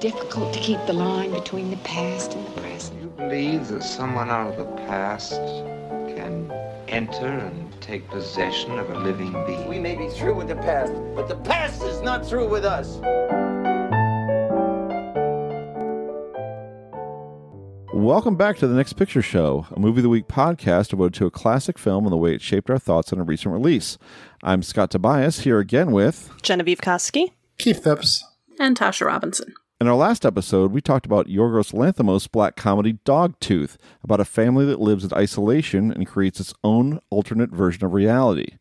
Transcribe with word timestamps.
difficult 0.00 0.54
to 0.54 0.60
keep 0.60 0.78
the 0.86 0.92
line 0.92 1.32
between 1.32 1.70
the 1.70 1.76
past 1.78 2.34
and 2.34 2.46
the 2.46 2.60
present. 2.60 3.02
You 3.02 3.08
believe 3.08 3.66
that 3.68 3.82
someone 3.82 4.30
out 4.30 4.52
of 4.52 4.56
the 4.56 4.76
past 4.82 5.32
can 6.14 6.52
enter 6.86 7.26
and 7.26 7.80
take 7.80 8.08
possession 8.08 8.78
of 8.78 8.90
a 8.90 8.98
living 8.98 9.32
being? 9.44 9.66
We 9.66 9.80
may 9.80 9.96
be 9.96 10.08
through 10.08 10.36
with 10.36 10.46
the 10.46 10.56
past, 10.56 10.92
but 11.16 11.26
the 11.26 11.34
past 11.34 11.82
is 11.82 12.00
not 12.00 12.24
through 12.24 12.48
with 12.48 12.64
us. 12.64 12.98
Welcome 17.92 18.36
back 18.36 18.56
to 18.58 18.68
the 18.68 18.76
Next 18.76 18.92
Picture 18.92 19.22
Show, 19.22 19.66
a 19.72 19.80
movie 19.80 19.98
of 19.98 20.04
the 20.04 20.08
week 20.08 20.28
podcast 20.28 20.90
devoted 20.90 21.14
to 21.14 21.26
a 21.26 21.30
classic 21.32 21.76
film 21.76 22.04
and 22.04 22.12
the 22.12 22.16
way 22.16 22.36
it 22.36 22.40
shaped 22.40 22.70
our 22.70 22.78
thoughts 22.78 23.12
on 23.12 23.18
a 23.18 23.24
recent 23.24 23.52
release. 23.52 23.98
I'm 24.44 24.62
Scott 24.62 24.92
Tobias 24.92 25.40
here 25.40 25.58
again 25.58 25.90
with 25.90 26.30
Genevieve 26.40 26.80
Koski, 26.80 27.32
Keith 27.58 27.82
Phipps, 27.82 28.24
and 28.60 28.78
Tasha 28.78 29.04
Robinson. 29.04 29.54
In 29.80 29.86
our 29.86 29.94
last 29.94 30.26
episode, 30.26 30.72
we 30.72 30.80
talked 30.80 31.06
about 31.06 31.28
Yorgos 31.28 31.72
Lanthimos' 31.72 32.28
black 32.28 32.56
comedy 32.56 32.94
Dogtooth, 33.04 33.76
about 34.02 34.18
a 34.18 34.24
family 34.24 34.66
that 34.66 34.80
lives 34.80 35.04
in 35.04 35.12
isolation 35.14 35.92
and 35.92 36.04
creates 36.04 36.40
its 36.40 36.52
own 36.64 36.98
alternate 37.10 37.50
version 37.50 37.84
of 37.84 37.92
reality. 37.92 38.56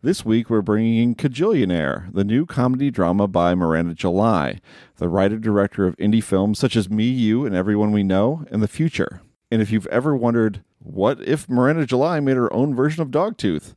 This 0.00 0.24
week, 0.24 0.48
we're 0.48 0.62
bringing 0.62 0.96
in 0.96 1.14
Kajillionaire, 1.14 2.10
the 2.14 2.24
new 2.24 2.46
comedy 2.46 2.90
drama 2.90 3.28
by 3.28 3.54
Miranda 3.54 3.92
July, 3.92 4.62
the 4.96 5.10
writer 5.10 5.38
director 5.38 5.86
of 5.86 5.94
indie 5.98 6.24
films 6.24 6.58
such 6.58 6.74
as 6.74 6.88
Me, 6.88 7.04
You, 7.04 7.44
and 7.44 7.54
Everyone 7.54 7.92
We 7.92 8.02
Know, 8.02 8.46
and 8.50 8.62
The 8.62 8.66
Future. 8.66 9.20
And 9.50 9.60
if 9.60 9.70
you've 9.70 9.86
ever 9.88 10.16
wondered, 10.16 10.64
what 10.78 11.20
if 11.20 11.50
Miranda 11.50 11.84
July 11.84 12.18
made 12.20 12.38
her 12.38 12.50
own 12.50 12.74
version 12.74 13.02
of 13.02 13.10
Dogtooth? 13.10 13.74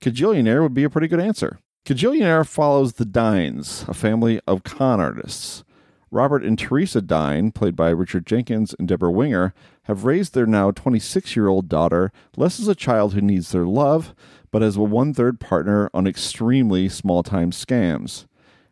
Kajillionaire 0.00 0.62
would 0.62 0.72
be 0.72 0.84
a 0.84 0.88
pretty 0.88 1.08
good 1.08 1.20
answer. 1.20 1.58
Kajillionaire 1.84 2.48
follows 2.48 2.94
the 2.94 3.04
Dynes, 3.04 3.84
a 3.86 3.92
family 3.92 4.40
of 4.46 4.64
con 4.64 4.98
artists. 4.98 5.62
Robert 6.10 6.42
and 6.42 6.58
Teresa 6.58 7.02
Dyne, 7.02 7.52
played 7.52 7.76
by 7.76 7.90
Richard 7.90 8.26
Jenkins 8.26 8.74
and 8.78 8.88
Debra 8.88 9.10
Winger, 9.10 9.52
have 9.82 10.04
raised 10.04 10.34
their 10.34 10.46
now 10.46 10.70
26 10.70 11.36
year 11.36 11.48
old 11.48 11.68
daughter 11.68 12.10
less 12.36 12.58
as 12.58 12.68
a 12.68 12.74
child 12.74 13.12
who 13.12 13.20
needs 13.20 13.52
their 13.52 13.66
love, 13.66 14.14
but 14.50 14.62
as 14.62 14.76
a 14.76 14.82
one 14.82 15.12
third 15.12 15.38
partner 15.38 15.90
on 15.92 16.06
extremely 16.06 16.88
small 16.88 17.22
time 17.22 17.50
scams. 17.50 18.26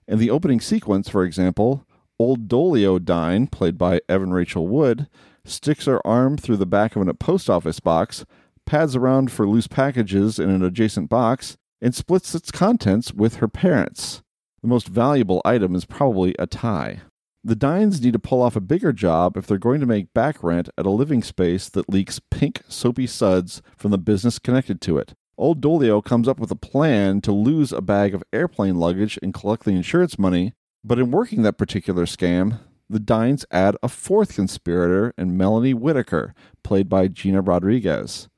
In 0.08 0.18
the 0.18 0.30
opening 0.30 0.60
sequence, 0.60 1.08
for 1.08 1.24
example, 1.24 1.86
Old 2.18 2.48
Dolio 2.48 2.98
Dyne, 3.04 3.46
played 3.46 3.76
by 3.76 4.00
Evan 4.08 4.32
Rachel 4.32 4.66
Wood, 4.66 5.06
sticks 5.44 5.84
her 5.84 6.04
arm 6.06 6.38
through 6.38 6.56
the 6.56 6.64
back 6.64 6.96
of 6.96 7.06
a 7.06 7.12
post 7.12 7.50
office 7.50 7.80
box, 7.80 8.24
pads 8.64 8.96
around 8.96 9.30
for 9.30 9.46
loose 9.46 9.66
packages 9.66 10.38
in 10.38 10.48
an 10.48 10.62
adjacent 10.62 11.10
box, 11.10 11.58
and 11.82 11.94
splits 11.94 12.34
its 12.34 12.50
contents 12.50 13.12
with 13.12 13.36
her 13.36 13.48
parents. 13.48 14.22
The 14.62 14.68
most 14.68 14.88
valuable 14.88 15.42
item 15.44 15.74
is 15.74 15.84
probably 15.84 16.34
a 16.38 16.46
tie. 16.46 17.02
The 17.46 17.54
Dynes 17.54 18.00
need 18.00 18.12
to 18.12 18.18
pull 18.18 18.42
off 18.42 18.56
a 18.56 18.60
bigger 18.60 18.92
job 18.92 19.36
if 19.36 19.46
they're 19.46 19.56
going 19.56 19.78
to 19.78 19.86
make 19.86 20.12
back 20.12 20.42
rent 20.42 20.68
at 20.76 20.84
a 20.84 20.90
living 20.90 21.22
space 21.22 21.68
that 21.68 21.88
leaks 21.88 22.20
pink, 22.28 22.62
soapy 22.66 23.06
suds 23.06 23.62
from 23.76 23.92
the 23.92 23.98
business 23.98 24.40
connected 24.40 24.80
to 24.80 24.98
it. 24.98 25.14
Old 25.38 25.60
Dolio 25.60 26.04
comes 26.04 26.26
up 26.26 26.40
with 26.40 26.50
a 26.50 26.56
plan 26.56 27.20
to 27.20 27.30
lose 27.30 27.70
a 27.70 27.80
bag 27.80 28.16
of 28.16 28.24
airplane 28.32 28.80
luggage 28.80 29.16
and 29.22 29.32
collect 29.32 29.62
the 29.62 29.70
insurance 29.70 30.18
money, 30.18 30.54
but 30.82 30.98
in 30.98 31.12
working 31.12 31.42
that 31.42 31.56
particular 31.56 32.04
scam, 32.04 32.58
the 32.90 32.98
Dynes 32.98 33.46
add 33.52 33.76
a 33.80 33.88
fourth 33.88 34.34
conspirator 34.34 35.14
in 35.16 35.36
Melanie 35.36 35.72
Whitaker, 35.72 36.34
played 36.64 36.88
by 36.88 37.06
Gina 37.06 37.42
Rodriguez. 37.42 38.28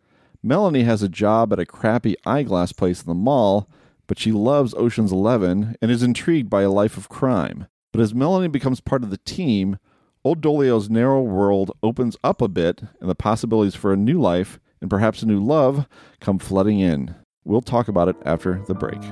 Melanie 0.43 0.83
has 0.83 1.03
a 1.03 1.09
job 1.09 1.50
at 1.55 1.59
a 1.59 1.65
crappy 1.65 2.15
eyeglass 2.27 2.72
place 2.72 3.00
in 3.00 3.09
the 3.09 3.15
mall, 3.15 3.70
but 4.06 4.19
she 4.19 4.33
loves 4.33 4.75
Ocean's 4.75 5.12
Eleven 5.12 5.77
and 5.81 5.91
is 5.91 6.03
intrigued 6.03 6.50
by 6.50 6.61
a 6.61 6.70
life 6.70 6.98
of 6.98 7.09
crime. 7.09 7.69
But 7.92 8.03
as 8.03 8.14
Melanie 8.14 8.48
becomes 8.48 8.81
part 8.81 9.03
of 9.03 9.11
the 9.11 9.19
team, 9.19 9.78
Old 10.25 10.41
Dolio's 10.42 10.91
narrow 10.91 11.22
world 11.22 11.72
opens 11.83 12.17
up 12.22 12.42
a 12.42 12.48
bit, 12.48 12.83
and 13.00 13.08
the 13.08 13.14
possibilities 13.14 13.75
for 13.75 13.92
a 13.92 13.97
new 13.97 14.20
life 14.20 14.61
and 14.81 14.91
perhaps 14.91 15.22
a 15.22 15.27
new 15.27 15.43
love 15.43 15.87
come 16.21 16.38
flooding 16.38 16.81
in. 16.81 17.15
We'll 17.44 17.62
talk 17.62 17.88
about 17.88 18.09
it 18.09 18.16
after 18.25 18.62
the 18.66 18.75
break. 18.75 19.03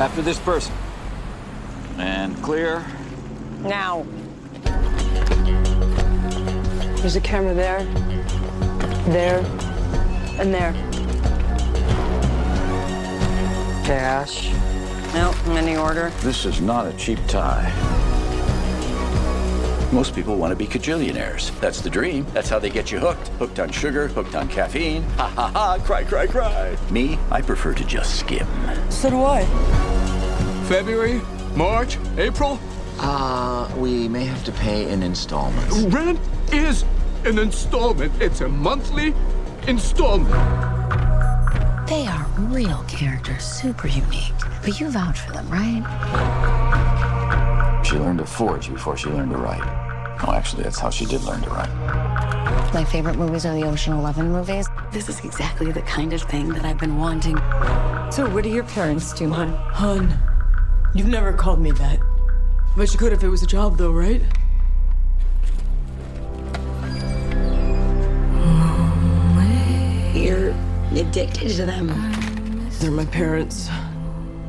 After 0.00 0.22
this 0.22 0.38
person. 0.40 0.74
And 1.96 2.36
clear. 2.42 2.84
Now. 3.60 4.04
There's 7.00 7.14
a 7.14 7.20
camera 7.20 7.54
there, 7.54 7.84
there, 9.06 9.42
and 10.38 10.54
there. 10.54 10.72
Cash. 13.84 14.52
Nope, 15.14 15.36
any 15.48 15.76
order. 15.76 16.10
This 16.20 16.44
is 16.44 16.60
not 16.60 16.86
a 16.86 16.92
cheap 16.96 17.18
tie. 17.26 17.72
Most 19.90 20.14
people 20.14 20.36
want 20.36 20.50
to 20.50 20.56
be 20.56 20.66
kajillionaires. 20.66 21.58
That's 21.60 21.80
the 21.80 21.88
dream. 21.88 22.26
That's 22.34 22.50
how 22.50 22.58
they 22.58 22.68
get 22.68 22.92
you 22.92 22.98
hooked. 22.98 23.28
Hooked 23.38 23.58
on 23.58 23.70
sugar, 23.70 24.08
hooked 24.08 24.34
on 24.34 24.46
caffeine. 24.48 25.02
Ha 25.16 25.28
ha 25.28 25.48
ha, 25.48 25.78
cry, 25.82 26.04
cry, 26.04 26.26
cry. 26.26 26.76
Me, 26.90 27.18
I 27.30 27.40
prefer 27.40 27.72
to 27.72 27.84
just 27.84 28.18
skim. 28.18 28.46
So 28.90 29.08
do 29.08 29.22
I. 29.22 29.46
February, 30.68 31.22
March, 31.56 31.96
April. 32.18 32.60
Uh, 33.00 33.72
we 33.78 34.08
may 34.08 34.26
have 34.26 34.44
to 34.44 34.52
pay 34.52 34.90
in 34.90 35.02
installments. 35.02 35.78
Rent 35.84 36.20
is 36.52 36.84
an 37.24 37.38
installment. 37.38 38.12
It's 38.20 38.42
a 38.42 38.48
monthly 38.48 39.14
installment. 39.68 40.34
They 41.88 42.06
are 42.06 42.26
real 42.38 42.82
characters, 42.88 43.44
super 43.44 43.86
unique. 43.86 44.32
But 44.64 44.80
you 44.80 44.90
vouch 44.90 45.20
for 45.20 45.32
them, 45.32 45.48
right? 45.48 45.84
She 47.84 47.96
learned 47.96 48.18
to 48.18 48.26
forge 48.26 48.70
before 48.70 48.96
she 48.96 49.08
learned 49.08 49.30
to 49.32 49.38
write. 49.38 49.64
Well, 50.22 50.32
actually, 50.32 50.62
that's 50.64 50.78
how 50.78 50.90
she 50.90 51.04
did 51.04 51.22
learn 51.24 51.42
to 51.42 51.50
write. 51.50 51.70
My 52.74 52.84
favorite 52.84 53.16
movies 53.16 53.46
are 53.46 53.54
the 53.54 53.64
Ocean 53.64 53.92
Eleven 53.92 54.32
movies. 54.32 54.66
This 54.90 55.08
is 55.08 55.24
exactly 55.24 55.70
the 55.70 55.82
kind 55.82 56.12
of 56.12 56.22
thing 56.22 56.48
that 56.50 56.64
I've 56.64 56.78
been 56.78 56.96
wanting. 56.96 57.36
So 58.10 58.28
what 58.28 58.44
do 58.44 58.50
your 58.50 58.64
parents 58.64 59.12
do, 59.12 59.30
hon? 59.30 59.48
Hun. 59.48 60.18
You've 60.94 61.08
never 61.08 61.32
called 61.32 61.60
me 61.60 61.70
that. 61.72 62.00
But 62.76 62.92
you 62.92 62.98
could 62.98 63.12
if 63.12 63.22
it 63.22 63.28
was 63.28 63.42
a 63.42 63.46
job, 63.46 63.76
though, 63.76 63.92
right? 63.92 64.22
Addicted 70.92 71.50
to 71.56 71.66
them. 71.66 71.88
They're 72.80 72.90
my 72.90 73.04
parents. 73.06 73.68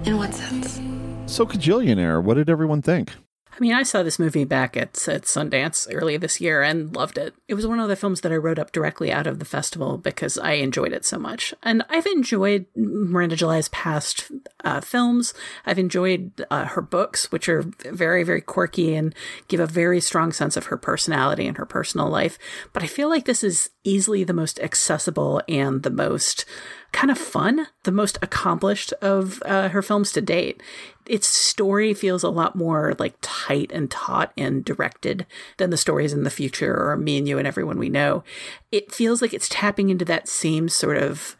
In 0.06 0.18
what 0.18 0.34
sense? 0.34 0.80
So, 1.26 1.46
Kajillionaire, 1.46 2.24
what 2.24 2.36
did 2.36 2.50
everyone 2.50 2.82
think? 2.82 3.14
I 3.59 3.62
mean, 3.62 3.74
I 3.74 3.84
saw 3.84 4.03
this 4.03 4.20
movie 4.20 4.46
back 4.46 4.78
at, 4.78 5.06
at 5.09 5.24
Sundance 5.24 5.86
earlier 5.92 6.18
this 6.18 6.40
year 6.40 6.62
and 6.62 6.96
loved 6.96 7.18
it. 7.18 7.36
It 7.50 7.56
was 7.56 7.68
one 7.68 7.81
of 7.81 7.90
the 7.90 7.97
films 7.97 8.22
that 8.22 8.31
I 8.31 8.38
wrote 8.38 8.58
up 8.58 8.72
directly 8.72 9.12
out 9.12 9.28
of 9.28 9.40
the 9.40 9.46
festival 9.46 9.97
because 9.97 10.38
I 10.38 10.53
enjoyed 10.53 10.94
it 10.94 11.03
so 11.03 11.20
much. 11.20 11.53
And 11.62 11.84
I've 11.90 12.06
enjoyed 12.06 12.68
Miranda 12.78 13.36
July's 13.36 13.68
past 13.68 14.31
uh, 14.64 14.80
films. 14.80 15.34
I've 15.66 15.78
enjoyed 15.78 16.46
uh, 16.50 16.66
her 16.66 16.81
books, 16.81 17.34
which 17.34 17.50
are 17.50 17.64
very, 17.84 18.24
very 18.24 18.40
quirky 18.40 18.96
and 18.96 19.14
give 19.50 19.59
a 19.59 19.68
very 19.68 20.00
strong 20.00 20.31
sense 20.31 20.56
of 20.56 20.68
her 20.68 20.78
personality 20.78 21.46
and 21.46 21.58
her 21.58 21.66
personal 21.66 22.08
life. 22.08 22.40
But 22.72 22.84
I 22.84 22.88
feel 22.88 23.09
like 23.09 23.25
this 23.25 23.44
is 23.44 23.72
easily 23.84 24.24
the 24.24 24.31
most 24.31 24.58
accessible 24.62 25.42
and 25.50 25.84
the 25.84 25.90
most 25.90 26.46
kind 26.92 27.12
of 27.12 27.18
fun, 27.18 27.68
the 27.84 27.92
most 27.92 28.18
accomplished 28.22 28.94
of 29.02 29.42
uh, 29.46 29.70
her 29.70 29.82
films 29.82 30.12
to 30.14 30.22
date. 30.22 30.62
Its 31.06 31.28
story 31.28 31.94
feels 31.94 32.24
a 32.24 32.30
lot 32.30 32.56
more 32.56 32.94
like 33.00 33.16
tight 33.22 33.72
and 33.72 33.90
taut 33.90 34.32
and 34.38 34.64
directed 34.64 35.26
than 35.58 35.70
the 35.70 35.78
stories 35.78 36.14
in 36.14 36.24
the 36.24 36.30
future 36.30 36.90
or 36.90 36.98
Me 36.98 37.18
and 37.18 37.28
You 37.28 37.38
and 37.38 37.48
Everyone 37.48 37.80
We 37.80 37.90
Know. 37.90 38.24
It 38.72 38.92
feels 38.92 39.22
like 39.22 39.34
it's 39.34 39.50
tapping 39.50 39.90
into 39.90 40.06
that 40.06 40.28
same 40.28 40.70
sort 40.70 40.98
of 40.98 41.36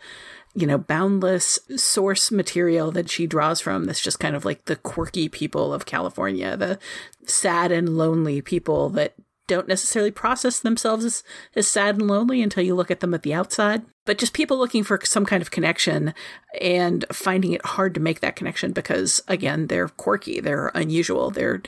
you 0.56 0.66
know, 0.66 0.78
boundless 0.78 1.60
source 1.76 2.32
material 2.32 2.92
that 2.92 3.10
she 3.10 3.28
draws 3.28 3.62
from. 3.62 3.86
That's 3.86 4.02
just 4.02 4.20
kind 4.20 4.36
of 4.36 4.46
like 4.46 4.66
the 4.66 4.76
quirky 4.76 5.30
people 5.30 5.74
of 5.74 5.86
California, 5.86 6.58
the 6.58 6.80
sad 7.26 7.72
and 7.72 7.98
lonely 7.98 8.42
people 8.42 8.90
that 8.90 9.14
don't 9.48 9.68
necessarily 9.68 10.12
process 10.12 10.60
themselves 10.60 11.06
as, 11.06 11.24
as 11.56 11.68
sad 11.68 11.96
and 11.96 12.08
lonely 12.08 12.42
until 12.42 12.64
you 12.64 12.76
look 12.76 12.92
at 12.92 13.00
them 13.00 13.14
at 13.14 13.24
the 13.24 13.34
outside. 13.34 13.84
But 14.10 14.18
just 14.18 14.34
people 14.34 14.58
looking 14.58 14.84
for 14.84 15.00
some 15.04 15.24
kind 15.24 15.40
of 15.40 15.52
connection 15.52 16.16
and 16.60 17.06
finding 17.12 17.54
it 17.54 17.64
hard 17.64 17.94
to 17.94 18.00
make 18.00 18.22
that 18.22 18.36
connection 18.36 18.72
because, 18.72 19.22
again, 19.28 19.68
they're 19.68 19.90
quirky, 19.90 20.40
they're 20.40 20.70
unusual, 20.70 21.30
they're 21.30 21.62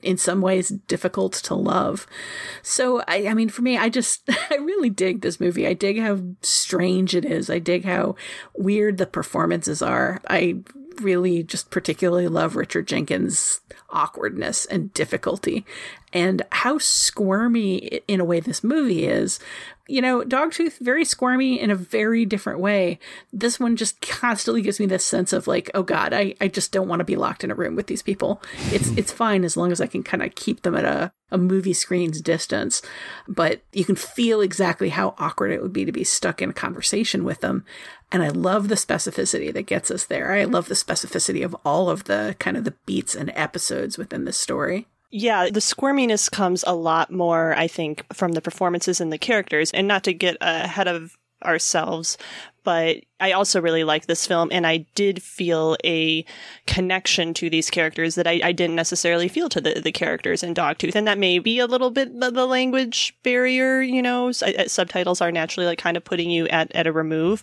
in 0.00 0.16
some 0.16 0.40
ways 0.40 0.70
difficult 0.70 1.34
to 1.34 1.54
love. 1.54 2.06
So, 2.62 3.02
I, 3.06 3.26
I 3.28 3.34
mean, 3.34 3.50
for 3.50 3.60
me, 3.60 3.76
I 3.76 3.90
just, 3.90 4.22
I 4.50 4.54
really 4.54 4.88
dig 4.88 5.20
this 5.20 5.38
movie. 5.38 5.66
I 5.66 5.74
dig 5.74 6.00
how 6.00 6.18
strange 6.40 7.14
it 7.14 7.26
is. 7.26 7.50
I 7.50 7.58
dig 7.58 7.84
how 7.84 8.16
weird 8.56 8.96
the 8.96 9.04
performances 9.04 9.82
are. 9.82 10.22
I 10.30 10.60
really 11.02 11.42
just 11.42 11.70
particularly 11.70 12.28
love 12.28 12.56
Richard 12.56 12.88
Jenkins' 12.88 13.60
awkwardness 13.90 14.64
and 14.64 14.94
difficulty 14.94 15.66
and 16.12 16.42
how 16.52 16.78
squirmy 16.78 18.00
in 18.06 18.20
a 18.20 18.24
way 18.24 18.40
this 18.40 18.62
movie 18.62 19.06
is 19.06 19.38
you 19.88 20.00
know, 20.00 20.22
Dogtooth, 20.22 20.78
very 20.78 21.04
squirmy 21.04 21.60
in 21.60 21.70
a 21.70 21.74
very 21.74 22.24
different 22.24 22.60
way. 22.60 22.98
This 23.32 23.58
one 23.58 23.76
just 23.76 24.00
constantly 24.00 24.62
gives 24.62 24.78
me 24.78 24.86
this 24.86 25.04
sense 25.04 25.32
of 25.32 25.46
like, 25.46 25.70
oh 25.74 25.82
God, 25.82 26.12
I, 26.12 26.34
I 26.40 26.48
just 26.48 26.70
don't 26.70 26.88
want 26.88 27.00
to 27.00 27.04
be 27.04 27.16
locked 27.16 27.42
in 27.42 27.50
a 27.50 27.54
room 27.54 27.74
with 27.74 27.88
these 27.88 28.02
people. 28.02 28.40
It's 28.70 28.88
it's 28.90 29.12
fine 29.12 29.44
as 29.44 29.56
long 29.56 29.72
as 29.72 29.80
I 29.80 29.88
can 29.88 30.02
kind 30.02 30.22
of 30.22 30.34
keep 30.36 30.62
them 30.62 30.76
at 30.76 30.84
a, 30.84 31.12
a 31.32 31.38
movie 31.38 31.72
screen's 31.72 32.20
distance. 32.20 32.80
But 33.26 33.62
you 33.72 33.84
can 33.84 33.96
feel 33.96 34.40
exactly 34.40 34.90
how 34.90 35.14
awkward 35.18 35.50
it 35.50 35.62
would 35.62 35.72
be 35.72 35.84
to 35.84 35.92
be 35.92 36.04
stuck 36.04 36.40
in 36.40 36.50
a 36.50 36.54
conversation 36.54 37.24
with 37.24 37.40
them. 37.40 37.64
And 38.12 38.22
I 38.22 38.28
love 38.28 38.68
the 38.68 38.76
specificity 38.76 39.52
that 39.52 39.66
gets 39.66 39.90
us 39.90 40.04
there. 40.04 40.32
I 40.32 40.44
love 40.44 40.68
the 40.68 40.74
specificity 40.74 41.44
of 41.44 41.56
all 41.64 41.90
of 41.90 42.04
the 42.04 42.36
kind 42.38 42.56
of 42.56 42.64
the 42.64 42.74
beats 42.86 43.14
and 43.14 43.32
episodes 43.34 43.98
within 43.98 44.26
this 44.26 44.38
story. 44.38 44.86
Yeah, 45.14 45.50
the 45.50 45.60
squirminess 45.60 46.30
comes 46.30 46.64
a 46.66 46.74
lot 46.74 47.12
more, 47.12 47.54
I 47.54 47.68
think, 47.68 48.02
from 48.14 48.32
the 48.32 48.40
performances 48.40 48.98
and 48.98 49.12
the 49.12 49.18
characters. 49.18 49.70
And 49.70 49.86
not 49.86 50.04
to 50.04 50.14
get 50.14 50.38
ahead 50.40 50.88
of 50.88 51.18
ourselves, 51.44 52.16
but 52.64 52.98
I 53.20 53.32
also 53.32 53.60
really 53.60 53.84
like 53.84 54.06
this 54.06 54.26
film, 54.26 54.48
and 54.52 54.66
I 54.66 54.86
did 54.94 55.22
feel 55.22 55.76
a 55.84 56.24
connection 56.66 57.34
to 57.34 57.50
these 57.50 57.68
characters 57.68 58.14
that 58.14 58.26
I, 58.26 58.40
I 58.42 58.52
didn't 58.52 58.76
necessarily 58.76 59.28
feel 59.28 59.48
to 59.50 59.60
the, 59.60 59.80
the 59.80 59.92
characters 59.92 60.42
in 60.42 60.54
Dogtooth, 60.54 60.94
and 60.94 61.06
that 61.06 61.18
may 61.18 61.40
be 61.40 61.58
a 61.58 61.66
little 61.66 61.90
bit 61.90 62.18
the, 62.18 62.30
the 62.30 62.46
language 62.46 63.14
barrier. 63.22 63.82
You 63.82 64.00
know, 64.00 64.32
subtitles 64.32 65.20
are 65.20 65.32
naturally 65.32 65.66
like 65.66 65.78
kind 65.78 65.96
of 65.96 66.04
putting 66.04 66.30
you 66.30 66.46
at 66.48 66.74
at 66.74 66.86
a 66.86 66.92
remove, 66.92 67.42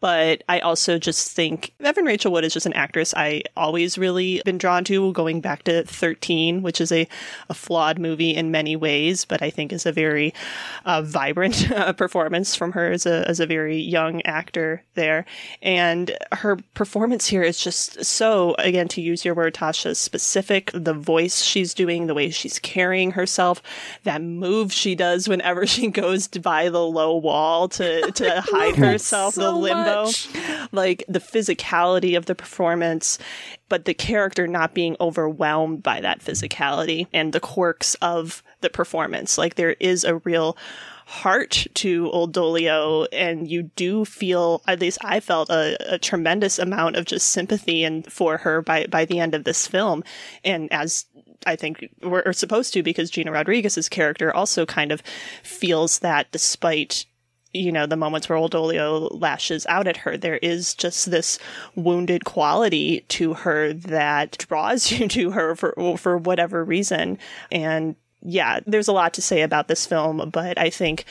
but 0.00 0.44
I 0.48 0.60
also 0.60 0.98
just 0.98 1.32
think 1.32 1.72
Evan 1.80 2.04
Rachel 2.04 2.32
Wood 2.32 2.44
is 2.44 2.52
just 2.52 2.66
an 2.66 2.72
actress 2.74 3.14
I 3.16 3.42
always 3.56 3.98
really 3.98 4.40
been 4.44 4.58
drawn 4.58 4.84
to, 4.84 5.12
going 5.12 5.40
back 5.40 5.64
to 5.64 5.82
13, 5.84 6.62
which 6.62 6.80
is 6.80 6.92
a, 6.92 7.08
a 7.48 7.54
flawed 7.54 7.98
movie 7.98 8.34
in 8.34 8.50
many 8.50 8.76
ways, 8.76 9.24
but 9.24 9.42
I 9.42 9.50
think 9.50 9.72
is 9.72 9.86
a 9.86 9.92
very 9.92 10.32
uh, 10.84 11.02
vibrant 11.02 11.70
uh, 11.72 11.92
performance 11.94 12.54
from 12.54 12.72
her 12.72 12.92
as 12.92 13.06
a, 13.06 13.28
as 13.28 13.40
a 13.40 13.46
very 13.46 13.76
young 13.76 14.22
actor 14.22 14.82
there. 14.94 15.24
And 15.62 16.16
her 16.32 16.58
performance 16.74 17.26
here 17.26 17.42
is 17.42 17.58
just 17.58 18.04
so, 18.04 18.54
again, 18.58 18.88
to 18.88 19.00
use 19.00 19.24
your 19.24 19.34
word, 19.34 19.54
Tasha, 19.54 19.96
specific. 19.96 20.70
The 20.72 20.94
voice 20.94 21.42
she's 21.42 21.74
doing, 21.74 22.06
the 22.06 22.14
way 22.14 22.30
she's 22.30 22.58
carrying 22.58 23.12
herself, 23.12 23.62
that 24.04 24.22
move 24.22 24.72
she 24.72 24.94
does 24.94 25.28
whenever 25.28 25.66
she 25.66 25.88
goes 25.88 26.28
by 26.28 26.68
the 26.68 26.84
low 26.84 27.16
wall 27.16 27.68
to, 27.70 28.10
to 28.12 28.40
hide 28.46 28.76
herself, 28.76 29.34
so 29.34 29.40
the 29.40 29.52
limbo 29.52 29.87
much. 29.96 30.28
like 30.72 31.04
the 31.08 31.20
physicality 31.20 32.16
of 32.16 32.26
the 32.26 32.34
performance, 32.34 33.18
but 33.68 33.84
the 33.84 33.94
character 33.94 34.46
not 34.46 34.74
being 34.74 34.96
overwhelmed 35.00 35.82
by 35.82 36.00
that 36.00 36.20
physicality 36.20 37.06
and 37.12 37.32
the 37.32 37.40
quirks 37.40 37.94
of 37.96 38.42
the 38.60 38.70
performance. 38.70 39.38
Like 39.38 39.54
there 39.54 39.76
is 39.80 40.04
a 40.04 40.16
real 40.16 40.56
heart 41.06 41.66
to 41.72 42.10
Old 42.10 42.34
Dolio, 42.34 43.06
and 43.12 43.48
you 43.48 43.62
do 43.62 44.04
feel, 44.04 44.62
at 44.66 44.78
least 44.78 44.98
I 45.02 45.20
felt, 45.20 45.48
a, 45.48 45.94
a, 45.94 45.98
tremendous 45.98 46.58
amount 46.58 46.96
of 46.96 47.06
just 47.06 47.28
sympathy 47.28 47.82
and 47.82 48.10
for 48.12 48.36
her 48.36 48.60
by 48.60 48.84
by 48.86 49.06
the 49.06 49.18
end 49.18 49.34
of 49.34 49.44
this 49.44 49.66
film. 49.66 50.04
And 50.44 50.70
as 50.70 51.06
I 51.46 51.56
think 51.56 51.88
we're 52.02 52.32
supposed 52.34 52.74
to, 52.74 52.82
because 52.82 53.10
Gina 53.10 53.32
Rodriguez's 53.32 53.88
character 53.88 54.34
also 54.34 54.66
kind 54.66 54.92
of 54.92 55.02
feels 55.42 56.00
that 56.00 56.30
despite 56.30 57.06
you 57.54 57.72
know, 57.72 57.86
the 57.86 57.96
moments 57.96 58.28
where 58.28 58.36
old 58.36 58.52
Dolio 58.52 59.08
lashes 59.20 59.66
out 59.66 59.86
at 59.86 59.98
her, 59.98 60.16
there 60.16 60.36
is 60.38 60.74
just 60.74 61.10
this 61.10 61.38
wounded 61.74 62.24
quality 62.24 63.04
to 63.08 63.34
her 63.34 63.72
that 63.72 64.38
draws 64.48 64.90
you 64.92 65.08
to 65.08 65.30
her 65.30 65.54
for, 65.54 65.96
for 65.96 66.18
whatever 66.18 66.64
reason. 66.64 67.18
And 67.50 67.96
yeah, 68.22 68.60
there's 68.66 68.88
a 68.88 68.92
lot 68.92 69.14
to 69.14 69.22
say 69.22 69.42
about 69.42 69.68
this 69.68 69.86
film, 69.86 70.30
but 70.30 70.58
I 70.58 70.70
think 70.70 71.04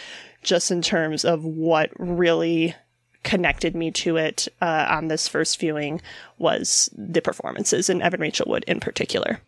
just 0.43 0.71
in 0.71 0.81
terms 0.81 1.25
of 1.25 1.43
what 1.43 1.91
really 1.97 2.75
connected 3.23 3.75
me 3.75 3.91
to 3.91 4.17
it 4.17 4.47
uh, 4.61 4.85
on 4.89 5.07
this 5.07 5.27
first 5.27 5.59
viewing 5.59 6.01
was 6.37 6.89
the 6.95 7.21
performances 7.21 7.89
and 7.89 8.01
Evan 8.01 8.21
Rachel 8.21 8.49
Wood 8.49 8.63
in 8.67 8.79
particular. 8.79 9.41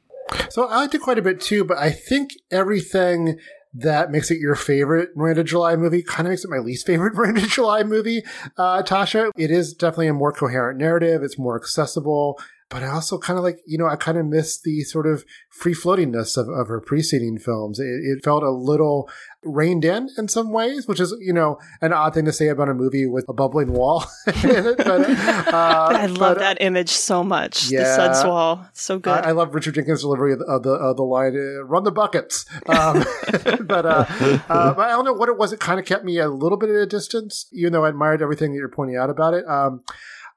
So 0.50 0.68
I 0.68 0.78
liked 0.78 0.96
it 0.96 1.02
quite 1.02 1.18
a 1.18 1.22
bit 1.22 1.40
too, 1.42 1.64
but 1.64 1.78
I 1.78 1.92
think 1.92 2.32
everything 2.52 3.40
that 3.74 4.12
makes 4.12 4.32
it 4.32 4.40
your 4.40 4.56
favorite 4.56 5.16
Miranda 5.16 5.44
July 5.44 5.76
movie 5.76 6.02
kind 6.02 6.28
of 6.28 6.32
makes 6.32 6.44
it 6.44 6.50
my 6.50 6.58
least 6.58 6.86
favorite 6.86 7.14
Miranda 7.16 7.42
July 7.42 7.84
movie, 7.84 8.24
uh, 8.58 8.82
Tasha. 8.84 9.32
It 9.38 9.52
is 9.52 9.74
definitely 9.74 10.08
a 10.08 10.14
more 10.14 10.32
coherent 10.32 10.80
narrative. 10.80 11.24
It's 11.24 11.38
more 11.38 11.56
accessible 11.56 12.40
but 12.70 12.84
I 12.84 12.90
also 12.90 13.18
kind 13.18 13.38
of 13.38 13.44
like, 13.44 13.62
you 13.66 13.78
know, 13.78 13.88
I 13.88 13.96
kind 13.96 14.18
of 14.18 14.28
miss 14.28 14.60
the 14.62 14.82
sort 14.82 15.08
of 15.08 15.26
free 15.50 15.74
floatingness 15.74 16.38
of, 16.38 16.48
of 16.50 16.68
her 16.68 16.80
preceding 16.80 17.40
films. 17.40 17.80
It, 17.80 17.86
it, 17.86 18.24
felt 18.24 18.44
a 18.44 18.52
little 18.52 19.10
reined 19.44 19.86
in 19.86 20.10
in 20.18 20.28
some 20.28 20.52
ways, 20.52 20.88
which 20.88 21.00
is, 21.00 21.16
you 21.20 21.34
know, 21.34 21.60
an 21.82 21.94
odd 21.94 22.14
thing 22.14 22.26
to 22.26 22.34
say 22.34 22.48
about 22.50 22.70
a 22.70 22.74
movie 22.74 23.06
with 23.06 23.26
a 23.30 23.34
bubbling 23.34 23.72
wall 23.72 24.06
in 24.28 24.66
it. 24.68 24.78
But, 24.78 25.10
uh, 25.10 25.48
I 25.94 26.06
love 26.08 26.18
but, 26.20 26.40
that 26.40 26.58
image 26.62 26.90
so 26.90 27.24
much. 27.24 27.70
Yeah, 27.72 27.84
the 27.84 27.96
suds 27.96 28.26
wall. 28.26 28.66
So 28.74 29.00
good. 29.00 29.14
I, 29.14 29.30
I, 29.30 29.32
love 29.32 29.56
Richard 29.56 29.76
Jenkins' 29.76 30.02
delivery 30.02 30.34
of 30.34 30.40
the, 30.40 30.46
of 30.46 30.64
the, 30.64 30.72
of 30.72 30.98
the 30.98 31.04
line, 31.04 31.36
uh, 31.36 31.64
run 31.64 31.84
the 31.84 31.92
buckets. 31.92 32.46
Um, 32.68 33.06
but, 33.66 33.86
uh, 33.86 34.06
uh, 34.50 34.74
but 34.74 34.80
I 34.80 34.90
don't 34.90 35.06
know 35.06 35.14
what 35.14 35.30
it 35.30 35.38
was. 35.38 35.54
It 35.54 35.60
kind 35.60 35.80
of 35.80 35.86
kept 35.86 36.04
me 36.04 36.20
a 36.20 36.30
little 36.30 36.58
bit 36.58 36.70
at 36.70 36.76
a 36.76 36.86
distance, 36.86 37.48
even 37.54 37.74
though 37.74 37.86
I 37.86 37.90
admired 37.90 38.22
everything 38.22 38.52
that 38.52 38.58
you're 38.58 38.70
pointing 38.70 38.98
out 38.98 39.10
about 39.10 39.34
it. 39.34 39.48
Um, 39.48 39.84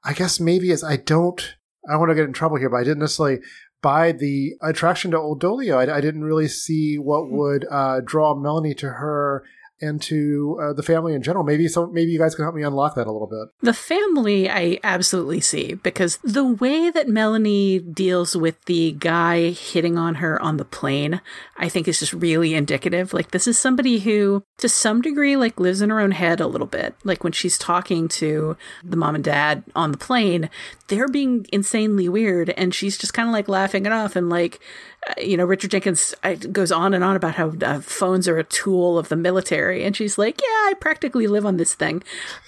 I 0.05 0.13
guess 0.13 0.39
maybe 0.39 0.71
as 0.71 0.83
I 0.83 0.97
don't 0.97 1.55
I 1.87 1.93
don't 1.93 1.99
want 1.99 2.11
to 2.11 2.15
get 2.15 2.25
in 2.25 2.33
trouble 2.33 2.57
here, 2.57 2.69
but 2.69 2.77
I 2.77 2.83
didn't 2.83 2.99
necessarily 2.99 3.39
buy 3.83 4.13
the 4.13 4.55
attraction 4.61 5.11
to 5.11 5.19
Old 5.19 5.39
Dolio. 5.39 5.77
I, 5.77 5.97
I 5.97 6.01
didn't 6.01 6.23
really 6.23 6.47
see 6.47 6.97
what 6.97 7.25
hmm. 7.25 7.35
would 7.37 7.65
uh, 7.69 8.01
draw 8.03 8.33
Melanie 8.33 8.73
to 8.75 8.89
her 8.89 9.43
and 9.83 10.01
to 10.03 10.59
uh, 10.61 10.73
the 10.73 10.83
family 10.83 11.13
in 11.13 11.21
general. 11.21 11.43
Maybe 11.43 11.67
so. 11.67 11.87
Maybe 11.87 12.11
you 12.11 12.19
guys 12.19 12.35
can 12.35 12.43
help 12.45 12.55
me 12.55 12.63
unlock 12.63 12.95
that 12.95 13.07
a 13.07 13.11
little 13.11 13.27
bit. 13.27 13.49
The 13.61 13.73
family, 13.73 14.49
I 14.49 14.79
absolutely 14.83 15.41
see 15.41 15.75
because 15.75 16.17
the 16.23 16.45
way 16.45 16.89
that 16.89 17.07
Melanie 17.07 17.79
deals 17.79 18.35
with 18.35 18.63
the 18.65 18.93
guy 18.93 19.51
hitting 19.51 19.97
on 19.97 20.15
her 20.15 20.41
on 20.41 20.57
the 20.57 20.65
plane, 20.65 21.21
I 21.57 21.69
think 21.69 21.87
is 21.87 21.99
just 21.99 22.13
really 22.13 22.53
indicative. 22.53 23.13
Like 23.13 23.31
this 23.31 23.47
is 23.47 23.59
somebody 23.59 23.99
who, 23.99 24.43
to 24.57 24.69
some 24.69 25.01
degree, 25.01 25.35
like 25.35 25.59
lives 25.59 25.81
in 25.81 25.89
her 25.89 25.99
own 25.99 26.11
head 26.11 26.39
a 26.39 26.47
little 26.47 26.67
bit. 26.67 26.95
Like 27.03 27.23
when 27.23 27.33
she's 27.33 27.57
talking 27.57 28.07
to 28.09 28.57
the 28.83 28.97
mom 28.97 29.15
and 29.15 29.23
dad 29.23 29.63
on 29.75 29.91
the 29.91 29.97
plane, 29.97 30.49
they're 30.87 31.07
being 31.07 31.45
insanely 31.51 32.07
weird, 32.07 32.51
and 32.51 32.73
she's 32.73 32.97
just 32.97 33.13
kind 33.13 33.27
of 33.27 33.33
like 33.33 33.47
laughing 33.47 33.85
it 33.85 33.91
off 33.91 34.15
and 34.15 34.29
like 34.29 34.59
uh, 35.07 35.13
you 35.21 35.37
know, 35.37 35.45
Richard 35.45 35.71
Jenkins 35.71 36.15
goes 36.51 36.71
on 36.71 36.93
and 36.93 37.03
on 37.03 37.15
about 37.15 37.35
how 37.35 37.53
uh, 37.61 37.79
phones 37.81 38.27
are 38.27 38.37
a 38.37 38.43
tool 38.43 38.97
of 38.97 39.09
the 39.09 39.15
military, 39.15 39.72
and 39.81 39.95
she's 39.95 40.17
like, 40.17 40.39
"Yeah, 40.41 40.47
I 40.47 40.73
practically 40.79 41.27
live 41.27 41.45
on 41.45 41.57
this 41.57 41.73
thing." 41.73 42.03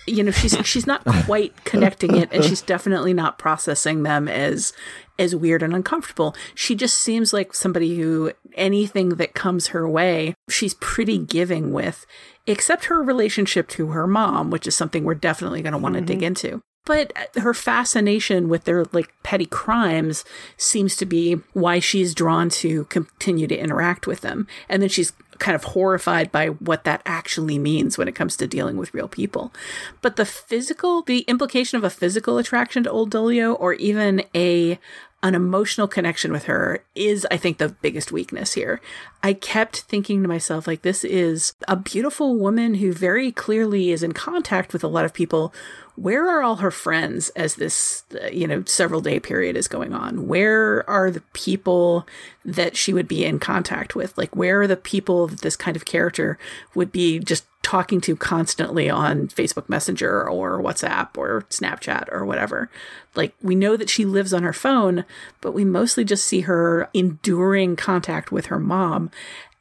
You 0.06 0.24
know, 0.24 0.31
she's 0.31 0.57
she's 0.66 0.86
not 0.86 1.04
quite 1.25 1.63
connecting 1.63 2.16
it, 2.16 2.30
and 2.31 2.44
she's 2.44 2.62
definitely 2.62 3.14
not 3.14 3.40
processing 3.40 4.04
them 4.04 4.28
as 4.28 4.73
as 5.18 5.35
weird 5.35 5.64
and 5.64 5.73
uncomfortable. 5.73 6.35
She 6.54 6.76
just 6.76 6.97
seems 6.97 7.33
like 7.33 7.54
somebody 7.54 7.95
who 7.97 8.33
anything 8.56 9.09
that 9.09 9.33
comes 9.33 9.68
her 9.68 9.88
way, 9.88 10.35
she's 10.49 10.73
pretty 10.76 11.18
giving 11.18 11.71
with, 11.71 12.06
except 12.45 12.85
her 12.85 13.02
relationship 13.02 13.68
to 13.69 13.88
her 13.88 14.07
mom, 14.07 14.49
which 14.49 14.68
is 14.68 14.76
something 14.76 15.04
we're 15.04 15.16
definitely 15.16 15.61
going 15.61 15.73
to 15.73 15.78
want 15.78 15.95
to 15.95 15.99
mm-hmm. 15.99 16.07
dig 16.07 16.23
into. 16.23 16.61
But 16.85 17.14
her 17.38 17.56
fascination 17.56 18.47
with 18.47 18.66
their 18.66 18.85
like 18.92 19.11
petty 19.23 19.47
crimes 19.47 20.23
seems 20.56 20.95
to 20.97 21.06
be 21.06 21.42
why 21.54 21.80
she's 21.80 22.14
drawn 22.14 22.49
to 22.49 22.85
continue 22.85 23.47
to 23.47 23.57
interact 23.57 24.06
with 24.06 24.21
them. 24.21 24.47
And 24.69 24.83
then 24.83 24.90
she's 24.90 25.11
kind 25.39 25.56
of 25.56 25.63
horrified 25.63 26.31
by 26.31 26.47
what 26.47 26.83
that 26.83 27.01
actually 27.06 27.59
means 27.59 27.97
when 27.97 28.07
it 28.07 28.15
comes 28.15 28.37
to 28.37 28.47
dealing 28.47 28.77
with 28.77 28.94
real 28.94 29.07
people. 29.07 29.54
But 30.01 30.15
the 30.15 30.25
physical, 30.25 31.01
the 31.01 31.19
implication 31.21 31.77
of 31.77 31.83
a 31.83 31.89
physical 31.89 32.37
attraction 32.37 32.83
to 32.83 32.92
Old 32.92 33.11
Dolio 33.11 33.56
or 33.59 33.73
even 33.73 34.23
a 34.35 34.80
an 35.23 35.33
emotional 35.33 35.87
connection 35.87 36.31
with 36.31 36.44
her 36.44 36.83
is, 36.94 37.25
I 37.31 37.37
think, 37.37 37.57
the 37.57 37.69
biggest 37.69 38.11
weakness 38.11 38.54
here. 38.54 38.80
I 39.23 39.33
kept 39.33 39.77
thinking 39.77 40.21
to 40.21 40.27
myself, 40.27 40.68
like, 40.68 40.83
this 40.83 41.04
is 41.04 41.54
a 41.68 41.75
beautiful 41.75 42.37
woman 42.37 42.75
who 42.75 42.94
very 42.94 43.31
clearly 43.31 43.89
is 43.89 44.04
in 44.04 44.11
contact 44.11 44.71
with 44.71 44.83
a 44.83 44.87
lot 44.87 45.04
of 45.04 45.15
people 45.15 45.51
where 45.95 46.28
are 46.28 46.44
all 46.44 46.57
her 46.57 46.71
friends 46.71 47.30
as 47.30 47.56
this, 47.56 48.04
you 48.31 48.47
know, 48.47 48.64
several 48.66 49.02
day 49.02 49.19
period 49.19 49.56
is 49.56 49.68
going 49.68 49.94
on? 49.94 50.28
Where 50.28 50.87
are 50.90 51.09
the 51.09 51.23
people 51.33 52.06
that 52.44 52.75
she 52.75 52.94
would 52.94 53.07
be 53.07 53.23
in 53.23 53.40
contact 53.40 53.95
with? 53.95 54.18
Like, 54.18 54.35
where 54.35 54.61
are 54.61 54.68
the 54.68 54.75
people 54.75 55.28
that 55.28 55.42
this 55.42 55.56
kind 55.56 55.78
of 55.78 55.85
character 55.85 56.37
would 56.73 56.92
be 56.92 57.19
just 57.19 57.45
talking 57.64 57.99
to 58.02 58.16
constantly 58.16 58.90
on 58.90 59.28
Facebook 59.30 59.69
Messenger 59.69 60.30
or 60.30 60.61
WhatsApp 60.61 61.18
or 61.18 61.44
Snapchat 61.49 62.11
or 62.11 62.25
whatever? 62.25 62.69
Like, 63.16 63.33
we 63.42 63.56
know 63.56 63.78
that 63.78 63.90
she 63.90 64.04
lives 64.04 64.33
on 64.33 64.44
her 64.44 64.54
phone, 64.54 65.06
but 65.40 65.54
we 65.54 65.64
mostly 65.64 66.04
just 66.04 66.25
see 66.25 66.42
her 66.42 66.90
enduring 66.94 67.78
contact 67.78 68.31
with 68.31 68.47
her 68.47 68.59
mom. 68.59 69.11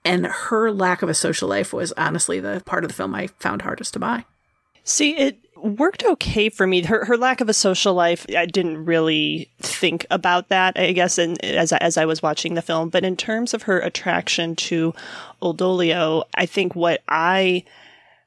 And 0.05 0.27
her 0.27 0.71
lack 0.71 1.01
of 1.01 1.09
a 1.09 1.15
social 1.15 1.49
life 1.49 1.73
was 1.73 1.93
honestly 1.93 2.41
the 2.41 2.61
part 2.67 2.85
of 2.85 2.89
the 2.89 2.95
film 2.95 3.15
I 3.15 3.29
found 3.39 3.63
hardest 3.63 3.95
to 3.95 3.99
buy. 4.01 4.27
See, 4.83 5.17
it 5.17 5.39
worked 5.65 6.05
okay 6.05 6.49
for 6.49 6.67
me. 6.67 6.83
Her 6.83 7.05
her 7.05 7.17
lack 7.17 7.41
of 7.41 7.49
a 7.49 7.55
social 7.55 7.95
life, 7.95 8.27
I 8.37 8.47
didn't 8.47 8.85
really 8.85 9.51
think 9.61 10.07
about 10.11 10.49
that. 10.51 10.79
I 10.79 10.93
guess, 10.93 11.19
and 11.19 11.43
as 11.45 11.73
I, 11.73 11.79
as 11.79 11.97
I 11.97 12.05
was 12.05 12.23
watching 12.23 12.55
the 12.55 12.63
film, 12.63 12.91
but 12.91 13.05
in 13.05 13.17
terms 13.17 13.55
of 13.55 13.63
her 13.63 13.81
attraction 13.81 14.55
to 14.57 14.95
Old 15.41 15.59
Dolio, 15.59 16.25
I 16.35 16.47
think 16.47 16.75
what 16.75 17.03
I 17.09 17.65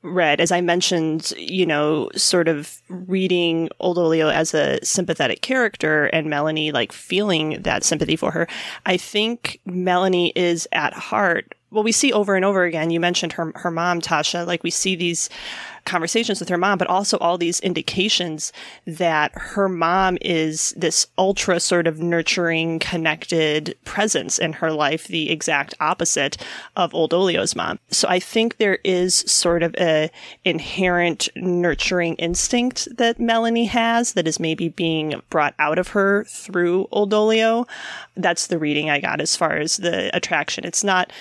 read. 0.01 0.39
As 0.39 0.51
I 0.51 0.61
mentioned, 0.61 1.33
you 1.37 1.65
know, 1.65 2.09
sort 2.15 2.47
of 2.47 2.81
reading 2.87 3.69
Old 3.79 3.97
Dolio 3.97 4.33
as 4.33 4.53
a 4.53 4.83
sympathetic 4.83 5.41
character 5.41 6.05
and 6.05 6.29
Melanie 6.29 6.71
like 6.71 6.91
feeling 6.91 7.61
that 7.61 7.83
sympathy 7.83 8.15
for 8.15 8.31
her. 8.31 8.47
I 8.85 8.97
think 8.97 9.59
Melanie 9.65 10.31
is 10.35 10.67
at 10.71 10.93
heart 10.93 11.53
well, 11.69 11.83
we 11.83 11.91
see 11.91 12.13
over 12.13 12.35
and 12.35 12.45
over 12.45 12.63
again. 12.63 12.91
You 12.91 12.99
mentioned 12.99 13.33
her 13.33 13.51
her 13.55 13.71
mom, 13.71 13.99
Tasha. 13.99 14.47
Like 14.47 14.63
we 14.63 14.71
see 14.71 14.95
these 14.95 15.29
conversations 15.87 16.39
with 16.39 16.49
her 16.49 16.57
mom, 16.57 16.77
but 16.77 16.87
also 16.87 17.17
all 17.17 17.37
these 17.37 17.59
indications 17.61 18.53
that 18.85 19.31
her 19.33 19.67
mom 19.67 20.17
is 20.21 20.73
this 20.77 21.07
ultra 21.17 21.59
sort 21.59 21.87
of 21.87 21.99
nurturing, 21.99 22.77
connected 22.77 23.75
presence 23.85 24.37
in 24.37 24.53
her 24.53 24.71
life, 24.71 25.07
the 25.07 25.31
exact 25.31 25.73
opposite 25.79 26.37
of 26.75 26.93
old 26.93 27.11
Dolio's 27.11 27.55
mom. 27.55 27.79
So 27.89 28.07
I 28.07 28.19
think 28.19 28.57
there 28.57 28.79
is 28.83 29.15
sort 29.15 29.63
of 29.63 29.73
a 29.79 30.11
inherent 30.45 31.29
nurturing 31.35 32.15
instinct 32.15 32.87
that 32.97 33.19
Melanie 33.19 33.65
has 33.65 34.13
that 34.13 34.27
is 34.27 34.39
maybe 34.39 34.69
being 34.69 35.21
brought 35.29 35.55
out 35.57 35.79
of 35.79 35.89
her 35.89 36.25
through 36.25 36.87
old 36.91 37.11
Dolio. 37.11 37.67
That's 38.15 38.47
the 38.47 38.59
reading 38.59 38.89
I 38.89 38.99
got 38.99 39.21
as 39.21 39.35
far 39.35 39.57
as 39.57 39.77
the 39.77 40.15
attraction. 40.15 40.65
It's 40.65 40.83
not 40.83 41.11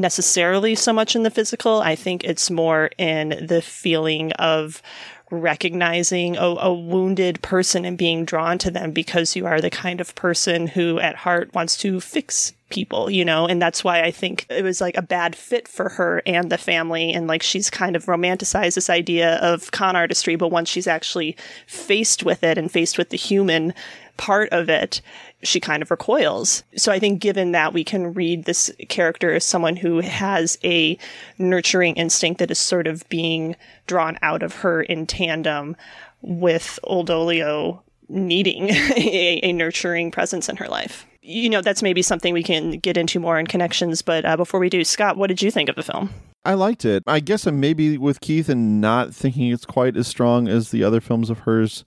necessarily 0.00 0.74
so 0.74 0.92
much 0.92 1.14
in 1.14 1.22
the 1.22 1.30
physical. 1.30 1.80
I 1.80 1.94
think 1.94 2.24
it's 2.24 2.50
more 2.50 2.90
in 2.98 3.46
the 3.46 3.62
feeling 3.62 4.32
of 4.32 4.82
recognizing 5.30 6.36
a, 6.36 6.40
a, 6.40 6.74
wounded 6.74 7.40
person 7.40 7.84
and 7.84 7.96
being 7.96 8.24
drawn 8.24 8.58
to 8.58 8.70
them 8.70 8.90
because 8.90 9.36
you 9.36 9.46
are 9.46 9.60
the 9.60 9.70
kind 9.70 10.00
of 10.00 10.14
person 10.16 10.66
who 10.66 10.98
at 10.98 11.14
heart 11.14 11.54
wants 11.54 11.76
to 11.76 12.00
fix 12.00 12.52
people, 12.68 13.08
you 13.10 13.24
know, 13.24 13.46
and 13.46 13.62
that's 13.62 13.84
why 13.84 14.02
I 14.02 14.10
think 14.10 14.46
it 14.48 14.64
was 14.64 14.80
like 14.80 14.96
a 14.96 15.02
bad 15.02 15.36
fit 15.36 15.68
for 15.68 15.88
her 15.90 16.22
and 16.26 16.50
the 16.50 16.58
family. 16.58 17.12
And 17.12 17.26
like 17.26 17.42
she's 17.42 17.70
kind 17.70 17.94
of 17.94 18.06
romanticized 18.06 18.74
this 18.74 18.90
idea 18.90 19.36
of 19.36 19.70
con 19.70 19.94
artistry, 19.94 20.36
but 20.36 20.48
once 20.48 20.68
she's 20.68 20.86
actually 20.86 21.36
faced 21.66 22.24
with 22.24 22.42
it 22.42 22.58
and 22.58 22.70
faced 22.70 22.98
with 22.98 23.10
the 23.10 23.16
human 23.16 23.72
part 24.16 24.48
of 24.50 24.68
it, 24.68 25.00
she 25.42 25.60
kind 25.60 25.82
of 25.82 25.90
recoils. 25.90 26.64
So 26.76 26.92
I 26.92 26.98
think 26.98 27.20
given 27.20 27.52
that 27.52 27.72
we 27.72 27.84
can 27.84 28.12
read 28.14 28.44
this 28.44 28.70
character 28.88 29.32
as 29.34 29.44
someone 29.44 29.76
who 29.76 30.00
has 30.00 30.58
a 30.64 30.98
nurturing 31.38 31.96
instinct 31.96 32.38
that 32.38 32.50
is 32.50 32.58
sort 32.58 32.86
of 32.86 33.08
being 33.08 33.56
drawn 33.86 34.18
out 34.22 34.42
of 34.42 34.56
her 34.56 34.82
in 34.82 35.06
tandem 35.06 35.76
with 36.22 36.78
Old 36.82 37.08
Dolio 37.08 37.80
needing 38.08 38.70
a, 38.96 39.40
a 39.42 39.52
nurturing 39.52 40.10
presence 40.10 40.48
in 40.48 40.56
her 40.56 40.68
life. 40.68 41.06
You 41.22 41.48
know, 41.48 41.60
that's 41.60 41.82
maybe 41.82 42.02
something 42.02 42.34
we 42.34 42.42
can 42.42 42.72
get 42.72 42.96
into 42.96 43.20
more 43.20 43.38
in 43.38 43.46
connections. 43.46 44.02
But 44.02 44.24
uh, 44.24 44.36
before 44.36 44.58
we 44.58 44.68
do, 44.68 44.84
Scott, 44.84 45.16
what 45.16 45.28
did 45.28 45.42
you 45.42 45.50
think 45.50 45.68
of 45.68 45.76
the 45.76 45.82
film? 45.82 46.10
I 46.44 46.54
liked 46.54 46.84
it. 46.84 47.02
I 47.06 47.20
guess 47.20 47.46
I'm 47.46 47.60
maybe 47.60 47.98
with 47.98 48.20
Keith 48.20 48.48
and 48.48 48.80
not 48.80 49.14
thinking 49.14 49.52
it's 49.52 49.66
quite 49.66 49.96
as 49.96 50.08
strong 50.08 50.48
as 50.48 50.70
the 50.70 50.82
other 50.82 51.00
films 51.00 51.28
of 51.28 51.40
hers. 51.40 51.84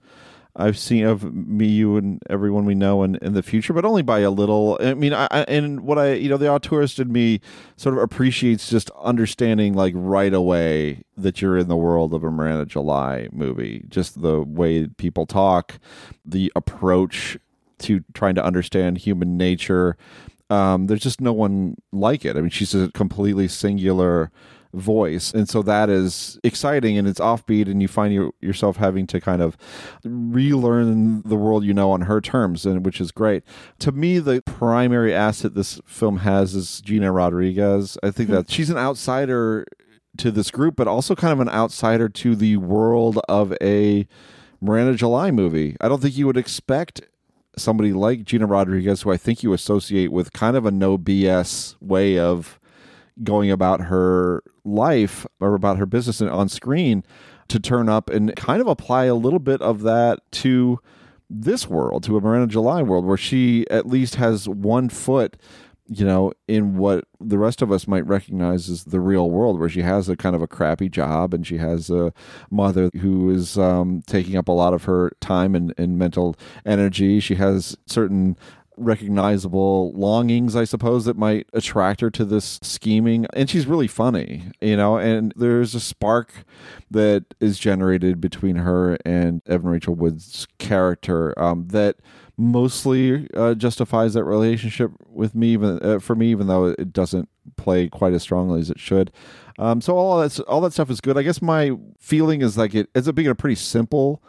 I've 0.56 0.78
seen 0.78 1.04
of 1.04 1.34
me, 1.34 1.66
you, 1.66 1.96
and 1.96 2.22
everyone 2.30 2.64
we 2.64 2.76
know 2.76 3.02
in, 3.02 3.16
in 3.16 3.34
the 3.34 3.42
future, 3.42 3.72
but 3.72 3.84
only 3.84 4.02
by 4.02 4.20
a 4.20 4.30
little. 4.30 4.78
I 4.80 4.94
mean, 4.94 5.12
I, 5.12 5.26
and 5.48 5.80
what 5.80 5.98
I, 5.98 6.14
you 6.14 6.28
know, 6.28 6.36
the 6.36 6.46
auteurist 6.46 7.00
in 7.00 7.12
me 7.12 7.40
sort 7.76 7.96
of 7.96 8.02
appreciates 8.02 8.70
just 8.70 8.90
understanding, 9.02 9.74
like 9.74 9.94
right 9.96 10.32
away, 10.32 11.02
that 11.16 11.42
you're 11.42 11.58
in 11.58 11.66
the 11.68 11.76
world 11.76 12.14
of 12.14 12.22
a 12.22 12.30
Miranda 12.30 12.66
July 12.66 13.28
movie. 13.32 13.84
Just 13.88 14.22
the 14.22 14.42
way 14.42 14.86
people 14.86 15.26
talk, 15.26 15.78
the 16.24 16.52
approach 16.54 17.36
to 17.78 18.04
trying 18.12 18.36
to 18.36 18.44
understand 18.44 18.98
human 18.98 19.36
nature. 19.36 19.96
Um, 20.50 20.86
there's 20.86 21.02
just 21.02 21.20
no 21.20 21.32
one 21.32 21.76
like 21.90 22.24
it. 22.24 22.36
I 22.36 22.40
mean, 22.40 22.50
she's 22.50 22.74
a 22.74 22.92
completely 22.92 23.48
singular 23.48 24.30
voice. 24.74 25.32
And 25.32 25.48
so 25.48 25.62
that 25.62 25.88
is 25.88 26.38
exciting 26.42 26.98
and 26.98 27.08
it's 27.08 27.20
offbeat 27.20 27.68
and 27.68 27.80
you 27.80 27.88
find 27.88 28.12
you, 28.12 28.34
yourself 28.40 28.76
having 28.76 29.06
to 29.08 29.20
kind 29.20 29.40
of 29.42 29.56
relearn 30.04 31.22
the 31.22 31.36
world 31.36 31.64
you 31.64 31.72
know 31.72 31.90
on 31.90 32.02
her 32.02 32.20
terms 32.20 32.66
and 32.66 32.84
which 32.84 33.00
is 33.00 33.12
great. 33.12 33.42
To 33.80 33.92
me 33.92 34.18
the 34.18 34.42
primary 34.42 35.14
asset 35.14 35.54
this 35.54 35.80
film 35.86 36.18
has 36.18 36.54
is 36.54 36.80
gina 36.80 37.12
rodriguez. 37.12 37.96
I 38.02 38.10
think 38.10 38.28
hmm. 38.28 38.36
that 38.36 38.50
she's 38.50 38.70
an 38.70 38.78
outsider 38.78 39.66
to 40.16 40.30
this 40.30 40.50
group 40.50 40.76
but 40.76 40.88
also 40.88 41.14
kind 41.14 41.32
of 41.32 41.40
an 41.40 41.48
outsider 41.48 42.08
to 42.08 42.36
the 42.36 42.56
world 42.56 43.18
of 43.28 43.54
a 43.60 44.06
miranda 44.60 44.94
july 44.94 45.30
movie. 45.30 45.76
I 45.80 45.88
don't 45.88 46.02
think 46.02 46.16
you 46.16 46.26
would 46.26 46.36
expect 46.36 47.02
somebody 47.56 47.92
like 47.92 48.24
gina 48.24 48.46
rodriguez 48.46 49.02
who 49.02 49.12
i 49.12 49.16
think 49.16 49.44
you 49.44 49.52
associate 49.52 50.10
with 50.10 50.32
kind 50.32 50.56
of 50.56 50.66
a 50.66 50.72
no 50.72 50.98
bs 50.98 51.76
way 51.80 52.18
of 52.18 52.58
going 53.22 53.50
about 53.50 53.82
her 53.82 54.42
life 54.64 55.26
or 55.40 55.54
about 55.54 55.78
her 55.78 55.86
business 55.86 56.20
on 56.20 56.48
screen 56.48 57.04
to 57.48 57.60
turn 57.60 57.88
up 57.88 58.10
and 58.10 58.34
kind 58.36 58.60
of 58.60 58.66
apply 58.66 59.04
a 59.04 59.14
little 59.14 59.38
bit 59.38 59.60
of 59.60 59.82
that 59.82 60.20
to 60.32 60.78
this 61.28 61.68
world, 61.68 62.02
to 62.04 62.16
a 62.16 62.20
Miranda 62.20 62.46
July 62.46 62.82
world, 62.82 63.04
where 63.04 63.16
she 63.16 63.66
at 63.70 63.86
least 63.86 64.14
has 64.16 64.48
one 64.48 64.88
foot, 64.88 65.36
you 65.86 66.04
know, 66.04 66.32
in 66.48 66.76
what 66.76 67.04
the 67.20 67.38
rest 67.38 67.60
of 67.60 67.70
us 67.70 67.86
might 67.86 68.06
recognize 68.06 68.70
as 68.70 68.84
the 68.84 69.00
real 69.00 69.30
world, 69.30 69.58
where 69.58 69.68
she 69.68 69.82
has 69.82 70.08
a 70.08 70.16
kind 70.16 70.34
of 70.34 70.42
a 70.42 70.46
crappy 70.46 70.88
job 70.88 71.34
and 71.34 71.46
she 71.46 71.58
has 71.58 71.90
a 71.90 72.12
mother 72.50 72.90
who 73.00 73.30
is 73.30 73.58
um, 73.58 74.02
taking 74.06 74.36
up 74.36 74.48
a 74.48 74.52
lot 74.52 74.74
of 74.74 74.84
her 74.84 75.12
time 75.20 75.54
and, 75.54 75.74
and 75.76 75.98
mental 75.98 76.36
energy. 76.64 77.20
She 77.20 77.34
has 77.34 77.76
certain 77.86 78.36
recognizable 78.76 79.92
longings, 79.92 80.56
I 80.56 80.64
suppose, 80.64 81.04
that 81.04 81.16
might 81.16 81.48
attract 81.52 82.00
her 82.00 82.10
to 82.10 82.24
this 82.24 82.58
scheming. 82.62 83.26
And 83.32 83.48
she's 83.48 83.66
really 83.66 83.86
funny, 83.86 84.44
you 84.60 84.76
know, 84.76 84.96
and 84.98 85.32
there's 85.36 85.74
a 85.74 85.80
spark 85.80 86.44
that 86.90 87.24
is 87.40 87.58
generated 87.58 88.20
between 88.20 88.56
her 88.56 88.98
and 89.04 89.42
Evan 89.46 89.70
Rachel 89.70 89.94
Wood's 89.94 90.46
character 90.58 91.38
um, 91.38 91.68
that 91.68 91.96
mostly 92.36 93.28
uh, 93.34 93.54
justifies 93.54 94.14
that 94.14 94.24
relationship 94.24 94.90
with 95.08 95.34
me, 95.34 95.48
even 95.48 95.78
uh, 95.82 95.98
for 95.98 96.14
me, 96.16 96.30
even 96.30 96.46
though 96.46 96.66
it 96.66 96.92
doesn't 96.92 97.28
play 97.56 97.88
quite 97.88 98.12
as 98.12 98.22
strongly 98.22 98.60
as 98.60 98.70
it 98.70 98.80
should. 98.80 99.12
Um, 99.58 99.80
so 99.80 99.96
all 99.96 100.20
that 100.20 100.38
all 100.40 100.60
that 100.62 100.72
stuff 100.72 100.90
is 100.90 101.00
good. 101.00 101.16
I 101.16 101.22
guess 101.22 101.40
my 101.40 101.72
feeling 101.98 102.42
is 102.42 102.58
like 102.58 102.74
it 102.74 102.88
ends 102.94 103.08
up 103.08 103.14
being 103.14 103.28
a 103.28 103.34
pretty 103.34 103.54
simple 103.54 104.20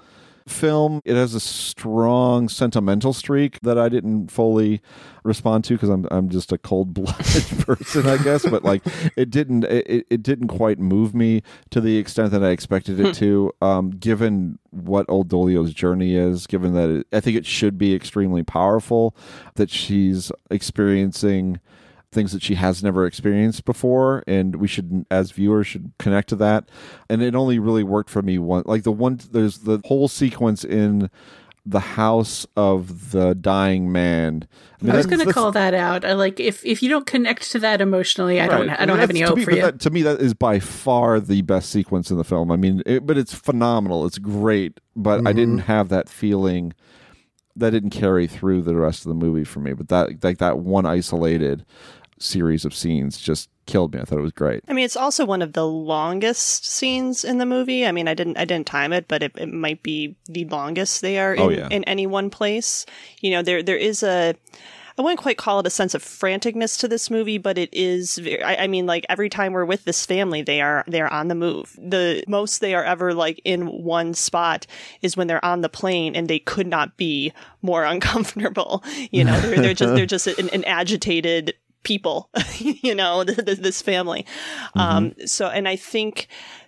film. 0.47 1.01
It 1.05 1.15
has 1.15 1.33
a 1.33 1.39
strong 1.39 2.49
sentimental 2.49 3.13
streak 3.13 3.59
that 3.61 3.77
I 3.77 3.89
didn't 3.89 4.29
fully 4.29 4.81
respond 5.23 5.63
to 5.65 5.73
because 5.73 5.89
I'm 5.89 6.07
I'm 6.11 6.29
just 6.29 6.51
a 6.51 6.57
cold 6.57 6.93
blooded 6.93 7.43
person, 7.59 8.07
I 8.07 8.17
guess. 8.17 8.45
But 8.45 8.63
like, 8.63 8.83
it 9.15 9.29
didn't 9.29 9.63
it, 9.65 10.05
it 10.09 10.23
didn't 10.23 10.47
quite 10.47 10.79
move 10.79 11.15
me 11.15 11.41
to 11.71 11.81
the 11.81 11.97
extent 11.97 12.31
that 12.31 12.43
I 12.43 12.49
expected 12.49 12.99
it 12.99 13.15
to. 13.15 13.51
Um, 13.61 13.91
given 13.91 14.59
what 14.71 15.05
Old 15.09 15.29
Dolio's 15.29 15.73
journey 15.73 16.15
is, 16.15 16.47
given 16.47 16.73
that 16.73 16.89
it, 16.89 17.07
I 17.11 17.19
think 17.19 17.37
it 17.37 17.45
should 17.45 17.77
be 17.77 17.95
extremely 17.95 18.43
powerful, 18.43 19.15
that 19.55 19.69
she's 19.69 20.31
experiencing 20.51 21.59
things 22.15 22.31
that 22.31 22.41
she 22.41 22.55
has 22.55 22.83
never 22.83 23.05
experienced 23.05 23.65
before 23.65 24.23
and 24.25 24.55
we 24.55 24.67
should 24.67 25.05
as 25.11 25.31
viewers 25.31 25.67
should 25.67 25.91
connect 25.99 26.29
to 26.29 26.35
that 26.35 26.69
and 27.09 27.21
it 27.21 27.35
only 27.35 27.59
really 27.59 27.83
worked 27.83 28.09
for 28.09 28.21
me 28.21 28.39
one 28.39 28.63
like 28.65 28.83
the 28.83 28.91
one 28.91 29.19
there's 29.31 29.59
the 29.59 29.81
whole 29.85 30.07
sequence 30.07 30.63
in 30.63 31.09
the 31.65 31.79
house 31.79 32.45
of 32.55 33.11
the 33.11 33.33
dying 33.33 33.91
man. 33.91 34.47
I, 34.81 34.85
mean, 34.85 34.93
I 34.93 34.97
was 34.97 35.07
going 35.07 35.25
to 35.25 35.33
call 35.33 35.51
that 35.53 35.73
out. 35.73 36.05
I 36.05 36.13
like 36.13 36.39
if 36.39 36.63
if 36.63 36.83
you 36.83 36.89
don't 36.89 37.07
connect 37.07 37.51
to 37.51 37.59
that 37.59 37.81
emotionally, 37.81 38.39
I 38.39 38.47
right. 38.47 38.57
don't 38.57 38.69
I, 38.69 38.83
I 38.83 38.85
don't 38.85 38.99
have 38.99 39.09
any 39.09 39.21
hope 39.21 39.37
me, 39.37 39.45
for 39.45 39.51
you. 39.51 39.61
That, 39.63 39.79
to 39.81 39.89
me, 39.89 40.03
that 40.03 40.19
is 40.19 40.35
by 40.35 40.59
far 40.59 41.19
the 41.19 41.41
best 41.41 41.71
sequence 41.71 42.11
in 42.11 42.17
the 42.17 42.23
film. 42.23 42.51
I 42.51 42.55
mean, 42.55 42.83
it, 42.85 43.05
but 43.05 43.17
it's 43.17 43.33
phenomenal. 43.33 44.05
It's 44.05 44.19
great, 44.19 44.79
but 44.95 45.17
mm-hmm. 45.17 45.27
I 45.27 45.33
didn't 45.33 45.59
have 45.59 45.89
that 45.89 46.07
feeling. 46.07 46.73
That 47.55 47.71
didn't 47.71 47.91
carry 47.91 48.27
through 48.27 48.61
the 48.63 48.75
rest 48.75 49.05
of 49.05 49.09
the 49.09 49.15
movie 49.15 49.45
for 49.45 49.61
me. 49.61 49.73
But 49.73 49.87
that 49.87 50.23
like 50.23 50.37
that 50.37 50.59
one 50.59 50.85
isolated 50.85 51.65
series 52.19 52.65
of 52.65 52.73
scenes 52.73 53.19
just 53.19 53.49
killed 53.65 53.93
me. 53.93 53.99
I 53.99 54.05
thought 54.05 54.19
it 54.19 54.23
was 54.23 54.31
great. 54.31 54.63
I 54.67 54.73
mean, 54.73 54.85
it's 54.85 54.95
also 54.95 55.25
one 55.25 55.41
of 55.41 55.53
the 55.53 55.67
longest 55.67 56.65
scenes 56.65 57.23
in 57.23 57.37
the 57.37 57.45
movie. 57.45 57.85
I 57.85 57.91
mean, 57.91 58.07
I 58.07 58.13
didn't 58.13 58.37
I 58.37 58.45
didn't 58.45 58.67
time 58.67 58.93
it, 58.93 59.07
but 59.07 59.23
it, 59.23 59.33
it 59.37 59.51
might 59.51 59.83
be 59.83 60.15
the 60.25 60.45
longest 60.45 61.01
they 61.01 61.19
are 61.19 61.35
oh, 61.37 61.49
in, 61.49 61.59
oh, 61.59 61.61
yeah. 61.61 61.67
in 61.71 61.83
any 61.85 62.07
one 62.07 62.29
place. 62.29 62.85
You 63.21 63.31
know, 63.31 63.41
there 63.41 63.63
there 63.63 63.77
is 63.77 64.03
a 64.03 64.35
I 64.97 65.01
wouldn't 65.01 65.19
quite 65.19 65.37
call 65.37 65.59
it 65.59 65.67
a 65.67 65.71
sense 65.71 65.93
of 65.93 66.01
franticness 66.01 66.79
to 66.79 66.87
this 66.87 67.09
movie, 67.09 67.37
but 67.37 67.57
it 67.57 67.69
is. 67.73 68.17
I, 68.43 68.55
I, 68.61 68.67
mean, 68.67 68.85
like 68.85 69.05
every 69.09 69.27
time 69.27 69.51
we're 69.51 69.65
with 69.65 69.83
this 69.83 70.05
family, 70.05 70.41
they 70.41 70.61
are 70.61 70.85
they 70.87 71.01
are 71.01 71.11
on 71.11 71.27
the 71.27 71.35
move. 71.35 71.77
The 71.77 72.23
most 72.29 72.61
they 72.61 72.73
are 72.75 72.83
ever 72.83 73.13
like 73.13 73.41
in 73.43 73.83
one 73.83 74.13
spot 74.13 74.65
is 75.01 75.17
when 75.17 75.27
they're 75.27 75.43
on 75.43 75.59
the 75.61 75.69
plane, 75.69 76.15
and 76.15 76.29
they 76.29 76.39
could 76.39 76.67
not 76.67 76.95
be 76.95 77.33
more 77.61 77.83
uncomfortable. 77.93 78.83
You 79.11 79.25
know, 79.25 79.37
they're, 79.41 79.57
they're 79.57 79.73
just 79.73 79.95
they're 79.95 80.05
just 80.05 80.27
an, 80.27 80.49
an 80.51 80.63
agitated 80.63 81.55
people, 81.85 82.29
you 82.57 82.93
know, 82.93 83.23
this 83.23 83.81
family. 83.81 84.25
Mm-hmm. 84.75 84.79
Um, 84.79 85.13
so, 85.25 85.47
and 85.47 85.67
I 85.67 85.77
think 85.77 86.27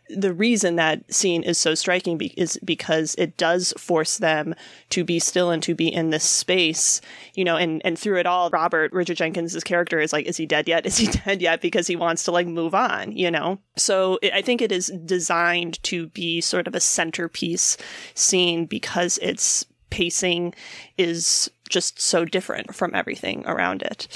the 0.10 0.34
reason 0.34 0.78
that 0.78 1.14
scene 1.14 1.44
is 1.44 1.58
so 1.58 1.76
striking 1.76 2.18
be- 2.18 2.34
is 2.38 2.58
because 2.64 3.14
it 3.18 3.38
does 3.38 3.74
force 3.78 4.18
them 4.18 4.56
to 4.90 5.04
be 5.04 5.20
still 5.20 5.50
and 5.50 5.62
to 5.64 5.76
be 5.76 5.94
in 5.94 6.12
this 6.12 6.24
space, 6.24 7.02
you 7.34 7.44
know, 7.44 7.58
and, 7.58 7.82
and 7.84 8.00
through 8.00 8.18
it 8.20 8.26
all, 8.26 8.50
Robert, 8.50 8.94
Richard 8.94 9.18
Jenkins' 9.18 9.62
character 9.64 10.00
is 10.00 10.14
like, 10.14 10.26
is 10.26 10.38
he 10.38 10.46
dead 10.46 10.68
yet? 10.68 10.86
Is 10.86 10.98
he 10.98 11.08
dead 11.08 11.42
yet? 11.42 11.60
Because 11.60 11.88
he 11.88 11.96
wants 11.96 12.24
to 12.24 12.32
like 12.32 12.48
move 12.48 12.74
on, 12.74 13.12
you 13.12 13.30
know? 13.30 13.60
So 13.76 14.20
it, 14.22 14.32
I 14.34 14.42
think 14.42 14.62
it 14.62 14.72
is 14.72 14.88
designed 15.06 15.82
to 15.84 16.08
be 16.08 16.40
sort 16.40 16.68
of 16.68 16.76
a 16.76 16.80
centerpiece 16.80 17.78
scene 18.14 18.66
because 18.66 19.18
its 19.18 19.66
pacing 19.90 20.54
is 20.98 21.52
just 21.70 22.00
so 22.00 22.26
different 22.26 22.74
from 22.74 22.96
everything 22.96 23.44
around 23.46 23.82
it. 23.82 24.08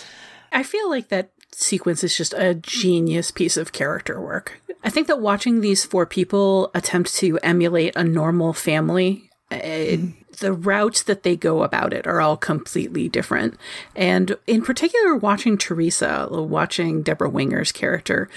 I 0.52 0.64
feel 0.64 0.90
like 0.90 1.10
that 1.10 1.32
sequence 1.52 2.04
is 2.04 2.16
just 2.16 2.34
a 2.34 2.56
genius 2.56 3.32
piece 3.32 3.58
of 3.58 3.72
character 3.72 4.20
work. 4.22 4.62
I 4.84 4.90
think 4.90 5.08
that 5.08 5.22
watching 5.22 5.62
these 5.62 5.86
four 5.86 6.06
people 6.06 6.72
attempt 6.74 7.14
to 7.16 7.38
emulate 7.44 7.96
a 7.96 8.04
normal 8.04 8.54
family, 8.54 9.30
uh, 9.52 9.98
the 10.42 10.52
routes 10.52 11.02
that 11.04 11.24
they 11.24 11.36
go 11.36 11.64
about 11.64 11.94
it 11.94 12.06
are 12.06 12.20
all 12.20 12.36
completely 12.36 13.08
different. 13.08 13.58
And 13.96 14.36
in 14.46 14.62
particular, 14.62 15.16
watching 15.16 15.58
Teresa, 15.58 16.28
watching 16.30 17.02
Debra 17.04 17.30
Winger's 17.30 17.72
character, 17.72 18.30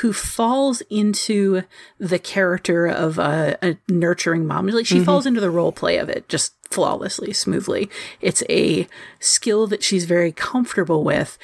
who 0.00 0.12
falls 0.12 0.82
into 0.90 1.62
the 1.98 2.18
character 2.18 2.86
of 2.86 3.18
a, 3.18 3.56
a 3.62 3.78
nurturing 3.88 4.46
mom. 4.46 4.66
Like 4.66 4.86
she 4.86 4.96
mm-hmm. 4.96 5.04
falls 5.04 5.24
into 5.24 5.40
the 5.40 5.50
role 5.50 5.72
play 5.72 5.96
of 5.98 6.08
it 6.08 6.28
just 6.28 6.52
flawlessly, 6.72 7.32
smoothly. 7.32 7.88
It's 8.20 8.42
a 8.48 8.88
skill 9.20 9.66
that 9.68 9.82
she's 9.82 10.04
very 10.04 10.32
comfortable 10.32 11.04
with. 11.04 11.38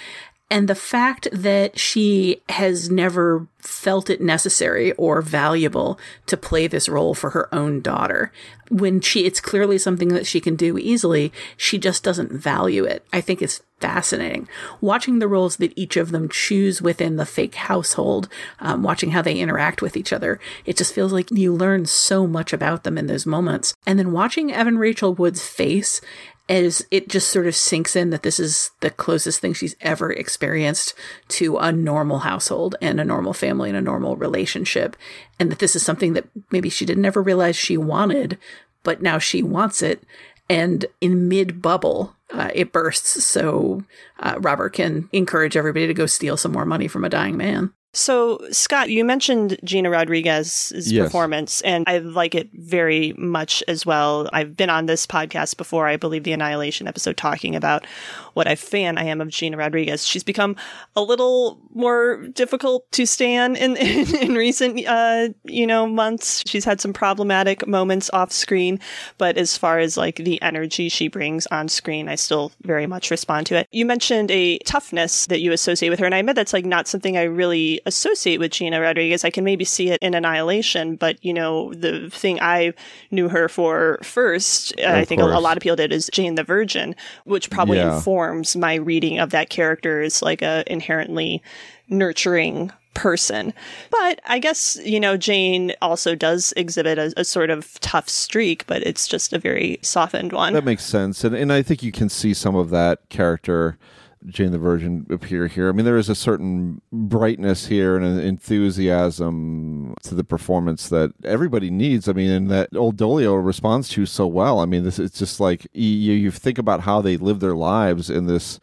And 0.50 0.66
the 0.66 0.74
fact 0.74 1.28
that 1.30 1.78
she 1.78 2.40
has 2.48 2.90
never 2.90 3.46
felt 3.58 4.08
it 4.08 4.20
necessary 4.20 4.92
or 4.92 5.20
valuable 5.20 5.98
to 6.26 6.38
play 6.38 6.66
this 6.66 6.88
role 6.88 7.12
for 7.12 7.30
her 7.30 7.54
own 7.54 7.82
daughter, 7.82 8.32
when 8.70 9.00
she, 9.00 9.26
it's 9.26 9.40
clearly 9.40 9.76
something 9.76 10.08
that 10.08 10.26
she 10.26 10.40
can 10.40 10.56
do 10.56 10.78
easily, 10.78 11.32
she 11.56 11.76
just 11.78 12.02
doesn't 12.02 12.32
value 12.32 12.84
it. 12.84 13.04
I 13.12 13.20
think 13.20 13.42
it's 13.42 13.62
fascinating. 13.80 14.48
Watching 14.80 15.18
the 15.18 15.28
roles 15.28 15.56
that 15.56 15.72
each 15.76 15.96
of 15.96 16.12
them 16.12 16.28
choose 16.28 16.80
within 16.80 17.16
the 17.16 17.26
fake 17.26 17.54
household, 17.54 18.28
um, 18.60 18.82
watching 18.82 19.10
how 19.10 19.22
they 19.22 19.38
interact 19.38 19.82
with 19.82 19.96
each 19.96 20.12
other, 20.12 20.40
it 20.64 20.76
just 20.76 20.94
feels 20.94 21.12
like 21.12 21.30
you 21.30 21.52
learn 21.52 21.84
so 21.84 22.26
much 22.26 22.52
about 22.54 22.84
them 22.84 22.96
in 22.96 23.06
those 23.06 23.26
moments. 23.26 23.74
And 23.86 23.98
then 23.98 24.12
watching 24.12 24.52
Evan 24.52 24.78
Rachel 24.78 25.14
Wood's 25.14 25.46
face 25.46 26.00
as 26.48 26.86
it 26.90 27.08
just 27.08 27.28
sort 27.28 27.46
of 27.46 27.54
sinks 27.54 27.94
in 27.94 28.10
that 28.10 28.22
this 28.22 28.40
is 28.40 28.70
the 28.80 28.90
closest 28.90 29.40
thing 29.40 29.52
she's 29.52 29.76
ever 29.80 30.10
experienced 30.10 30.94
to 31.28 31.58
a 31.58 31.70
normal 31.70 32.20
household 32.20 32.74
and 32.80 32.98
a 32.98 33.04
normal 33.04 33.34
family 33.34 33.68
and 33.68 33.76
a 33.76 33.82
normal 33.82 34.16
relationship. 34.16 34.96
And 35.38 35.50
that 35.50 35.58
this 35.58 35.76
is 35.76 35.82
something 35.82 36.14
that 36.14 36.26
maybe 36.50 36.68
she 36.70 36.86
didn't 36.86 37.04
ever 37.04 37.22
realize 37.22 37.56
she 37.56 37.76
wanted, 37.76 38.38
but 38.82 39.02
now 39.02 39.18
she 39.18 39.42
wants 39.42 39.82
it. 39.82 40.02
And 40.48 40.86
in 41.00 41.28
mid 41.28 41.60
bubble, 41.60 42.16
uh, 42.32 42.50
it 42.54 42.72
bursts 42.72 43.24
so 43.24 43.82
uh, 44.20 44.36
Robert 44.38 44.70
can 44.70 45.08
encourage 45.12 45.56
everybody 45.56 45.86
to 45.86 45.94
go 45.94 46.06
steal 46.06 46.36
some 46.36 46.52
more 46.52 46.64
money 46.64 46.88
from 46.88 47.04
a 47.04 47.10
dying 47.10 47.36
man. 47.36 47.72
So, 47.94 48.38
Scott, 48.50 48.90
you 48.90 49.02
mentioned 49.02 49.58
Gina 49.64 49.88
Rodriguez's 49.88 50.92
yes. 50.92 51.06
performance, 51.06 51.62
and 51.62 51.84
I 51.88 51.98
like 51.98 52.34
it 52.34 52.50
very 52.52 53.14
much 53.16 53.64
as 53.66 53.86
well. 53.86 54.28
I've 54.30 54.56
been 54.56 54.68
on 54.68 54.84
this 54.84 55.06
podcast 55.06 55.56
before, 55.56 55.88
I 55.88 55.96
believe 55.96 56.24
the 56.24 56.32
Annihilation 56.32 56.86
episode, 56.86 57.16
talking 57.16 57.56
about 57.56 57.86
what 58.34 58.46
a 58.46 58.56
fan 58.56 58.98
I 58.98 59.04
am 59.04 59.22
of 59.22 59.28
Gina 59.28 59.56
Rodriguez. 59.56 60.06
She's 60.06 60.22
become 60.22 60.54
a 60.96 61.02
little 61.02 61.58
more 61.74 62.28
difficult 62.34 62.90
to 62.92 63.06
stand 63.06 63.56
in 63.56 63.76
in, 63.78 64.16
in 64.22 64.34
recent, 64.34 64.86
uh, 64.86 65.30
you 65.44 65.66
know, 65.66 65.86
months. 65.86 66.42
She's 66.46 66.66
had 66.66 66.82
some 66.82 66.92
problematic 66.92 67.66
moments 67.66 68.10
off 68.12 68.32
screen, 68.32 68.80
but 69.16 69.38
as 69.38 69.56
far 69.56 69.78
as 69.78 69.96
like 69.96 70.16
the 70.16 70.40
energy 70.42 70.90
she 70.90 71.08
brings 71.08 71.46
on 71.46 71.68
screen, 71.68 72.08
I 72.08 72.16
still 72.16 72.52
very 72.62 72.86
much 72.86 73.10
respond 73.10 73.46
to 73.46 73.56
it. 73.56 73.66
You 73.72 73.86
mentioned 73.86 74.30
a 74.30 74.58
toughness 74.58 75.26
that 75.26 75.40
you 75.40 75.52
associate 75.52 75.88
with 75.88 76.00
her, 76.00 76.06
and 76.06 76.14
I 76.14 76.18
admit 76.18 76.36
that's 76.36 76.52
like 76.52 76.66
not 76.66 76.86
something 76.86 77.16
I 77.16 77.22
really 77.22 77.77
associate 77.86 78.38
with 78.38 78.52
Gina 78.52 78.80
Rodriguez. 78.80 79.24
I 79.24 79.30
can 79.30 79.44
maybe 79.44 79.64
see 79.64 79.90
it 79.90 79.98
in 80.02 80.14
Annihilation, 80.14 80.96
but 80.96 81.22
you 81.24 81.32
know, 81.32 81.72
the 81.74 82.10
thing 82.10 82.40
I 82.40 82.72
knew 83.10 83.28
her 83.28 83.48
for 83.48 83.98
first, 84.02 84.78
uh, 84.80 84.90
I 84.90 85.04
think 85.04 85.20
a, 85.20 85.24
a, 85.24 85.40
lot 85.40 85.56
of 85.56 85.62
people 85.62 85.76
did, 85.76 85.92
is 85.92 86.10
Jane 86.12 86.34
the 86.34 86.44
Virgin, 86.44 86.94
which 87.24 87.50
probably 87.50 87.78
yeah. 87.78 87.96
informs 87.96 88.56
my 88.56 88.74
reading 88.74 89.18
of 89.18 89.30
that 89.30 89.50
character 89.50 90.02
as 90.02 90.22
like 90.22 90.42
a 90.42 90.64
inherently 90.66 91.42
nurturing 91.88 92.70
person. 92.94 93.54
But 93.90 94.20
I 94.26 94.38
guess, 94.38 94.76
you 94.84 94.98
know, 94.98 95.16
Jane 95.16 95.72
also 95.80 96.14
does 96.14 96.52
exhibit 96.56 96.98
a, 96.98 97.12
a, 97.16 97.24
sort 97.24 97.50
of 97.50 97.78
tough 97.80 98.08
streak, 98.08 98.66
but 98.66 98.82
it's 98.82 99.06
just 99.06 99.32
a 99.32 99.38
very 99.38 99.78
softened 99.82 100.32
one. 100.32 100.52
That 100.52 100.64
makes 100.64 100.84
sense. 100.84 101.22
And, 101.22 101.34
and 101.34 101.52
I 101.52 101.62
think 101.62 101.82
you 101.82 101.92
can 101.92 102.08
see 102.08 102.34
some 102.34 102.56
of 102.56 102.70
that 102.70 103.08
character 103.08 103.78
Jane 104.26 104.52
the 104.52 104.58
Virgin 104.58 105.06
appear 105.10 105.46
here. 105.46 105.68
I 105.68 105.72
mean, 105.72 105.84
there 105.84 105.96
is 105.96 106.08
a 106.08 106.14
certain 106.14 106.80
brightness 106.92 107.66
here 107.66 107.96
and 107.96 108.04
an 108.04 108.20
enthusiasm 108.20 109.94
to 110.02 110.14
the 110.14 110.24
performance 110.24 110.88
that 110.88 111.12
everybody 111.24 111.70
needs. 111.70 112.08
I 112.08 112.12
mean, 112.12 112.30
and 112.30 112.50
that 112.50 112.70
old 112.74 112.96
Dolio 112.96 113.44
responds 113.44 113.88
to 113.90 114.06
so 114.06 114.26
well. 114.26 114.60
I 114.60 114.66
mean, 114.66 114.84
this 114.84 114.98
it's 114.98 115.18
just 115.18 115.40
like 115.40 115.66
you, 115.72 116.12
you 116.14 116.30
think 116.30 116.58
about 116.58 116.80
how 116.80 117.00
they 117.00 117.16
live 117.16 117.40
their 117.40 117.56
lives 117.56 118.10
in 118.10 118.26
this 118.26 118.60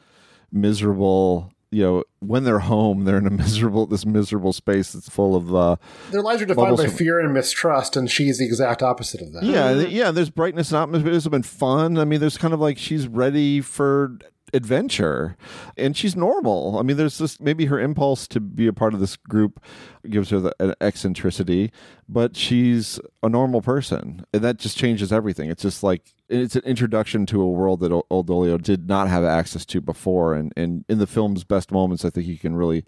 miserable 0.52 1.52
you 1.72 1.84
know 1.84 2.04
when 2.20 2.44
they're 2.46 2.60
home 2.60 3.04
they're 3.04 3.18
in 3.18 3.28
a 3.28 3.32
miserable 3.44 3.86
this 3.86 4.06
miserable 4.06 4.54
space 4.54 4.94
that's 4.94 5.10
full 5.10 5.36
of 5.36 5.54
uh 5.54 5.76
their 6.12 6.22
lives 6.22 6.42
are 6.42 6.46
defined 6.46 6.78
by 6.78 6.88
fear 6.88 7.20
and 7.20 7.34
mistrust 7.34 7.98
and 7.98 8.10
she's 8.10 8.38
the 8.38 8.46
exact 8.46 8.82
opposite 8.82 9.22
of 9.22 9.34
that 9.34 9.44
yeah 9.44 9.72
yeah 9.74 10.12
there's 10.12 10.30
brightness 10.30 10.72
and 10.72 10.78
optimism 10.78 11.34
and 11.34 11.46
fun 11.46 11.98
i 11.98 12.06
mean 12.06 12.22
there's 12.22 12.38
kind 12.38 12.54
of 12.54 12.62
like 12.62 12.78
she's 12.78 13.08
ready 13.08 13.60
for 13.60 14.18
adventure 14.56 15.38
and 15.78 15.96
she's 15.96 16.16
normal. 16.16 16.78
I 16.80 16.82
mean 16.82 16.98
there's 16.98 17.18
this 17.18 17.40
maybe 17.40 17.66
her 17.66 17.80
impulse 17.80 18.28
to 18.30 18.40
be 18.40 18.68
a 18.68 18.74
part 18.74 18.94
of 18.94 19.00
this 19.00 19.16
group 19.16 19.64
gives 20.10 20.30
her 20.30 20.40
the, 20.40 20.56
an 20.60 20.74
eccentricity 20.82 21.72
but 22.08 22.36
she's 22.36 23.00
a 23.22 23.30
normal 23.30 23.62
person 23.62 24.26
and 24.34 24.44
that 24.44 24.58
just 24.58 24.78
changes 24.78 25.12
everything. 25.12 25.50
It's 25.50 25.64
just 25.64 25.84
like 25.84 26.14
it's 26.30 26.56
an 26.56 26.64
introduction 26.64 27.26
to 27.28 27.42
a 27.42 27.50
world 27.50 27.82
that 27.82 27.92
old 28.10 28.28
dolio 28.28 28.62
did 28.62 28.88
not 28.88 29.08
have 29.08 29.24
access 29.24 29.66
to 29.66 29.82
before 29.82 30.34
and, 30.34 30.52
and 30.56 30.86
in 30.90 30.98
the 30.98 31.08
film's 31.08 31.44
best 31.44 31.72
moments 31.72 32.04
i 32.04 32.10
think 32.10 32.26
you 32.26 32.38
can 32.38 32.56
really 32.56 32.84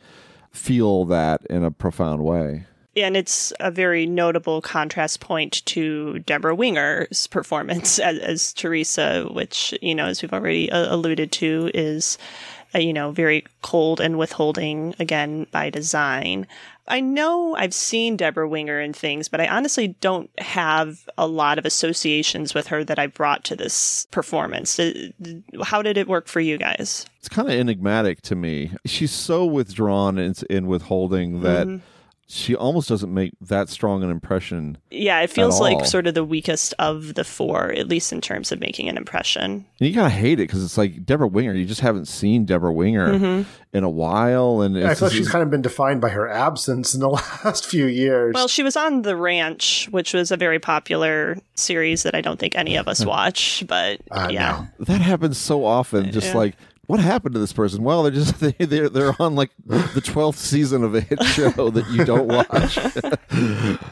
feel 0.51 1.05
that 1.05 1.41
in 1.49 1.63
a 1.63 1.71
profound 1.71 2.23
way 2.23 2.65
and 2.97 3.15
it's 3.15 3.53
a 3.59 3.71
very 3.71 4.05
notable 4.05 4.61
contrast 4.61 5.19
point 5.19 5.65
to 5.65 6.19
Debra 6.19 6.55
Winger's 6.55 7.27
performance 7.27 7.99
as, 7.99 8.19
as 8.19 8.53
Teresa, 8.53 9.27
which, 9.31 9.73
you 9.81 9.95
know, 9.95 10.05
as 10.05 10.21
we've 10.21 10.33
already 10.33 10.71
uh, 10.71 10.93
alluded 10.93 11.31
to, 11.33 11.71
is, 11.73 12.17
uh, 12.75 12.79
you 12.79 12.93
know, 12.93 13.11
very 13.11 13.45
cold 13.61 14.01
and 14.01 14.17
withholding, 14.17 14.95
again, 14.99 15.47
by 15.51 15.69
design. 15.69 16.47
I 16.89 17.01
know 17.01 17.53
I've 17.55 17.73
seen 17.73 18.15
Debra 18.15 18.47
Winger 18.47 18.79
in 18.79 18.93
things, 18.93 19.27
but 19.27 19.41
I 19.41 19.47
honestly 19.47 19.89
don't 19.99 20.29
have 20.39 21.09
a 21.17 21.27
lot 21.27 21.57
of 21.57 21.65
associations 21.65 22.53
with 22.53 22.67
her 22.67 22.85
that 22.85 22.97
I 22.97 23.07
brought 23.07 23.43
to 23.45 23.57
this 23.57 24.07
performance. 24.11 24.79
How 25.63 25.81
did 25.81 25.97
it 25.97 26.07
work 26.07 26.27
for 26.27 26.39
you 26.39 26.57
guys? 26.57 27.05
It's 27.19 27.27
kind 27.27 27.49
of 27.49 27.53
enigmatic 27.53 28.21
to 28.23 28.35
me. 28.35 28.71
She's 28.85 29.11
so 29.11 29.45
withdrawn 29.45 30.17
and, 30.17 30.41
and 30.49 30.67
withholding 30.67 31.41
that. 31.41 31.67
Mm-hmm 31.67 31.85
she 32.29 32.55
almost 32.55 32.89
doesn't 32.89 33.13
make 33.13 33.31
that 33.39 33.69
strong 33.69 34.03
an 34.03 34.11
impression. 34.11 34.77
Yeah, 34.91 35.21
it 35.21 35.29
feels 35.29 35.61
like 35.61 35.85
sort 35.85 36.07
of 36.07 36.13
the 36.13 36.25
weakest 36.25 36.73
of 36.77 37.13
the 37.13 37.23
four, 37.23 37.71
at 37.71 37.87
least 37.87 38.11
in 38.11 38.19
terms 38.19 38.51
of 38.51 38.59
making 38.59 38.89
an 38.89 38.97
impression. 38.97 39.65
And 39.79 39.89
you 39.89 39.93
kind 39.93 40.07
of 40.07 40.11
hate 40.11 40.33
it 40.33 40.47
because 40.47 40.61
it's 40.61 40.77
like 40.77 41.05
Debra 41.05 41.27
Winger. 41.27 41.53
You 41.53 41.65
just 41.65 41.79
haven't 41.79 42.07
seen 42.07 42.43
Debra 42.43 42.73
Winger 42.73 43.13
mm-hmm. 43.13 43.49
in 43.71 43.83
a 43.85 43.89
while, 43.89 44.59
and 44.59 44.75
yeah, 44.75 44.89
I 44.89 44.95
feel 44.95 45.07
like 45.07 45.15
she's 45.15 45.29
kind 45.29 45.41
of 45.41 45.49
been 45.49 45.61
defined 45.61 46.01
by 46.01 46.09
her 46.09 46.27
absence 46.27 46.93
in 46.93 46.99
the 46.99 47.09
last 47.45 47.65
few 47.65 47.85
years. 47.85 48.33
Well, 48.33 48.49
she 48.49 48.61
was 48.61 48.75
on 48.75 49.03
The 49.03 49.15
Ranch, 49.15 49.87
which 49.91 50.13
was 50.13 50.29
a 50.29 50.37
very 50.37 50.59
popular 50.59 51.37
series 51.55 52.03
that 52.03 52.13
I 52.13 52.19
don't 52.19 52.39
think 52.39 52.55
any 52.55 52.75
of 52.75 52.89
us 52.89 53.05
watch, 53.05 53.63
but 53.67 54.01
uh, 54.11 54.27
yeah, 54.29 54.65
no. 54.79 54.85
that 54.85 54.99
happens 54.99 55.37
so 55.37 55.63
often. 55.63 56.11
Just 56.11 56.27
yeah. 56.27 56.37
like 56.37 56.55
what 56.87 57.01
happened 57.01 57.33
to 57.33 57.39
this 57.39 57.53
person? 57.53 57.83
Well, 57.83 58.03
they're 58.03 58.11
just 58.11 58.39
they 58.39 58.53
they're, 58.53 58.89
they're 58.89 59.21
on 59.21 59.35
like 59.35 59.51
the 59.65 60.01
twelfth 60.03 60.39
season 60.39 60.83
of 60.83 60.95
a 60.95 61.01
hit 61.01 61.21
show 61.23 61.69
that 61.69 61.87
you 61.89 62.03
don't 62.03 62.27
watch. 62.27 62.77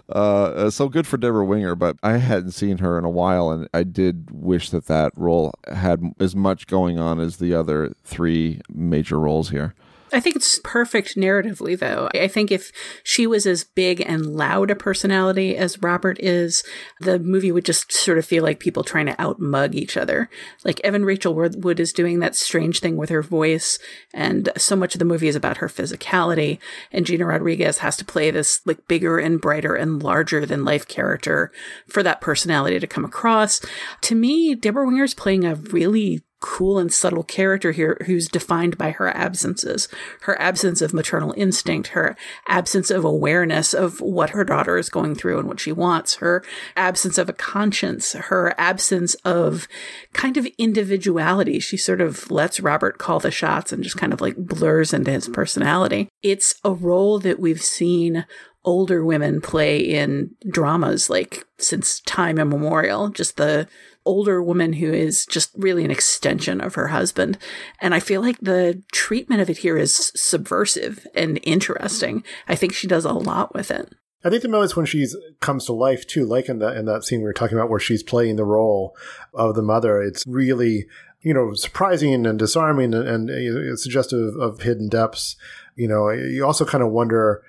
uh, 0.09 0.69
so 0.71 0.89
good 0.89 1.05
for 1.05 1.17
Debra 1.17 1.45
Winger, 1.45 1.75
but 1.75 1.97
I 2.01 2.17
hadn't 2.17 2.51
seen 2.51 2.79
her 2.79 2.97
in 2.97 3.05
a 3.05 3.09
while, 3.09 3.51
and 3.51 3.69
I 3.73 3.83
did 3.83 4.31
wish 4.31 4.69
that 4.71 4.87
that 4.87 5.11
role 5.15 5.53
had 5.71 6.13
as 6.19 6.35
much 6.35 6.67
going 6.67 6.97
on 6.97 7.19
as 7.19 7.37
the 7.37 7.53
other 7.53 7.93
three 8.03 8.61
major 8.73 9.19
roles 9.19 9.49
here. 9.49 9.75
I 10.13 10.19
think 10.19 10.35
it's 10.35 10.59
perfect 10.63 11.15
narratively, 11.15 11.77
though. 11.77 12.09
I 12.13 12.27
think 12.27 12.51
if 12.51 12.71
she 13.03 13.25
was 13.25 13.47
as 13.47 13.63
big 13.63 14.01
and 14.01 14.25
loud 14.25 14.69
a 14.69 14.75
personality 14.75 15.57
as 15.57 15.81
Robert 15.81 16.17
is, 16.19 16.63
the 16.99 17.17
movie 17.19 17.51
would 17.51 17.65
just 17.65 17.91
sort 17.91 18.17
of 18.17 18.25
feel 18.25 18.43
like 18.43 18.59
people 18.59 18.83
trying 18.83 19.07
to 19.07 19.19
outmug 19.21 19.73
each 19.73 19.97
other. 19.97 20.29
Like 20.63 20.79
Evan 20.83 21.05
Rachel 21.05 21.33
Wood 21.33 21.79
is 21.79 21.91
doing 21.91 22.19
that 22.19 22.35
strange 22.35 22.79
thing 22.79 22.97
with 22.97 23.09
her 23.09 23.23
voice, 23.23 23.79
and 24.13 24.49
so 24.57 24.75
much 24.75 24.95
of 24.95 24.99
the 24.99 25.05
movie 25.05 25.27
is 25.27 25.35
about 25.35 25.57
her 25.57 25.67
physicality. 25.67 26.59
And 26.91 27.05
Gina 27.05 27.25
Rodriguez 27.25 27.79
has 27.79 27.97
to 27.97 28.05
play 28.05 28.29
this 28.31 28.61
like 28.65 28.87
bigger 28.87 29.17
and 29.17 29.41
brighter 29.41 29.75
and 29.75 30.01
larger 30.03 30.45
than 30.45 30.63
life 30.63 30.87
character 30.87 31.51
for 31.87 32.03
that 32.03 32.21
personality 32.21 32.79
to 32.79 32.87
come 32.87 33.05
across. 33.05 33.59
To 34.01 34.15
me, 34.15 34.53
Debra 34.53 34.85
Winger 34.85 35.03
is 35.03 35.13
playing 35.15 35.45
a 35.45 35.55
really 35.55 36.21
cool 36.45 36.77
and 36.77 36.93
subtle 36.93 37.23
character 37.23 37.71
here 37.71 37.97
who's 38.05 38.27
defined 38.27 38.77
by 38.77 38.91
her 38.91 39.09
absences 39.17 39.87
her 40.21 40.39
absence 40.39 40.79
of 40.79 40.93
maternal 40.93 41.33
instinct, 41.35 41.87
her 41.89 42.15
absence 42.47 42.91
of 42.91 43.03
awareness 43.03 43.73
of 43.73 43.99
what 43.99 44.29
her 44.29 44.43
daughter 44.43 44.77
is 44.77 44.87
going 44.87 45.15
through 45.15 45.39
and 45.39 45.47
what 45.47 45.59
she 45.59 45.71
wants, 45.71 46.15
her 46.15 46.43
absence 46.77 47.17
of 47.17 47.27
a 47.29 47.33
conscience, 47.33 48.13
her 48.13 48.53
absence 48.59 49.15
of 49.25 49.67
kind 50.13 50.37
of 50.37 50.47
individuality. 50.59 51.59
She 51.59 51.77
sort 51.77 51.99
of 51.99 52.29
lets 52.29 52.59
Robert 52.59 52.99
call 52.99 53.19
the 53.19 53.31
shots 53.31 53.73
and 53.73 53.83
just 53.83 53.97
kind 53.97 54.13
of 54.13 54.21
like 54.21 54.35
blurs 54.37 54.93
into 54.93 55.11
his 55.11 55.27
personality. 55.27 56.09
It's 56.21 56.53
a 56.63 56.71
role 56.71 57.17
that 57.19 57.39
we've 57.39 57.63
seen 57.63 58.23
older 58.63 59.03
women 59.03 59.41
play 59.41 59.79
in 59.79 60.29
dramas 60.47 61.09
like 61.09 61.43
since 61.57 62.01
time 62.01 62.37
immemorial. 62.37 63.09
Just 63.09 63.37
the 63.37 63.67
older 64.05 64.41
woman 64.41 64.73
who 64.73 64.93
is 64.93 65.25
just 65.25 65.51
really 65.55 65.83
an 65.83 65.91
extension 65.91 66.61
of 66.61 66.75
her 66.75 66.87
husband. 66.87 67.37
And 67.81 67.93
I 67.93 67.99
feel 67.99 68.21
like 68.21 68.39
the 68.39 68.81
treatment 68.91 69.41
of 69.41 69.49
it 69.49 69.57
here 69.57 69.77
is 69.77 70.11
subversive 70.15 71.05
and 71.15 71.39
interesting. 71.43 72.23
I 72.47 72.55
think 72.55 72.73
she 72.73 72.87
does 72.87 73.05
a 73.05 73.13
lot 73.13 73.53
with 73.53 73.71
it. 73.71 73.93
I 74.23 74.29
think 74.29 74.41
the 74.41 74.49
moments 74.49 74.75
when 74.75 74.87
she 74.87 75.05
comes 75.39 75.65
to 75.65 75.73
life 75.73 76.07
too, 76.07 76.25
like 76.25 76.49
in 76.49 76.57
that 76.59 76.75
in 76.77 76.85
that 76.85 77.03
scene 77.03 77.19
we 77.19 77.25
were 77.25 77.33
talking 77.33 77.57
about, 77.57 77.69
where 77.69 77.79
she's 77.79 78.01
playing 78.01 78.37
the 78.37 78.43
role 78.43 78.95
of 79.35 79.53
the 79.53 79.61
mother, 79.61 80.01
it's 80.01 80.25
really 80.25 80.87
you 81.21 81.31
know 81.31 81.53
surprising 81.53 82.25
and 82.25 82.39
disarming 82.39 82.95
and, 82.95 83.29
and 83.29 83.79
suggestive 83.79 84.35
of 84.37 84.61
hidden 84.61 84.89
depths. 84.89 85.35
You 85.75 85.87
know, 85.87 86.09
you 86.09 86.43
also 86.43 86.65
kind 86.65 86.83
of 86.83 86.91
wonder 86.91 87.43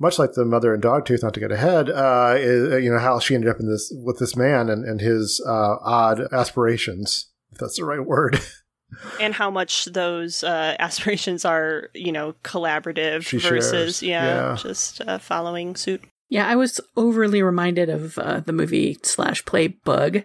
much 0.00 0.18
like 0.18 0.32
the 0.32 0.44
mother 0.44 0.72
and 0.72 0.82
dogtooth, 0.82 1.22
not 1.22 1.34
to 1.34 1.40
get 1.40 1.52
ahead, 1.52 1.90
uh, 1.90 2.34
is, 2.36 2.82
you 2.82 2.90
know, 2.90 2.98
how 2.98 3.18
she 3.18 3.34
ended 3.34 3.50
up 3.50 3.60
in 3.60 3.70
this 3.70 3.92
with 4.02 4.18
this 4.18 4.34
man 4.34 4.70
and, 4.70 4.84
and 4.84 5.00
his 5.00 5.42
uh, 5.46 5.76
odd 5.82 6.20
aspirations, 6.32 7.28
if 7.52 7.58
that's 7.58 7.76
the 7.76 7.84
right 7.84 8.04
word. 8.04 8.40
and 9.20 9.34
how 9.34 9.50
much 9.50 9.84
those 9.84 10.42
uh, 10.42 10.74
aspirations 10.78 11.44
are, 11.44 11.90
you 11.94 12.12
know, 12.12 12.34
collaborative 12.42 13.26
she 13.26 13.36
versus, 13.36 14.02
yeah, 14.02 14.50
yeah, 14.50 14.56
just 14.56 15.02
uh, 15.02 15.18
following 15.18 15.76
suit. 15.76 16.02
Yeah, 16.30 16.48
I 16.48 16.56
was 16.56 16.80
overly 16.96 17.42
reminded 17.42 17.90
of 17.90 18.16
uh, 18.16 18.40
the 18.40 18.52
movie 18.52 18.98
slash 19.02 19.44
play 19.44 19.68
Bug 19.68 20.22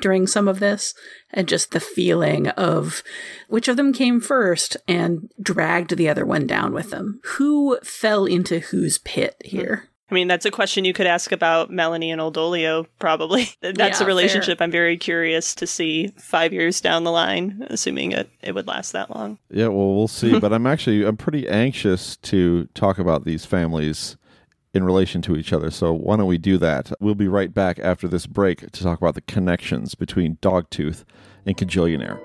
during 0.00 0.26
some 0.26 0.48
of 0.48 0.60
this 0.60 0.94
and 1.30 1.48
just 1.48 1.72
the 1.72 1.80
feeling 1.80 2.48
of 2.48 3.02
which 3.48 3.68
of 3.68 3.76
them 3.76 3.92
came 3.92 4.20
first 4.20 4.76
and 4.86 5.30
dragged 5.40 5.96
the 5.96 6.08
other 6.08 6.24
one 6.24 6.46
down 6.46 6.72
with 6.72 6.90
them. 6.90 7.20
Who 7.24 7.78
fell 7.82 8.24
into 8.24 8.60
whose 8.60 8.98
pit 8.98 9.36
here? 9.44 9.88
I 10.10 10.14
mean, 10.14 10.26
that's 10.26 10.46
a 10.46 10.50
question 10.50 10.86
you 10.86 10.94
could 10.94 11.06
ask 11.06 11.32
about 11.32 11.70
Melanie 11.70 12.10
and 12.10 12.20
Old 12.20 12.34
Dolio, 12.34 12.86
probably. 12.98 13.50
That's 13.60 14.00
yeah, 14.00 14.02
a 14.02 14.06
relationship 14.06 14.58
fair. 14.58 14.64
I'm 14.64 14.70
very 14.70 14.96
curious 14.96 15.54
to 15.56 15.66
see 15.66 16.14
five 16.16 16.50
years 16.54 16.80
down 16.80 17.04
the 17.04 17.12
line, 17.12 17.66
assuming 17.68 18.12
it, 18.12 18.30
it 18.40 18.54
would 18.54 18.66
last 18.66 18.92
that 18.92 19.14
long. 19.14 19.38
Yeah, 19.50 19.68
well, 19.68 19.94
we'll 19.94 20.08
see. 20.08 20.38
but 20.38 20.52
I'm 20.54 20.66
actually, 20.66 21.04
I'm 21.04 21.18
pretty 21.18 21.46
anxious 21.46 22.16
to 22.16 22.64
talk 22.74 22.98
about 22.98 23.26
these 23.26 23.44
families 23.44 24.16
in 24.74 24.84
relation 24.84 25.22
to 25.22 25.36
each 25.36 25.52
other. 25.52 25.70
So 25.70 25.92
why 25.92 26.16
don't 26.16 26.26
we 26.26 26.38
do 26.38 26.58
that? 26.58 26.92
We'll 27.00 27.14
be 27.14 27.28
right 27.28 27.52
back 27.52 27.78
after 27.78 28.08
this 28.08 28.26
break 28.26 28.70
to 28.70 28.82
talk 28.82 28.98
about 28.98 29.14
the 29.14 29.20
connections 29.22 29.94
between 29.94 30.36
Dogtooth 30.36 31.04
and 31.46 31.56
Kajillionaire. 31.56 32.18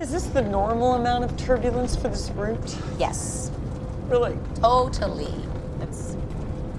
Is 0.00 0.12
this 0.12 0.26
the 0.26 0.42
normal 0.42 0.94
amount 0.94 1.24
of 1.24 1.36
turbulence 1.36 1.96
for 1.96 2.08
this 2.08 2.30
route? 2.30 2.78
Yes. 2.98 3.50
Really? 4.06 4.38
Totally. 4.56 5.34
It's. 5.80 6.16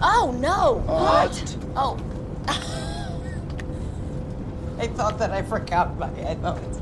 Oh 0.02 0.36
no! 0.40 0.82
What? 0.86 1.58
Oh. 1.76 2.00
I 4.80 4.88
thought 4.88 5.20
that 5.20 5.32
I 5.32 5.42
forgot 5.42 6.00
my 6.00 6.08
headphones. 6.08 6.82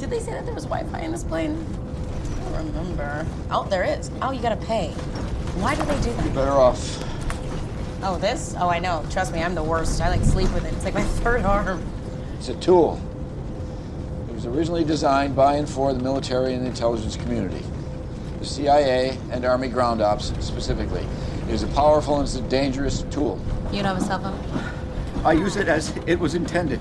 Did 0.00 0.08
they 0.08 0.18
say 0.18 0.32
that 0.32 0.46
there 0.46 0.54
was 0.54 0.64
Wi-Fi 0.64 1.00
in 1.00 1.12
this 1.12 1.24
plane? 1.24 1.62
I 2.46 2.52
don't 2.52 2.66
remember. 2.68 3.26
Oh, 3.50 3.64
there 3.64 3.84
is. 3.84 4.10
Oh, 4.22 4.32
you 4.32 4.40
gotta 4.40 4.56
pay. 4.56 4.92
Why 5.60 5.74
do 5.74 5.82
they 5.82 6.00
do 6.00 6.10
that? 6.14 6.24
You're 6.24 6.34
better 6.34 6.52
off. 6.52 7.04
Oh, 8.02 8.16
this? 8.16 8.54
Oh, 8.58 8.70
I 8.70 8.78
know. 8.78 9.04
Trust 9.10 9.34
me, 9.34 9.42
I'm 9.42 9.54
the 9.54 9.62
worst. 9.62 10.00
I 10.00 10.08
like 10.08 10.22
sleep 10.22 10.50
with 10.54 10.64
it. 10.64 10.72
It's 10.72 10.86
like 10.86 10.94
my 10.94 11.02
third 11.20 11.42
arm. 11.42 11.84
It's 12.38 12.48
a 12.48 12.54
tool. 12.54 12.98
It 14.30 14.34
was 14.34 14.46
originally 14.46 14.84
designed 14.84 15.36
by 15.36 15.56
and 15.56 15.68
for 15.68 15.92
the 15.92 16.02
military 16.02 16.54
and 16.54 16.62
the 16.64 16.70
intelligence 16.70 17.16
community. 17.16 17.62
The 18.38 18.46
CIA 18.46 19.18
and 19.30 19.44
Army 19.44 19.68
ground 19.68 20.00
ops 20.00 20.32
specifically. 20.40 21.06
It 21.46 21.50
is 21.50 21.62
a 21.62 21.68
powerful 21.68 22.16
and 22.16 22.24
it's 22.24 22.36
a 22.36 22.42
dangerous 22.48 23.02
tool. 23.10 23.38
You 23.70 23.82
don't 23.82 23.96
have 23.96 23.98
a 23.98 24.00
cell 24.00 24.18
phone? 24.18 25.26
I 25.26 25.32
use 25.32 25.56
it 25.56 25.68
as 25.68 25.94
it 26.06 26.18
was 26.18 26.34
intended. 26.34 26.80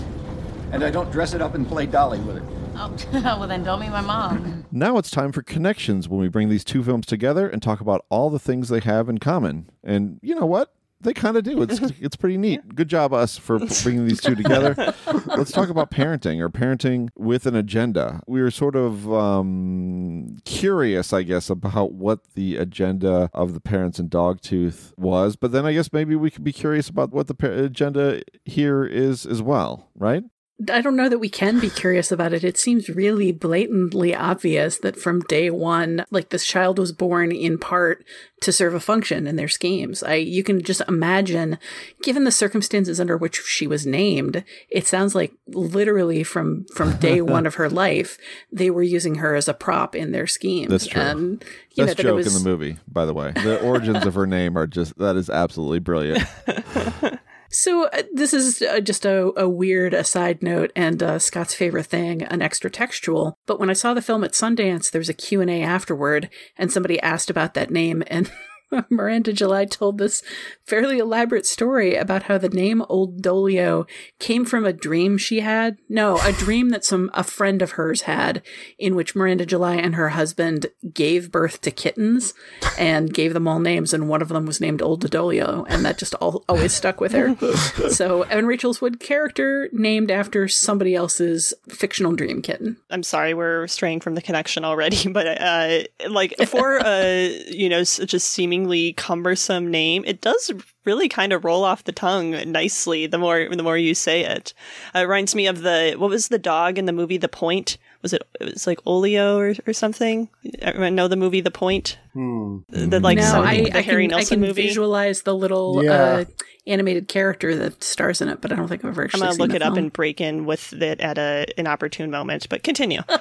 And 0.72 0.86
I 0.86 0.90
don't 0.90 1.12
dress 1.12 1.34
it 1.34 1.42
up 1.42 1.54
and 1.54 1.68
play 1.68 1.86
dolly 1.86 2.20
with 2.20 2.38
it. 2.38 2.44
Oh, 2.82 2.96
well, 3.12 3.48
then 3.48 3.64
don't 3.64 3.82
meet 3.82 3.90
my 3.90 4.00
mom. 4.00 4.64
Now 4.72 4.98
it's 4.98 5.12
time 5.12 5.34
for 5.34 5.42
connections 5.42 6.08
when 6.08 6.22
we 6.22 6.30
bring 6.30 6.48
these 6.48 6.64
two 6.64 6.82
films 6.82 7.06
together 7.06 7.50
and 7.50 7.62
talk 7.62 7.82
about 7.82 8.06
all 8.10 8.30
the 8.30 8.40
things 8.40 8.70
they 8.70 8.80
have 8.80 9.10
in 9.10 9.18
common. 9.18 9.70
And 9.84 10.18
you 10.22 10.34
know 10.34 10.46
what? 10.46 10.74
They 11.02 11.14
kind 11.14 11.36
of 11.36 11.44
do. 11.44 11.62
It's 11.62 11.80
it's 12.00 12.16
pretty 12.16 12.38
neat. 12.38 12.76
Good 12.76 12.88
job 12.88 13.14
us 13.14 13.38
for 13.38 13.60
bringing 13.84 14.08
these 14.08 14.22
two 14.22 14.34
together. 14.34 14.76
Let's 15.26 15.52
talk 15.52 15.68
about 15.68 15.92
parenting 15.92 16.40
or 16.40 16.50
parenting 16.50 17.10
with 17.18 17.46
an 17.46 17.56
agenda. 17.56 18.22
We 18.28 18.42
were 18.42 18.52
sort 18.52 18.78
of 18.78 19.12
um, 19.12 20.38
curious, 20.46 21.12
I 21.12 21.24
guess, 21.24 21.50
about 21.50 21.92
what 21.94 22.34
the 22.34 22.56
agenda 22.56 23.30
of 23.34 23.54
the 23.54 23.62
parents 23.62 24.00
in 24.00 24.10
Dogtooth 24.10 24.94
was, 24.98 25.36
but 25.36 25.52
then 25.52 25.66
I 25.66 25.74
guess 25.74 25.92
maybe 25.92 26.16
we 26.16 26.32
could 26.32 26.44
be 26.46 26.54
curious 26.54 26.88
about 26.88 27.12
what 27.12 27.28
the 27.28 27.34
pa- 27.34 27.48
agenda 27.48 28.22
here 28.46 28.86
is 28.86 29.26
as 29.26 29.42
well, 29.42 29.90
right? 29.96 30.24
I 30.68 30.82
don't 30.82 30.98
know 30.98 31.08
that 31.08 31.20
we 31.20 31.30
can 31.30 31.60
be 31.60 31.70
curious 31.70 32.12
about 32.12 32.34
it. 32.34 32.44
It 32.44 32.58
seems 32.58 32.90
really 32.90 33.32
blatantly 33.32 34.14
obvious 34.14 34.78
that 34.80 35.00
from 35.00 35.22
day 35.22 35.50
one, 35.50 36.06
like 36.12 36.30
this 36.30 36.46
child 36.46 36.78
was 36.78 36.92
born 36.92 37.32
in 37.32 37.58
part 37.58 38.04
to 38.42 38.52
serve 38.52 38.74
a 38.74 38.80
function 38.82 39.26
in 39.26 39.38
their 39.38 39.48
schemes. 39.48 40.04
I 40.04 40.16
you 40.16 40.44
can 40.44 40.62
just 40.62 40.82
imagine, 40.88 41.60
given 42.04 42.26
the 42.26 42.32
circumstances 42.32 43.00
under 43.00 43.16
which 43.16 43.42
she 43.46 43.68
was 43.68 43.86
named, 43.86 44.44
it 44.70 44.86
sounds 44.86 45.16
like 45.16 45.32
literally 45.48 46.24
from 46.24 46.66
from 46.76 46.98
day 46.98 47.22
one 47.22 47.46
of 47.46 47.56
her 47.56 47.70
life, 47.70 48.18
they 48.52 48.70
were 48.70 48.84
using 48.84 49.16
her 49.16 49.36
as 49.36 49.48
a 49.48 49.54
prop 49.54 49.96
in 49.96 50.12
their 50.12 50.28
schemes. 50.28 50.70
That's 50.70 50.88
true. 50.88 51.02
And 51.02 51.46
you 51.76 51.86
Best 51.86 52.00
know, 52.00 52.04
joke 52.04 52.16
was... 52.18 52.36
in 52.36 52.44
the 52.44 52.50
movie, 52.50 52.78
by 52.86 53.06
the 53.06 53.14
way. 53.14 53.32
The 53.32 53.62
origins 53.62 54.06
of 54.06 54.14
her 54.16 54.28
name 54.28 54.58
are 54.58 54.68
just 54.68 54.98
that 54.98 55.16
is 55.16 55.30
absolutely 55.30 55.80
brilliant. 55.80 56.22
So 57.52 57.86
uh, 57.88 58.04
this 58.14 58.34
is 58.34 58.62
uh, 58.62 58.80
just 58.80 59.06
a, 59.06 59.32
a, 59.40 59.50
weird 59.50 59.94
aside 59.94 60.44
note 60.44 60.72
and 60.76 61.02
uh, 61.02 61.18
Scott's 61.18 61.56
favorite 61.56 61.88
thing, 61.88 62.22
an 62.22 62.42
extra 62.42 62.70
textual. 62.70 63.40
But 63.48 63.60
when 63.60 63.70
I 63.70 63.74
saw 63.74 63.94
the 63.94 64.02
film 64.02 64.24
at 64.24 64.34
Sundance, 64.34 64.92
there 64.92 65.00
was 65.00 65.10
a 65.10 65.14
Q&A 65.14 65.64
afterward 65.64 66.30
and 66.58 66.72
somebody 66.72 67.02
asked 67.02 67.30
about 67.30 67.56
that 67.56 67.72
name 67.72 68.04
and 68.08 68.32
Miranda 68.90 69.34
July 69.34 69.66
told 69.66 69.98
this 69.98 70.22
fairly 70.66 71.00
elaborate 71.00 71.46
story 71.46 71.96
about 71.96 72.24
how 72.24 72.38
the 72.38 72.50
name 72.50 72.84
Old 72.90 73.22
Dolio 73.22 73.88
came 74.20 74.46
from 74.46 74.66
a 74.66 74.74
dream 74.74 75.18
she 75.18 75.40
had. 75.40 75.78
No, 75.88 76.20
a 76.24 76.32
dream 76.32 76.70
that 76.70 76.86
some 76.86 77.10
a 77.14 77.24
friend 77.24 77.62
of 77.62 77.72
hers 77.72 78.02
had, 78.02 78.42
in 78.78 78.96
which 78.96 79.16
Miranda 79.16 79.46
July 79.46 79.76
and 79.76 79.96
her 79.96 80.10
husband 80.10 80.68
gave 80.94 81.32
birth 81.32 81.62
to 81.62 81.72
kittens 81.72 82.34
and 82.78 83.14
gave 83.14 83.34
them 83.34 83.48
all 83.48 83.60
names, 83.60 83.94
and 83.94 84.10
one 84.10 84.22
of 84.22 84.30
them 84.30 84.46
was 84.46 84.62
named 84.62 84.82
Old 84.82 85.10
Dolio, 85.10 85.66
and 85.70 85.84
that 85.86 85.98
just 85.98 86.14
all, 86.16 86.44
always 86.48 86.74
stuck 86.74 87.02
with 87.02 87.12
her. 87.14 87.36
so 87.90 88.24
Evan 88.24 88.46
Rachel's 88.46 88.82
Wood 88.82 89.00
character 89.00 89.70
named 89.72 90.12
after 90.12 90.48
somebody 90.48 90.96
else's 90.96 91.54
fictional 91.70 92.14
dream 92.14 92.42
kitten. 92.42 92.78
I'm 92.90 93.04
sorry, 93.04 93.34
we're 93.34 93.68
straying 93.68 94.02
from 94.02 94.16
the 94.16 94.22
connection 94.22 94.64
already, 94.64 95.08
but 95.12 95.28
uh, 95.28 95.84
like 96.10 96.36
for 96.48 96.80
a 96.84 97.44
you 97.50 97.70
know 97.70 97.84
just 97.84 98.28
seeming 98.28 98.59
seemingly 98.60 98.94
cumbersome 98.94 99.72
name, 99.72 100.04
it 100.06 100.22
does 100.22 100.52
really 100.86 101.08
kind 101.08 101.32
of 101.32 101.46
roll 101.46 101.64
off 101.64 101.84
the 101.84 101.92
tongue 101.92 102.32
nicely 102.52 103.08
the 103.08 103.18
more 103.18 103.48
the 103.50 103.64
more 103.64 103.78
you 103.78 103.96
say 103.96 104.26
it. 104.26 104.54
Uh, 104.94 105.00
it 105.00 105.04
reminds 105.04 105.36
me 105.36 105.48
of 105.48 105.62
the 105.62 105.96
what 105.98 106.10
was 106.10 106.28
the 106.28 106.40
dog 106.40 106.78
in 106.78 106.86
the 106.86 106.92
movie 106.92 107.18
The 107.18 107.30
Point? 107.30 107.78
Was 108.02 108.14
it 108.14 108.24
it 108.40 108.54
was 108.54 108.68
like 108.68 108.80
Olio 108.86 109.38
or, 109.38 109.56
or 109.66 109.74
something? 109.74 110.30
I 110.64 110.90
know 110.90 111.08
the 111.08 111.16
movie 111.16 111.42
The 111.42 111.52
Point 111.52 111.98
The 112.14 113.00
like 113.02 113.18
no, 113.18 113.24
some, 113.24 113.46
I, 113.46 113.62
the 113.62 113.78
I 113.78 113.82
Harry 113.82 114.06
can, 114.08 114.14
I 114.14 114.18
Nelson 114.18 114.36
can 114.40 114.48
movie. 114.48 114.62
visualize 114.64 115.22
the 115.24 115.36
little 115.36 115.84
Yeah. 115.84 115.92
uh, 115.92 116.26
animated 116.68 117.08
character 117.08 117.56
that 117.56 117.84
stars 117.84 118.22
in 118.22 118.30
it, 118.30 118.42
but 118.42 118.52
I 118.52 118.56
don't 118.56 118.68
think 118.68 118.84
I've 118.86 118.92
ever 118.92 119.02
I'm 119.04 119.06
actually 119.06 119.20
gonna 119.22 119.32
seen 119.34 119.40
look 119.42 119.50
the 119.52 119.56
it 119.56 119.62
up 119.64 119.78
and 119.78 119.92
break 119.92 120.22
in 120.22 120.46
with 120.46 120.72
it 120.74 121.00
at 121.02 121.18
a 121.18 121.48
an 121.58 121.66
opportune 121.68 122.12
moment. 122.12 122.48
But 122.50 122.64
continue. 122.64 123.02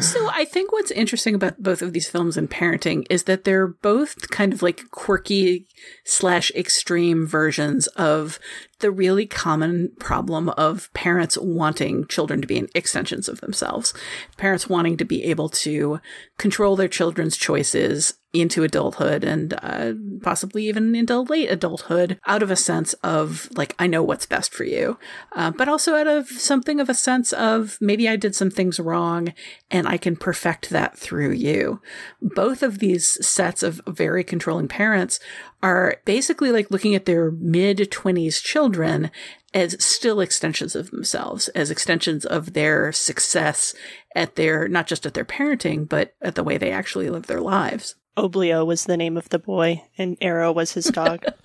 So 0.00 0.28
I 0.32 0.44
think 0.44 0.72
what's 0.72 0.90
interesting 0.90 1.34
about 1.34 1.62
both 1.62 1.82
of 1.82 1.92
these 1.92 2.08
films 2.08 2.36
and 2.36 2.48
parenting 2.50 3.04
is 3.10 3.24
that 3.24 3.44
they're 3.44 3.66
both 3.66 4.30
kind 4.30 4.52
of 4.52 4.62
like 4.62 4.90
quirky 4.90 5.66
slash 6.04 6.50
extreme 6.54 7.26
versions 7.26 7.86
of 7.88 8.38
the 8.80 8.90
really 8.90 9.26
common 9.26 9.90
problem 9.98 10.50
of 10.50 10.92
parents 10.92 11.36
wanting 11.38 12.06
children 12.06 12.40
to 12.42 12.46
be 12.46 12.68
extensions 12.74 13.28
of 13.28 13.40
themselves. 13.40 13.92
Parents 14.36 14.68
wanting 14.68 14.96
to 14.98 15.04
be 15.04 15.24
able 15.24 15.48
to 15.48 16.00
control 16.38 16.76
their 16.76 16.88
children's 16.88 17.35
choices 17.36 18.14
into 18.32 18.64
adulthood 18.64 19.24
and 19.24 19.54
uh, 19.62 19.92
possibly 20.22 20.68
even 20.68 20.94
into 20.94 21.20
late 21.20 21.50
adulthood 21.50 22.18
out 22.26 22.42
of 22.42 22.50
a 22.50 22.56
sense 22.56 22.92
of 22.94 23.48
like 23.56 23.74
i 23.78 23.86
know 23.86 24.02
what's 24.02 24.26
best 24.26 24.52
for 24.52 24.64
you 24.64 24.98
uh, 25.32 25.50
but 25.50 25.68
also 25.68 25.94
out 25.94 26.06
of 26.06 26.28
something 26.28 26.78
of 26.78 26.90
a 26.90 26.94
sense 26.94 27.32
of 27.32 27.78
maybe 27.80 28.06
i 28.06 28.14
did 28.14 28.34
some 28.34 28.50
things 28.50 28.78
wrong 28.78 29.32
and 29.70 29.88
i 29.88 29.96
can 29.96 30.16
perfect 30.16 30.70
that 30.70 30.96
through 30.98 31.32
you. 31.32 31.80
Both 32.20 32.62
of 32.62 32.78
these 32.78 33.24
sets 33.26 33.62
of 33.62 33.80
very 33.86 34.24
controlling 34.24 34.68
parents 34.68 35.20
are 35.62 35.96
basically 36.04 36.50
like 36.50 36.70
looking 36.70 36.94
at 36.94 37.06
their 37.06 37.30
mid 37.30 37.78
20s 37.78 38.42
children 38.42 39.10
as 39.54 39.82
still 39.82 40.20
extensions 40.20 40.74
of 40.74 40.90
themselves, 40.90 41.48
as 41.48 41.70
extensions 41.70 42.26
of 42.26 42.52
their 42.52 42.92
success 42.92 43.74
at 44.16 44.34
their, 44.34 44.66
not 44.66 44.88
just 44.88 45.06
at 45.06 45.14
their 45.14 45.24
parenting, 45.24 45.88
but 45.88 46.14
at 46.22 46.34
the 46.34 46.42
way 46.42 46.56
they 46.56 46.72
actually 46.72 47.10
live 47.10 47.26
their 47.26 47.40
lives. 47.40 47.94
Oblio 48.16 48.66
was 48.66 48.86
the 48.86 48.96
name 48.96 49.18
of 49.18 49.28
the 49.28 49.38
boy, 49.38 49.84
and 49.98 50.16
Arrow 50.22 50.50
was 50.50 50.72
his 50.72 50.86
dog. 50.86 51.22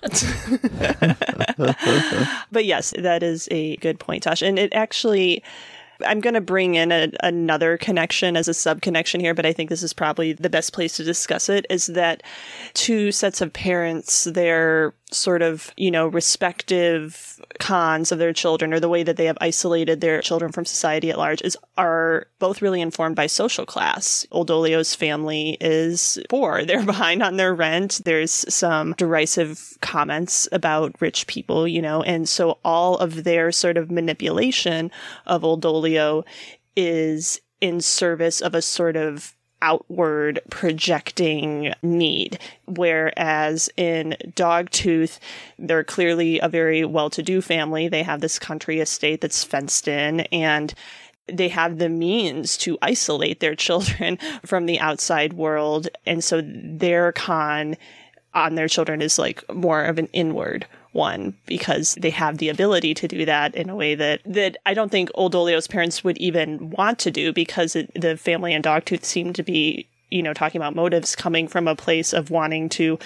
but 2.50 2.64
yes, 2.64 2.94
that 2.98 3.22
is 3.22 3.46
a 3.50 3.76
good 3.76 4.00
point, 4.00 4.22
Tosh. 4.22 4.40
And 4.40 4.58
it 4.58 4.72
actually, 4.72 5.44
I'm 6.06 6.20
going 6.20 6.32
to 6.32 6.40
bring 6.40 6.74
in 6.74 6.90
a, 6.90 7.12
another 7.22 7.76
connection 7.76 8.38
as 8.38 8.48
a 8.48 8.54
sub 8.54 8.80
connection 8.80 9.20
here, 9.20 9.34
but 9.34 9.44
I 9.44 9.52
think 9.52 9.68
this 9.68 9.82
is 9.82 9.92
probably 9.92 10.32
the 10.32 10.48
best 10.48 10.72
place 10.72 10.96
to 10.96 11.04
discuss 11.04 11.50
it 11.50 11.66
is 11.68 11.88
that 11.88 12.22
two 12.72 13.12
sets 13.12 13.42
of 13.42 13.52
parents, 13.52 14.24
their 14.24 14.94
sort 15.12 15.42
of, 15.42 15.72
you 15.76 15.90
know, 15.90 16.06
respective 16.06 17.40
cons 17.58 18.12
of 18.12 18.18
their 18.18 18.32
children 18.32 18.72
or 18.72 18.80
the 18.80 18.88
way 18.88 19.02
that 19.02 19.16
they 19.16 19.26
have 19.26 19.38
isolated 19.40 20.00
their 20.00 20.20
children 20.20 20.52
from 20.52 20.64
society 20.64 21.10
at 21.10 21.18
large 21.18 21.42
is 21.42 21.56
are 21.76 22.26
both 22.38 22.62
really 22.62 22.80
informed 22.80 23.16
by 23.16 23.26
social 23.26 23.66
class. 23.66 24.26
Old 24.30 24.48
Dolio's 24.48 24.94
family 24.94 25.56
is 25.60 26.18
poor. 26.28 26.64
They're 26.72 26.84
behind 26.84 27.22
on 27.22 27.36
their 27.36 27.54
rent. 27.54 28.00
There's 28.04 28.44
some 28.52 28.94
derisive 28.94 29.76
comments 29.80 30.48
about 30.52 31.00
rich 31.00 31.26
people, 31.26 31.66
you 31.68 31.82
know, 31.82 32.02
and 32.02 32.28
so 32.28 32.58
all 32.64 32.96
of 32.98 33.24
their 33.24 33.52
sort 33.52 33.76
of 33.76 33.90
manipulation 33.90 34.90
of 35.26 35.44
Old 35.44 35.62
Dolio 35.62 36.24
is 36.76 37.40
in 37.60 37.80
service 37.80 38.40
of 38.40 38.54
a 38.54 38.62
sort 38.62 38.96
of 38.96 39.34
outward 39.62 40.40
projecting 40.50 41.72
need. 41.82 42.38
Whereas 42.66 43.70
in 43.78 44.16
Dogtooth, 44.34 45.18
they're 45.58 45.84
clearly 45.84 46.40
a 46.40 46.48
very 46.48 46.84
well 46.84 47.08
to 47.10 47.22
do 47.22 47.40
family. 47.40 47.88
They 47.88 48.02
have 48.02 48.20
this 48.20 48.38
country 48.38 48.80
estate 48.80 49.22
that's 49.22 49.44
fenced 49.44 49.88
in 49.88 50.20
and 50.32 50.74
they 51.28 51.48
have 51.48 51.78
the 51.78 51.88
means 51.88 52.58
to 52.58 52.76
isolate 52.82 53.40
their 53.40 53.54
children 53.54 54.18
from 54.44 54.66
the 54.66 54.80
outside 54.80 55.32
world. 55.32 55.88
And 56.04 56.22
so 56.22 56.42
their 56.44 57.12
con 57.12 57.76
on 58.34 58.54
their 58.54 58.68
children 58.68 59.00
is 59.00 59.18
like 59.18 59.42
more 59.52 59.84
of 59.84 59.98
an 59.98 60.08
inward 60.12 60.66
one 60.92 61.34
because 61.46 61.94
they 62.00 62.10
have 62.10 62.38
the 62.38 62.48
ability 62.48 62.94
to 62.94 63.08
do 63.08 63.24
that 63.24 63.54
in 63.54 63.68
a 63.68 63.76
way 63.76 63.94
that 63.94 64.20
that 64.24 64.56
I 64.66 64.74
don't 64.74 64.90
think 64.90 65.10
Old 65.14 65.32
Dolio's 65.32 65.66
parents 65.66 66.04
would 66.04 66.18
even 66.18 66.70
want 66.70 66.98
to 67.00 67.10
do 67.10 67.32
because 67.32 67.74
it, 67.74 67.90
the 68.00 68.16
family 68.16 68.52
and 68.54 68.64
Dogtooth 68.64 69.04
seem 69.04 69.32
to 69.32 69.42
be 69.42 69.86
you 70.10 70.22
know 70.22 70.34
talking 70.34 70.60
about 70.60 70.76
motives 70.76 71.16
coming 71.16 71.48
from 71.48 71.66
a 71.66 71.76
place 71.76 72.12
of 72.12 72.30
wanting 72.30 72.68
to 72.70 72.98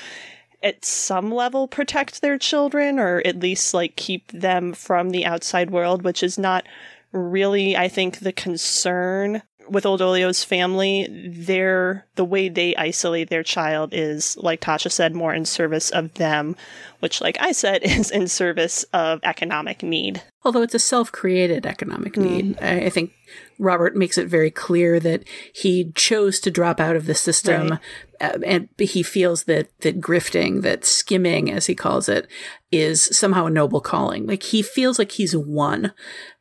at 0.62 0.84
some 0.84 1.32
level 1.32 1.68
protect 1.68 2.22
their 2.22 2.38
children 2.38 2.98
or 2.98 3.22
at 3.24 3.38
least 3.38 3.72
like 3.72 3.94
keep 3.96 4.26
them 4.32 4.72
from 4.72 5.10
the 5.10 5.24
outside 5.24 5.70
world 5.70 6.02
which 6.02 6.22
is 6.22 6.38
not 6.38 6.66
really 7.12 7.76
I 7.76 7.88
think 7.88 8.18
the 8.18 8.32
concern 8.32 9.42
with 9.68 9.86
Old 9.86 10.00
Dolio's 10.00 10.44
family, 10.44 11.06
their 11.10 12.06
the 12.14 12.24
way 12.24 12.48
they 12.48 12.74
isolate 12.76 13.30
their 13.30 13.42
child 13.42 13.90
is, 13.92 14.36
like 14.38 14.60
Tasha 14.60 14.90
said, 14.90 15.14
more 15.14 15.34
in 15.34 15.44
service 15.44 15.90
of 15.90 16.14
them, 16.14 16.56
which, 17.00 17.20
like 17.20 17.36
I 17.40 17.52
said, 17.52 17.82
is 17.84 18.10
in 18.10 18.28
service 18.28 18.84
of 18.92 19.20
economic 19.22 19.82
need. 19.82 20.22
Although 20.44 20.62
it's 20.62 20.74
a 20.74 20.78
self 20.78 21.10
created 21.10 21.66
economic 21.66 22.16
need. 22.16 22.56
I, 22.60 22.82
I 22.82 22.90
think 22.90 23.12
Robert 23.58 23.96
makes 23.96 24.16
it 24.16 24.28
very 24.28 24.50
clear 24.50 25.00
that 25.00 25.24
he 25.52 25.90
chose 25.94 26.38
to 26.40 26.50
drop 26.50 26.78
out 26.78 26.94
of 26.94 27.06
the 27.06 27.14
system 27.14 27.68
Right. 27.70 27.80
uh, 28.20 28.38
and 28.46 28.68
he 28.78 29.02
feels 29.02 29.44
that, 29.44 29.68
that 29.80 30.00
grifting, 30.00 30.62
that 30.62 30.84
skimming, 30.84 31.50
as 31.50 31.66
he 31.66 31.74
calls 31.74 32.08
it, 32.08 32.28
is 32.70 33.02
somehow 33.16 33.46
a 33.46 33.50
noble 33.50 33.80
calling. 33.80 34.26
Like 34.26 34.44
he 34.44 34.62
feels 34.62 34.98
like 34.98 35.12
he's 35.12 35.36
won 35.36 35.92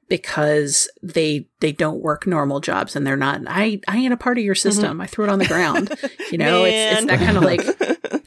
because 0.07 0.89
they 1.01 1.47
they 1.59 1.71
don't 1.71 2.01
work 2.01 2.27
normal 2.27 2.59
jobs 2.59 2.95
and 2.95 3.05
they're 3.05 3.17
not 3.17 3.41
I 3.47 3.81
I 3.87 3.97
ain't 3.97 4.13
a 4.13 4.17
part 4.17 4.37
of 4.37 4.43
your 4.43 4.55
system. 4.55 5.01
I 5.01 5.07
threw 5.07 5.25
it 5.25 5.31
on 5.31 5.39
the 5.39 5.47
ground. 5.47 5.93
You 6.31 6.39
know, 6.39 6.65
it's 6.65 7.01
it's 7.01 7.07
that 7.07 7.19
kind 7.19 7.37
of 7.37 7.43
like 7.43 7.61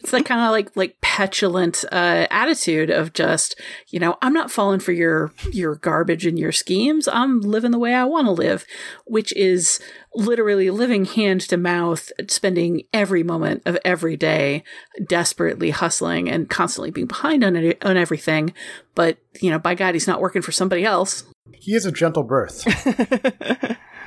it's 0.08 0.12
that 0.12 0.24
kind 0.24 0.40
of 0.40 0.52
like 0.52 0.74
like 0.76 1.00
petulant 1.00 1.84
uh, 1.90 2.26
attitude 2.30 2.90
of 2.90 3.12
just 3.12 3.60
you 3.88 3.98
know 3.98 4.16
I'm 4.22 4.32
not 4.32 4.52
falling 4.52 4.80
for 4.80 4.92
your 4.92 5.32
your 5.52 5.74
garbage 5.74 6.24
and 6.24 6.38
your 6.38 6.52
schemes. 6.52 7.08
I'm 7.08 7.40
living 7.40 7.72
the 7.72 7.78
way 7.78 7.92
I 7.92 8.04
want 8.04 8.26
to 8.26 8.30
live, 8.30 8.64
which 9.04 9.34
is 9.34 9.80
literally 10.14 10.70
living 10.70 11.04
hand 11.04 11.40
to 11.42 11.56
mouth, 11.56 12.10
spending 12.28 12.82
every 12.92 13.22
moment 13.22 13.62
of 13.66 13.76
every 13.84 14.16
day 14.16 14.62
desperately 15.06 15.70
hustling 15.70 16.30
and 16.30 16.48
constantly 16.48 16.90
being 16.90 17.08
behind 17.08 17.44
on 17.44 17.56
it, 17.56 17.84
on 17.84 17.96
everything. 17.96 18.54
But 18.94 19.18
you 19.40 19.50
know, 19.50 19.58
by 19.58 19.74
God, 19.74 19.94
he's 19.94 20.06
not 20.06 20.20
working 20.20 20.42
for 20.42 20.52
somebody 20.52 20.84
else. 20.84 21.24
He 21.54 21.74
is 21.74 21.86
a 21.86 21.92
gentle 21.92 22.22
birth. 22.22 22.64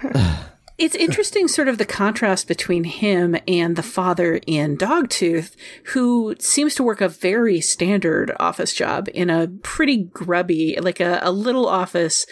It's 0.81 0.95
interesting, 0.95 1.47
sort 1.47 1.67
of 1.67 1.77
the 1.77 1.85
contrast 1.85 2.47
between 2.47 2.85
him 2.85 3.37
and 3.47 3.75
the 3.75 3.83
father 3.83 4.39
in 4.47 4.77
Dogtooth, 4.77 5.55
who 5.93 6.35
seems 6.39 6.73
to 6.73 6.83
work 6.83 7.01
a 7.01 7.07
very 7.07 7.61
standard 7.61 8.31
office 8.39 8.73
job 8.73 9.07
in 9.13 9.29
a 9.29 9.47
pretty 9.61 10.05
grubby, 10.05 10.79
like 10.81 10.99
a, 10.99 11.19
a 11.21 11.31
little 11.31 11.67
office, 11.67 12.25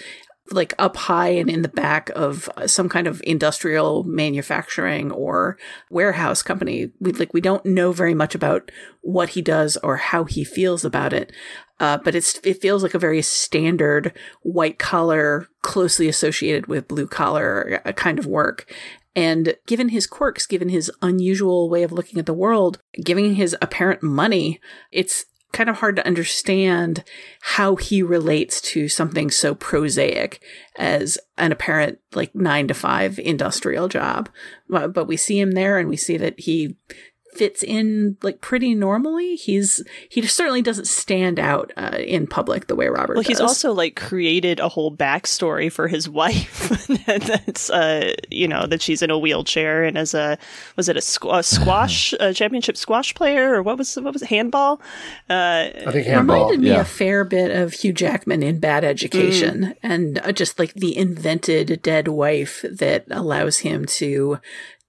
like 0.50 0.74
up 0.80 0.98
high 0.98 1.30
and 1.30 1.48
in 1.48 1.62
the 1.62 1.68
back 1.68 2.10
of 2.16 2.50
some 2.66 2.90
kind 2.90 3.06
of 3.06 3.22
industrial 3.24 4.04
manufacturing 4.06 5.12
or 5.12 5.60
warehouse 5.92 6.42
company. 6.42 6.92
We 7.00 7.12
like 7.12 7.36
we 7.36 7.42
don't 7.42 7.66
know 7.68 7.92
very 7.92 8.16
much 8.16 8.34
about 8.34 8.72
what 9.02 9.30
he 9.30 9.44
does 9.44 9.78
or 9.84 9.98
how 9.98 10.24
he 10.24 10.44
feels 10.44 10.84
about 10.84 11.14
it. 11.14 11.32
Uh, 11.80 11.98
but 11.98 12.16
it's 12.16 12.40
it 12.44 12.62
feels 12.62 12.84
like 12.84 12.94
a 12.94 13.00
very 13.00 13.22
standard 13.22 14.14
white 14.42 14.80
collar, 14.80 15.48
closely 15.62 16.08
associated 16.08 16.68
with 16.68 16.88
blue 16.88 17.08
collar 17.08 17.82
uh, 17.86 17.92
kind 17.94 18.20
of 18.20 18.26
work. 18.26 18.72
And 19.16 19.56
given 19.66 19.90
his 19.90 20.08
quirks, 20.08 20.46
given 20.46 20.70
his 20.70 20.92
unusual 21.02 21.70
way 21.70 21.84
of 21.84 21.92
looking 21.92 22.20
at 22.20 22.26
the 22.26 22.34
world, 22.34 22.80
given 23.04 23.36
his 23.36 23.56
apparent 23.62 24.04
money, 24.04 24.60
it's 24.92 25.26
kind 25.52 25.70
of 25.70 25.78
hard 25.78 25.96
to 25.96 26.06
understand 26.06 27.04
how 27.42 27.76
he 27.76 28.04
relates 28.04 28.62
to 28.62 28.88
something 28.88 29.32
so 29.32 29.56
prosaic 29.56 30.42
as 30.78 31.18
an 31.38 31.52
apparent 31.52 31.98
like 32.14 32.36
nine 32.36 32.68
to 32.68 32.74
five 32.74 33.18
industrial 33.18 33.88
job. 33.88 34.30
But 34.70 35.08
we 35.08 35.18
see 35.18 35.40
him 35.40 35.52
there 35.52 35.80
and 35.80 35.90
we 35.90 35.98
see 35.98 36.18
that 36.18 36.40
he 36.40 36.78
fits 37.34 37.64
in 37.64 38.18
like 38.24 38.42
pretty 38.42 38.74
normally. 38.76 39.36
He's 39.36 39.84
he 40.10 40.22
certainly 40.26 40.62
doesn't 40.62 40.88
stand 40.88 41.40
out 41.40 41.72
uh, 41.78 41.98
in 42.00 42.28
public 42.28 42.68
the 42.68 42.76
way 42.76 42.88
Robert. 42.88 43.16
Well, 43.16 43.24
he's 43.24 43.40
also 43.40 43.72
like 43.74 43.96
created 43.96 44.60
a 44.60 44.68
whole 44.70 44.96
backstory 44.96 45.72
for 45.72 45.88
his 45.88 46.10
wife. 46.22 46.88
That's 47.06 47.70
uh, 47.70 48.14
you 48.30 48.48
know, 48.48 48.66
that 48.68 48.82
she's 48.82 49.02
in 49.02 49.12
a 49.12 49.18
wheelchair 49.18 49.84
and 49.84 49.98
as 49.98 50.14
a 50.14 50.38
was 50.76 50.90
it 50.90 50.98
a, 50.98 51.02
squ- 51.02 51.40
a 51.40 51.44
squash, 51.56 52.14
a 52.20 52.34
championship 52.34 52.78
squash 52.78 53.14
player, 53.14 53.54
or 53.56 53.62
what 53.62 53.78
was 53.78 53.96
what 53.96 54.14
was 54.14 54.22
it, 54.22 54.30
handball? 54.30 54.82
Uh, 55.30 55.70
I 55.86 55.92
think 55.92 56.08
handball 56.08 56.48
reminded 56.50 56.60
me 56.62 56.70
a 56.72 56.84
fair 56.86 57.24
bit 57.24 57.52
of 57.56 57.74
Hugh 57.74 57.94
Jackman 57.94 58.42
in 58.44 58.60
Bad 58.60 58.84
Education, 58.84 59.40
Mm. 59.50 59.76
and 59.84 60.20
uh, 60.20 60.32
just 60.32 60.60
like 60.60 60.74
the 60.74 60.96
invented 60.98 61.82
dead 61.82 62.08
wife 62.08 62.64
that 62.70 63.06
allows 63.10 63.60
him 63.60 63.86
to 63.86 64.40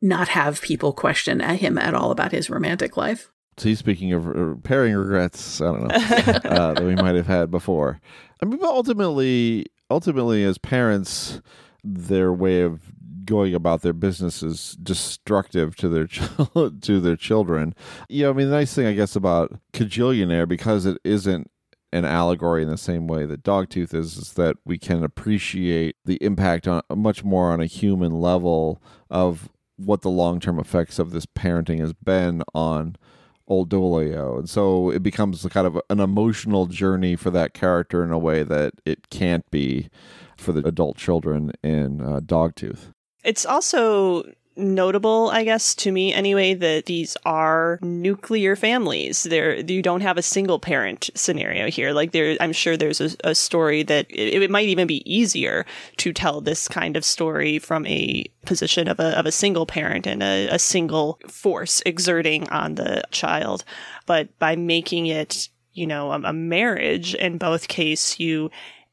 not 0.02 0.28
have 0.28 0.62
people 0.62 0.92
question 0.92 1.40
at 1.40 1.60
him 1.60 1.78
at 1.78 1.94
all 1.94 2.10
about 2.10 2.32
his 2.32 2.50
romantic 2.50 2.96
life. 2.96 3.30
See, 3.58 3.74
speaking 3.74 4.12
of 4.12 4.26
uh, 4.26 4.54
pairing 4.62 4.94
regrets, 4.94 5.60
I 5.60 5.64
don't 5.66 5.88
know 5.88 5.94
uh, 5.94 6.74
that 6.74 6.84
we 6.84 6.94
might 6.94 7.14
have 7.14 7.26
had 7.26 7.50
before. 7.50 8.00
I 8.42 8.46
mean, 8.46 8.58
but 8.58 8.70
ultimately, 8.70 9.66
ultimately, 9.90 10.44
as 10.44 10.56
parents, 10.56 11.42
their 11.84 12.32
way 12.32 12.62
of 12.62 12.80
going 13.26 13.54
about 13.54 13.82
their 13.82 13.92
business 13.92 14.42
is 14.42 14.76
destructive 14.82 15.76
to 15.76 15.88
their 15.88 16.06
chil- 16.08 16.72
to 16.80 17.00
their 17.00 17.16
children. 17.16 17.74
Yeah, 18.08 18.30
I 18.30 18.32
mean 18.32 18.48
the 18.48 18.56
nice 18.56 18.74
thing 18.74 18.86
I 18.86 18.94
guess 18.94 19.14
about 19.14 19.52
Kajillionaire 19.72 20.48
because 20.48 20.86
it 20.86 20.98
isn't 21.04 21.50
an 21.92 22.04
allegory 22.04 22.62
in 22.62 22.70
the 22.70 22.78
same 22.78 23.06
way 23.06 23.26
that 23.26 23.42
Dogtooth 23.42 23.92
is, 23.92 24.16
is 24.16 24.32
that 24.34 24.56
we 24.64 24.78
can 24.78 25.02
appreciate 25.02 25.96
the 26.04 26.22
impact 26.22 26.68
on 26.68 26.82
much 26.94 27.24
more 27.24 27.50
on 27.50 27.60
a 27.60 27.66
human 27.66 28.12
level 28.12 28.80
of 29.10 29.48
what 29.84 30.02
the 30.02 30.10
long 30.10 30.40
term 30.40 30.58
effects 30.58 30.98
of 30.98 31.10
this 31.10 31.26
parenting 31.26 31.80
has 31.80 31.92
been 31.92 32.42
on 32.54 32.96
old 33.48 33.68
Dolio. 33.68 34.38
And 34.38 34.48
so 34.48 34.90
it 34.90 35.02
becomes 35.02 35.44
kind 35.46 35.66
of 35.66 35.80
an 35.90 36.00
emotional 36.00 36.66
journey 36.66 37.16
for 37.16 37.30
that 37.30 37.52
character 37.52 38.04
in 38.04 38.12
a 38.12 38.18
way 38.18 38.42
that 38.44 38.74
it 38.84 39.10
can't 39.10 39.48
be 39.50 39.90
for 40.36 40.52
the 40.52 40.66
adult 40.66 40.96
children 40.96 41.52
in 41.62 42.00
uh, 42.00 42.20
Dogtooth. 42.20 42.92
It's 43.24 43.44
also 43.44 44.24
notable, 44.60 45.30
I 45.32 45.44
guess, 45.44 45.74
to 45.76 45.92
me 45.92 46.12
anyway, 46.12 46.54
that 46.54 46.86
these 46.86 47.16
are 47.24 47.78
nuclear 47.82 48.56
families. 48.56 49.24
There, 49.24 49.56
you 49.56 49.82
don't 49.82 50.00
have 50.00 50.18
a 50.18 50.22
single 50.22 50.58
parent 50.58 51.10
scenario 51.14 51.68
here. 51.68 51.92
Like 51.92 52.12
there, 52.12 52.36
I'm 52.40 52.52
sure 52.52 52.76
there's 52.76 53.00
a, 53.00 53.10
a 53.24 53.34
story 53.34 53.82
that 53.84 54.06
it, 54.10 54.42
it, 54.42 54.50
might 54.50 54.68
even 54.68 54.86
be 54.86 55.02
easier 55.10 55.66
to 55.98 56.12
tell 56.12 56.40
this 56.40 56.68
kind 56.68 56.96
of 56.96 57.04
story 57.04 57.58
from 57.58 57.86
a 57.86 58.24
position 58.44 58.88
of 58.88 59.00
a 59.00 59.18
of 59.18 59.26
a 59.26 59.32
single 59.32 59.66
parent 59.66 60.06
and 60.06 60.22
a, 60.22 60.48
a 60.48 60.58
single 60.58 61.18
force 61.28 61.82
exerting 61.86 62.48
on 62.50 62.74
the 62.74 63.02
child. 63.10 63.64
But 64.06 64.38
by 64.38 64.56
making 64.56 65.06
it, 65.06 65.48
you 65.72 65.86
know, 65.86 66.12
a, 66.12 66.20
a 66.20 66.32
marriage, 66.32 67.14
in 67.14 67.38
both 67.38 67.68
case, 67.68 68.18
you 68.20 68.50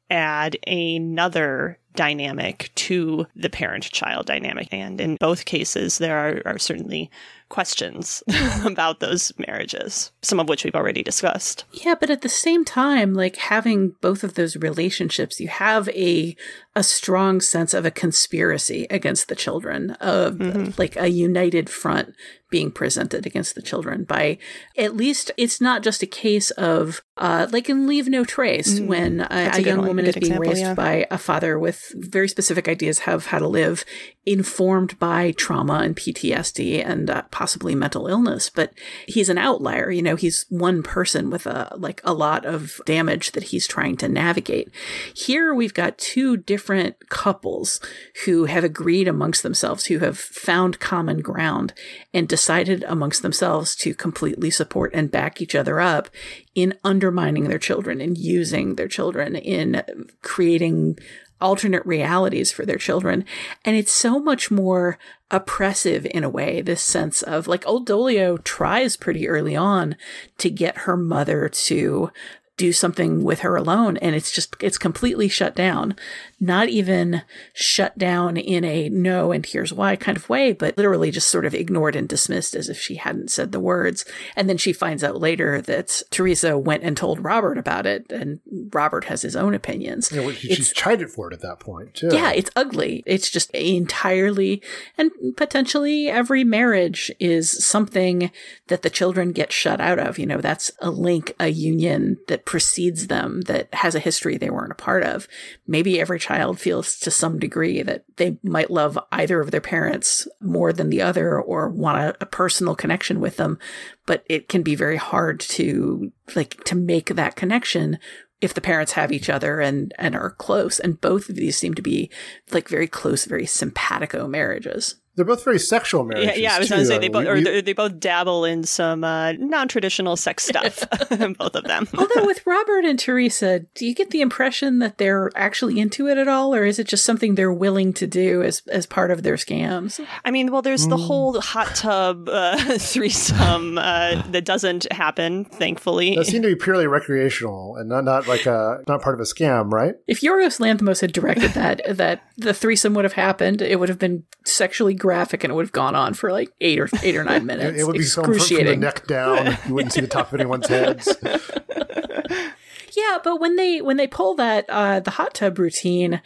add 0.10 0.58
another 0.68 1.80
dynamic 1.98 2.72
to 2.76 3.28
the 3.36 3.50
parent 3.50 3.84
child 3.84 4.28
dynamic. 4.28 4.70
And 4.72 5.02
in 5.02 5.18
both 5.20 5.44
cases, 5.44 5.98
there 5.98 6.18
are, 6.18 6.42
are 6.46 6.60
certainly 6.60 7.12
questions 7.50 8.24
about 8.66 9.00
those 9.00 9.34
marriages, 9.38 10.12
some 10.22 10.40
of 10.40 10.48
which 10.48 10.64
we've 10.64 10.76
already 10.76 11.02
discussed. 11.02 11.66
Yeah, 11.72 11.96
but 12.00 12.10
at 12.10 12.22
the 12.22 12.30
same 12.30 12.64
time, 12.64 13.14
like 13.14 13.38
having 13.38 13.96
both 14.00 14.24
of 14.24 14.36
those 14.36 14.56
relationships, 14.56 15.40
you 15.40 15.48
have 15.48 15.90
a 15.90 16.36
a 16.76 16.84
strong 16.84 17.42
sense 17.42 17.74
of 17.74 17.86
a 17.86 17.92
conspiracy 17.92 18.86
against 18.92 19.28
the 19.28 19.36
children, 19.36 19.92
of 20.00 20.36
mm-hmm. 20.36 20.72
like 20.78 20.96
a 20.96 21.08
united 21.08 21.70
front 21.70 22.14
being 22.50 22.72
presented 22.72 23.26
against 23.26 23.56
the 23.56 23.62
children 23.62 24.04
by 24.04 24.38
at 24.78 24.96
least 24.96 25.32
it's 25.38 25.60
not 25.60 25.84
just 25.84 26.02
a 26.02 26.08
case 26.08 26.52
of 26.52 27.02
uh, 27.18 27.48
like 27.52 27.70
in 27.70 27.88
Leave 27.88 28.08
No 28.08 28.24
Trace 28.24 28.80
mm, 28.80 28.88
when 28.88 29.22
a, 29.22 29.52
a, 29.54 29.62
young 29.62 29.80
one. 29.80 29.88
woman 29.88 30.06
is 30.06 30.16
being 30.16 30.34
example, 30.34 30.50
raised 30.50 30.62
yeah. 30.62 30.74
by 30.74 31.08
a 31.10 31.18
father 31.18 31.58
with 31.58 31.92
very 31.96 32.28
specific 32.28 32.68
ideas 32.68 33.02
of 33.08 33.28
how 33.28 33.40
to 33.40 33.48
live, 33.48 33.84
informed 34.26 35.00
by 35.00 35.32
trauma 35.32 35.80
and 35.80 35.96
PTSD 35.96 36.86
and 36.86 37.10
uh, 37.10 37.24
possibly 37.32 37.74
mental 37.74 38.08
illness. 38.08 38.50
But 38.50 38.74
he's 39.08 39.30
an 39.30 39.38
outlier. 39.38 39.90
You 39.90 40.04
know, 40.04 40.16
he's 40.16 40.46
one 40.50 40.84
person 40.84 41.30
with 41.30 41.48
a 41.48 41.74
like 41.76 42.02
a 42.04 42.14
lot 42.14 42.46
of 42.46 42.80
damage 42.86 43.32
that 43.32 43.46
he's 43.46 43.68
trying 43.68 43.98
to 43.98 44.08
navigate. 44.08 44.70
Here 45.16 45.54
we've 45.54 45.74
got 45.74 45.98
two 45.98 46.38
different 46.38 47.10
couples 47.10 47.80
who 48.26 48.46
have 48.46 48.64
agreed 48.64 49.08
amongst 49.08 49.42
themselves, 49.42 49.86
who 49.86 50.00
have 50.00 50.20
found 50.20 50.80
common 50.80 51.22
ground 51.22 51.74
and 52.14 52.28
decided 52.38 52.84
amongst 52.88 53.24
themselves 53.24 53.76
to 53.76 53.96
completely 53.96 54.52
support 54.52 54.92
and 54.94 55.10
back 55.10 55.42
each 55.42 55.56
other 55.56 55.80
up 55.80 56.08
in 56.54 56.72
undermining 56.84 57.46
their 57.46 57.58
children 57.58 58.00
and 58.00 58.16
using 58.16 58.76
their 58.76 58.88
children 58.88 59.36
in 59.36 59.82
creating 60.22 60.96
alternate 61.42 61.84
realities 61.84 62.52
for 62.52 62.64
their 62.64 62.78
children. 62.78 63.26
And 63.66 63.76
it's 63.76 63.92
so 63.92 64.20
much 64.20 64.52
more 64.52 65.00
oppressive 65.32 66.06
in 66.12 66.24
a 66.24 66.30
way, 66.30 66.62
this 66.62 66.84
sense 66.84 67.24
of 67.24 67.48
like 67.48 67.66
old 67.66 67.88
Dolio 67.88 68.44
tries 68.44 68.96
pretty 68.96 69.28
early 69.28 69.56
on 69.56 69.96
to 70.38 70.52
get 70.52 70.86
her 70.86 70.96
mother 70.96 71.50
to 71.50 72.12
do 72.58 72.74
something 72.74 73.24
with 73.24 73.40
her 73.40 73.56
alone 73.56 73.98
and 73.98 74.16
it's 74.16 74.32
just 74.32 74.56
it's 74.60 74.78
completely 74.78 75.28
shut 75.28 75.56
down 75.56 75.96
not 76.40 76.70
even 76.70 77.24
shut 77.54 77.98
down 77.98 78.38
in 78.38 78.64
a 78.64 78.90
no 78.90 79.32
and 79.32 79.46
here's 79.46 79.74
why 79.74 79.96
kind 79.96 80.16
of 80.16 80.30
way, 80.30 80.54
but 80.54 80.78
literally 80.78 81.10
just 81.10 81.30
sort 81.30 81.46
of 81.46 81.56
ignored 81.56 81.96
and 81.96 82.08
dismissed 82.08 82.56
as 82.56 82.70
if 82.70 82.80
she 82.80 82.96
hadn't 82.96 83.32
said 83.32 83.52
the 83.52 83.60
words. 83.60 84.06
And 84.36 84.48
then 84.48 84.58
she 84.58 84.72
finds 84.72 85.04
out 85.04 85.20
later 85.20 85.62
that 85.62 86.04
Teresa 86.12 86.58
went 86.58 86.84
and 86.84 86.96
told 86.96 87.24
Robert 87.24 87.58
about 87.58 87.88
it, 87.88 88.12
and 88.12 88.40
Robert 88.72 89.06
has 89.06 89.24
his 89.24 89.36
own 89.36 89.56
opinions. 89.56 90.12
Yeah, 90.12 90.22
well, 90.22 90.32
she's 90.32 90.72
tried 90.74 91.02
it 91.02 91.10
for 91.10 91.32
it 91.32 91.34
at 91.34 91.42
that 91.42 91.60
point, 91.60 91.96
too. 91.96 92.10
Yeah, 92.12 92.32
it's 92.32 92.52
ugly. 92.56 93.04
It's 93.08 93.32
just 93.32 93.50
entirely, 93.52 94.62
and 94.98 95.12
potentially 95.36 96.08
every 96.08 96.44
marriage 96.44 97.12
is 97.20 97.66
something 97.66 98.32
that 98.68 98.84
the 98.84 98.90
children 98.92 99.32
get 99.32 99.52
shut 99.52 99.82
out 99.82 99.98
of. 99.98 100.20
You 100.20 100.28
know, 100.28 100.42
that's 100.42 100.72
a 100.80 100.92
link, 100.92 101.34
a 101.40 101.48
union 101.48 102.20
that 102.28 102.46
precedes 102.48 103.08
them, 103.08 103.42
that 103.42 103.72
has 103.74 103.94
a 103.94 104.00
history 104.00 104.38
they 104.38 104.50
weren't 104.50 104.72
a 104.72 104.76
part 104.76 105.04
of. 105.04 105.28
Maybe 105.68 106.00
every 106.00 106.18
child 106.18 106.60
feels 106.60 106.98
to 107.00 107.12
some 107.12 107.40
degree 107.40 107.84
that 107.84 108.06
they 108.16 108.38
might 108.42 108.72
love 108.72 108.98
either 109.12 109.42
of 109.42 109.52
their 109.52 109.62
parents 109.62 110.30
more 110.40 110.72
than 110.72 110.90
the 110.90 111.02
other 111.02 111.40
or 111.40 111.70
want 111.70 111.98
a, 111.98 112.16
a 112.22 112.26
personal 112.26 112.74
connection 112.74 113.20
with 113.20 113.36
them. 113.36 113.60
But 114.06 114.24
it 114.28 114.48
can 114.48 114.64
be 114.64 114.76
very 114.76 114.96
hard 114.96 115.42
to 115.42 116.14
like 116.36 116.64
to 116.64 116.76
make 116.76 117.08
that 117.08 117.36
connection 117.36 118.00
if 118.40 118.54
the 118.54 118.62
parents 118.62 118.94
have 118.94 119.12
each 119.12 119.30
other 119.30 119.60
and 119.60 119.94
and 119.98 120.16
are 120.16 120.32
close 120.32 120.80
and 120.80 121.02
both 121.02 121.28
of 121.28 121.36
these 121.36 121.58
seem 121.58 121.74
to 121.74 121.82
be 121.82 122.10
like 122.52 122.70
very 122.70 122.88
close 122.88 123.26
very 123.26 123.48
simpatico 123.48 124.28
marriages 124.28 124.96
they're 125.18 125.26
both 125.26 125.44
very 125.44 125.60
sexual 125.60 126.06
marriages. 126.06 126.38
Yeah, 126.38 126.52
yeah 126.52 126.56
I 126.56 126.60
was 126.60 126.70
going 126.70 126.82
to 126.82 126.86
say 126.86 127.00
they 127.00 127.10
both, 127.10 127.26
or 127.26 127.42
they 127.42 127.74
both 127.74 128.00
dabble 128.00 128.46
in 128.46 128.64
some 128.64 129.04
uh, 129.04 129.34
non-traditional 129.34 130.16
sex 130.16 130.46
stuff. 130.46 130.88
both 131.38 131.56
of 131.56 131.64
them. 131.64 131.88
Although 131.98 132.26
with 132.26 132.42
Robert 132.46 132.86
and 132.86 133.00
Teresa, 133.00 133.62
do 133.74 133.86
you 133.86 133.96
get 133.96 134.12
the 134.12 134.22
impression 134.22 134.80
that 134.80 134.98
they're 134.98 135.32
actually 135.36 135.80
into 135.80 136.08
it 136.08 136.18
at 136.18 136.28
all, 136.28 136.54
or 136.54 136.66
is 136.66 136.80
it 136.80 136.88
just 136.88 137.04
something 137.04 137.36
they're 137.36 137.52
willing 137.52 137.94
to 137.94 138.08
do 138.08 138.44
as 138.44 138.62
as 138.68 138.86
part 138.86 139.12
of 139.12 139.24
their 139.24 139.36
scams? 139.36 140.00
I 140.24 140.32
mean, 140.32 140.52
well, 140.52 140.62
there's 140.62 140.86
mm. 140.86 140.90
the 140.90 140.98
whole 140.98 141.40
hot 141.42 141.76
tub 141.76 142.30
uh, 142.30 142.78
threesome 142.78 143.78
uh, 143.78 144.22
that 144.30 144.46
doesn't 144.46 144.92
happen, 144.92 145.46
thankfully. 145.46 146.16
That 146.16 146.26
seemed 146.26 146.44
to 146.44 146.50
be 146.50 146.56
purely 146.56 146.88
recreational 146.88 147.76
and 147.78 147.90
not 147.90 148.04
not 148.04 148.28
like 148.28 148.46
a 148.46 148.84
not 148.88 149.02
part 149.02 149.16
of 149.16 149.22
a 149.22 149.24
scam, 149.24 149.72
right? 149.72 149.96
If 150.08 150.22
Yorgos 150.22 150.60
Lanthimos 150.60 151.02
had 151.02 151.12
directed 151.12 151.52
that, 151.52 151.82
that 151.98 152.24
the 152.38 152.54
threesome 152.54 152.94
would 152.94 153.06
have 153.06 153.14
happened, 153.14 153.62
it 153.62 153.80
would 153.80 153.90
have 153.90 154.00
been 154.00 154.24
sexually 154.46 154.94
graphic 155.08 155.46
and 155.46 155.52
it 155.52 155.56
would 155.56 155.66
have 155.66 155.72
gone 155.72 155.96
on 155.96 156.14
for 156.14 156.34
like 156.34 156.52
eight 156.60 156.78
or 156.78 156.90
eight 157.02 157.16
or 157.16 157.24
nine 157.24 157.46
minutes. 157.52 157.80
it, 157.80 157.86
would 157.86 157.94
be 157.94 158.00
excruciating. 158.00 158.66
From, 158.66 158.74
from 158.74 158.82
the 158.82 158.86
neck 158.86 159.08
down. 159.08 159.58
You 159.66 159.74
wouldn't 159.74 159.94
see 159.94 160.02
the 160.02 160.08
top 160.08 160.34
of 160.34 160.40
anyone's 160.42 160.68
heads. 160.68 161.16
yeah, 162.94 163.18
but 163.24 163.40
when 163.40 163.56
they 163.56 163.80
when 163.80 163.96
they 163.96 164.08
pull 164.08 164.36
that 164.36 164.66
uh, 164.68 165.00
the 165.00 165.12
hot 165.12 165.34
tub 165.34 165.60
routine, 165.60 166.22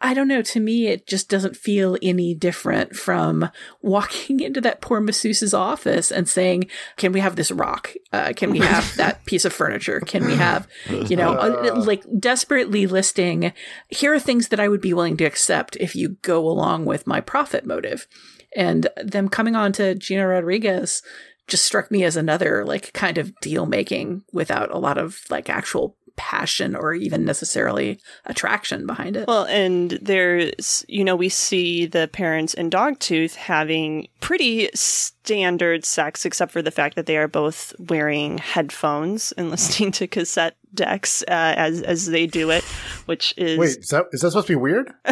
I 0.00 0.12
don't 0.12 0.28
know. 0.28 0.42
To 0.42 0.60
me, 0.60 0.88
it 0.88 1.06
just 1.06 1.30
doesn't 1.30 1.56
feel 1.56 1.96
any 2.02 2.34
different 2.34 2.94
from 2.94 3.50
walking 3.80 4.40
into 4.46 4.60
that 4.60 4.80
poor 4.80 5.00
masseuse's 5.00 5.54
office 5.54 6.10
and 6.10 6.28
saying, 6.28 6.66
"Can 6.96 7.12
we 7.12 7.20
have 7.20 7.36
this 7.36 7.50
rock? 7.50 7.94
Uh, 8.12 8.32
can 8.36 8.50
we 8.50 8.58
have 8.58 8.94
that 8.96 9.24
piece 9.24 9.44
of 9.44 9.52
furniture? 9.52 10.00
Can 10.00 10.26
we 10.26 10.36
have, 10.36 10.68
you 11.08 11.16
know, 11.16 11.32
uh, 11.32 11.74
like 11.86 12.04
desperately 12.18 12.86
listing, 12.86 13.52
here 13.88 14.12
are 14.12 14.20
things 14.20 14.48
that 14.48 14.60
I 14.60 14.68
would 14.68 14.80
be 14.80 14.92
willing 14.92 15.16
to 15.18 15.24
accept 15.24 15.76
if 15.76 15.96
you 15.96 16.10
go 16.22 16.46
along 16.46 16.84
with 16.84 17.06
my 17.06 17.20
profit 17.20 17.64
motive." 17.64 18.06
And 18.54 18.88
them 18.96 19.28
coming 19.28 19.54
on 19.54 19.72
to 19.72 19.94
Gina 19.94 20.26
Rodriguez 20.26 21.02
just 21.46 21.64
struck 21.64 21.90
me 21.90 22.04
as 22.04 22.16
another 22.16 22.64
like 22.64 22.92
kind 22.92 23.18
of 23.18 23.38
deal 23.40 23.66
making 23.66 24.24
without 24.32 24.70
a 24.70 24.78
lot 24.78 24.98
of 24.98 25.20
like 25.30 25.48
actual 25.48 25.94
passion 26.16 26.74
or 26.74 26.94
even 26.94 27.24
necessarily 27.24 28.00
attraction 28.24 28.86
behind 28.86 29.16
it. 29.16 29.28
Well, 29.28 29.44
and 29.44 29.92
there's, 30.02 30.84
you 30.88 31.04
know, 31.04 31.16
we 31.16 31.28
see 31.28 31.86
the 31.86 32.08
parents 32.08 32.54
in 32.54 32.70
Dogtooth 32.70 33.34
having 33.34 34.08
pretty 34.20 34.68
standard 34.74 35.84
sex, 35.84 36.24
except 36.24 36.52
for 36.52 36.62
the 36.62 36.70
fact 36.70 36.96
that 36.96 37.06
they 37.06 37.16
are 37.16 37.28
both 37.28 37.74
wearing 37.78 38.38
headphones 38.38 39.32
and 39.32 39.50
listening 39.50 39.92
to 39.92 40.06
cassette 40.06 40.56
decks 40.76 41.22
uh, 41.22 41.54
as 41.56 41.82
as 41.82 42.06
they 42.06 42.26
do 42.26 42.50
it, 42.50 42.62
which 43.06 43.34
is 43.36 43.58
wait, 43.58 43.78
is 43.78 43.88
that 43.88 44.06
is 44.12 44.20
that 44.20 44.30
supposed 44.30 44.46
to 44.46 44.52
be 44.52 44.56
weird? 44.56 44.88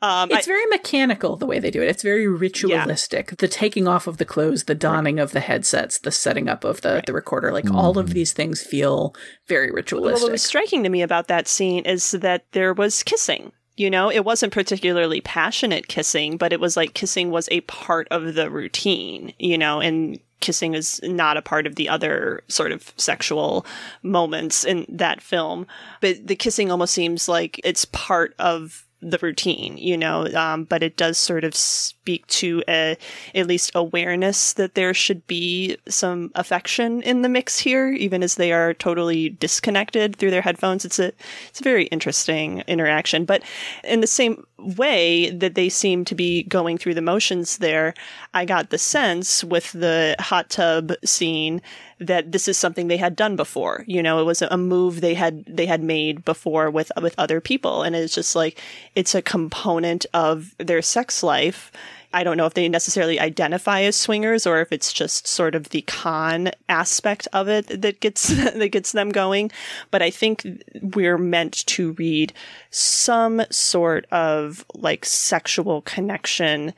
um, 0.00 0.30
it's 0.30 0.46
I, 0.46 0.50
very 0.50 0.66
mechanical 0.66 1.36
the 1.36 1.46
way 1.46 1.58
they 1.58 1.70
do 1.70 1.82
it. 1.82 1.88
It's 1.88 2.02
very 2.02 2.26
ritualistic. 2.26 3.30
Yeah. 3.30 3.36
The 3.38 3.48
taking 3.48 3.86
off 3.86 4.06
of 4.06 4.16
the 4.16 4.24
clothes, 4.24 4.64
the 4.64 4.74
donning 4.74 5.16
right. 5.16 5.22
of 5.22 5.32
the 5.32 5.40
headsets, 5.40 5.98
the 5.98 6.10
setting 6.10 6.48
up 6.48 6.64
of 6.64 6.80
the 6.80 6.94
right. 6.94 7.06
the 7.06 7.12
recorder, 7.12 7.52
like 7.52 7.66
mm. 7.66 7.74
all 7.74 7.98
of 7.98 8.06
mm-hmm. 8.06 8.14
these 8.14 8.32
things 8.32 8.62
feel 8.62 9.14
very 9.46 9.70
ritualistic. 9.70 10.22
what 10.22 10.32
was 10.32 10.42
striking 10.42 10.82
to 10.84 10.88
me 10.88 11.02
about 11.02 11.28
that 11.28 11.48
scene 11.48 11.84
is 11.84 12.12
that 12.12 12.44
there 12.52 12.72
was 12.72 13.02
kissing 13.02 13.52
you 13.78 13.90
know, 13.90 14.10
it 14.10 14.24
wasn't 14.24 14.52
particularly 14.52 15.20
passionate 15.20 15.86
kissing, 15.86 16.36
but 16.36 16.52
it 16.52 16.58
was 16.58 16.76
like 16.76 16.94
kissing 16.94 17.30
was 17.30 17.48
a 17.52 17.60
part 17.62 18.08
of 18.10 18.34
the 18.34 18.50
routine, 18.50 19.32
you 19.38 19.56
know, 19.56 19.80
and 19.80 20.18
kissing 20.40 20.74
is 20.74 21.00
not 21.02 21.36
a 21.36 21.42
part 21.42 21.66
of 21.66 21.74
the 21.74 21.88
other 21.88 22.42
sort 22.48 22.72
of 22.72 22.92
sexual 22.96 23.66
moments 24.02 24.64
in 24.64 24.86
that 24.88 25.20
film. 25.20 25.66
But 26.00 26.26
the 26.26 26.36
kissing 26.36 26.70
almost 26.70 26.94
seems 26.94 27.28
like 27.28 27.60
it's 27.64 27.84
part 27.86 28.34
of 28.38 28.84
the 29.00 29.18
routine, 29.22 29.78
you 29.78 29.96
know, 29.96 30.26
um, 30.34 30.64
but 30.64 30.82
it 30.82 30.96
does 30.96 31.16
sort 31.16 31.44
of 31.44 31.54
speak 31.54 32.26
to 32.26 32.62
a, 32.68 32.96
at 33.32 33.46
least 33.46 33.70
awareness 33.74 34.52
that 34.54 34.74
there 34.74 34.92
should 34.92 35.24
be 35.28 35.76
some 35.88 36.32
affection 36.34 37.00
in 37.02 37.22
the 37.22 37.28
mix 37.28 37.60
here, 37.60 37.90
even 37.90 38.24
as 38.24 38.34
they 38.34 38.52
are 38.52 38.74
totally 38.74 39.28
disconnected 39.28 40.16
through 40.16 40.32
their 40.32 40.42
headphones. 40.42 40.84
It's 40.84 40.98
a, 40.98 41.12
it's 41.48 41.60
a 41.60 41.64
very 41.64 41.84
interesting 41.86 42.64
interaction, 42.66 43.24
but 43.24 43.44
in 43.84 44.00
the 44.00 44.06
same 44.08 44.44
way 44.58 45.30
that 45.30 45.54
they 45.54 45.68
seem 45.68 46.04
to 46.04 46.14
be 46.14 46.42
going 46.44 46.78
through 46.78 46.94
the 46.94 47.02
motions 47.02 47.58
there, 47.58 47.94
I 48.34 48.44
got 48.44 48.70
the 48.70 48.78
sense 48.78 49.44
with 49.44 49.72
the 49.72 50.16
hot 50.18 50.50
tub 50.50 50.92
scene 51.04 51.62
that 52.00 52.32
this 52.32 52.48
is 52.48 52.58
something 52.58 52.88
they 52.88 52.96
had 52.96 53.16
done 53.16 53.36
before. 53.36 53.84
You 53.86 54.02
know, 54.02 54.20
it 54.20 54.24
was 54.24 54.42
a 54.42 54.56
move 54.56 55.00
they 55.00 55.14
had 55.14 55.44
they 55.46 55.66
had 55.66 55.82
made 55.82 56.24
before 56.24 56.70
with 56.70 56.90
with 57.00 57.14
other 57.18 57.40
people, 57.40 57.82
and 57.82 57.94
it's 57.96 58.14
just 58.14 58.36
like 58.36 58.60
it's 58.94 59.14
a 59.14 59.22
component 59.22 60.06
of 60.14 60.54
their 60.58 60.82
sex 60.82 61.22
life. 61.22 61.72
I 62.12 62.24
don't 62.24 62.36
know 62.36 62.46
if 62.46 62.54
they 62.54 62.68
necessarily 62.68 63.20
identify 63.20 63.82
as 63.82 63.96
swingers 63.96 64.46
or 64.46 64.60
if 64.60 64.72
it's 64.72 64.92
just 64.92 65.26
sort 65.26 65.54
of 65.54 65.70
the 65.70 65.82
con 65.82 66.50
aspect 66.68 67.28
of 67.32 67.48
it 67.48 67.82
that 67.82 68.00
gets 68.00 68.28
that 68.54 68.72
gets 68.72 68.92
them 68.92 69.10
going. 69.10 69.50
But 69.90 70.02
I 70.02 70.10
think 70.10 70.46
we're 70.80 71.18
meant 71.18 71.66
to 71.66 71.92
read 71.92 72.32
some 72.70 73.42
sort 73.50 74.06
of 74.06 74.64
like 74.74 75.04
sexual 75.04 75.82
connection 75.82 76.72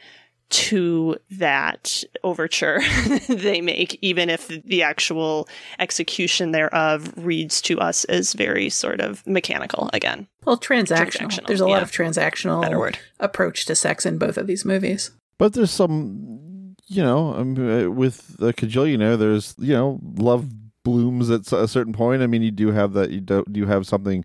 to 0.50 1.16
that 1.30 2.02
overture 2.24 2.80
they 3.28 3.60
make, 3.60 3.96
even 4.02 4.28
if 4.28 4.48
the 4.48 4.82
actual 4.82 5.48
execution 5.78 6.50
thereof 6.50 7.12
reads 7.16 7.62
to 7.62 7.78
us 7.78 8.04
as 8.06 8.32
very 8.32 8.68
sort 8.68 9.00
of 9.00 9.24
mechanical 9.26 9.88
again. 9.92 10.26
Well, 10.44 10.58
transactional. 10.58 11.28
Transactional, 11.28 11.46
There's 11.46 11.60
a 11.60 11.68
lot 11.68 11.82
of 11.82 11.92
transactional 11.92 12.62
Better 12.62 12.78
word. 12.78 12.98
approach 13.20 13.64
to 13.66 13.76
sex 13.76 14.04
in 14.04 14.18
both 14.18 14.36
of 14.36 14.48
these 14.48 14.64
movies. 14.64 15.12
But 15.40 15.54
there's 15.54 15.70
some, 15.70 16.76
you 16.86 17.02
know, 17.02 17.32
um, 17.32 17.56
uh, 17.56 17.88
with 17.88 18.36
the 18.36 18.52
Kajillionaire, 18.52 19.18
there's, 19.18 19.54
you 19.56 19.72
know, 19.72 19.98
love 20.18 20.50
blooms 20.82 21.30
at 21.30 21.50
a 21.50 21.66
certain 21.66 21.94
point. 21.94 22.20
I 22.20 22.26
mean, 22.26 22.42
you 22.42 22.50
do 22.50 22.72
have 22.72 22.92
that, 22.92 23.08
you 23.08 23.22
do, 23.22 23.42
you 23.50 23.64
have 23.64 23.86
something, 23.86 24.22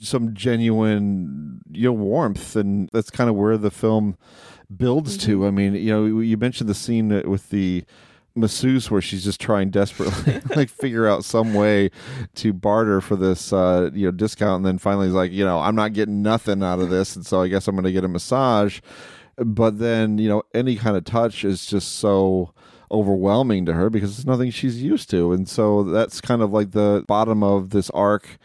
some 0.00 0.34
genuine, 0.34 1.60
you 1.70 1.84
know, 1.84 1.92
warmth. 1.92 2.56
And 2.56 2.90
that's 2.92 3.10
kind 3.10 3.30
of 3.30 3.36
where 3.36 3.56
the 3.56 3.70
film 3.70 4.16
builds 4.76 5.16
to. 5.18 5.46
I 5.46 5.52
mean, 5.52 5.76
you 5.76 5.92
know, 5.92 6.04
you 6.18 6.36
mentioned 6.36 6.68
the 6.68 6.74
scene 6.74 7.10
with 7.30 7.50
the 7.50 7.84
masseuse 8.34 8.90
where 8.90 9.00
she's 9.00 9.22
just 9.22 9.40
trying 9.40 9.70
desperately 9.70 10.40
like 10.56 10.68
figure 10.68 11.06
out 11.06 11.24
some 11.24 11.54
way 11.54 11.90
to 12.34 12.52
barter 12.52 13.00
for 13.00 13.16
this 13.16 13.50
uh 13.50 13.88
you 13.94 14.04
know 14.04 14.10
discount 14.10 14.56
and 14.56 14.66
then 14.66 14.76
finally 14.76 15.06
he's 15.06 15.14
like 15.14 15.32
you 15.32 15.42
know 15.42 15.58
i'm 15.58 15.74
not 15.74 15.94
getting 15.94 16.20
nothing 16.20 16.62
out 16.62 16.78
of 16.78 16.90
this 16.90 17.16
and 17.16 17.24
so 17.24 17.40
i 17.40 17.48
guess 17.48 17.66
i'm 17.66 17.74
gonna 17.74 17.90
get 17.90 18.04
a 18.04 18.08
massage 18.08 18.80
but 19.38 19.78
then 19.78 20.18
you 20.18 20.28
know 20.28 20.42
any 20.54 20.76
kind 20.76 20.96
of 20.96 21.04
touch 21.04 21.44
is 21.44 21.66
just 21.66 21.96
so 21.96 22.52
overwhelming 22.90 23.66
to 23.66 23.72
her 23.72 23.90
because 23.90 24.16
it's 24.16 24.26
nothing 24.26 24.50
she's 24.50 24.82
used 24.82 25.10
to 25.10 25.32
and 25.32 25.48
so 25.48 25.82
that's 25.82 26.20
kind 26.20 26.40
of 26.40 26.52
like 26.52 26.70
the 26.70 27.04
bottom 27.08 27.42
of 27.42 27.70
this 27.70 27.90
arc 27.90 28.38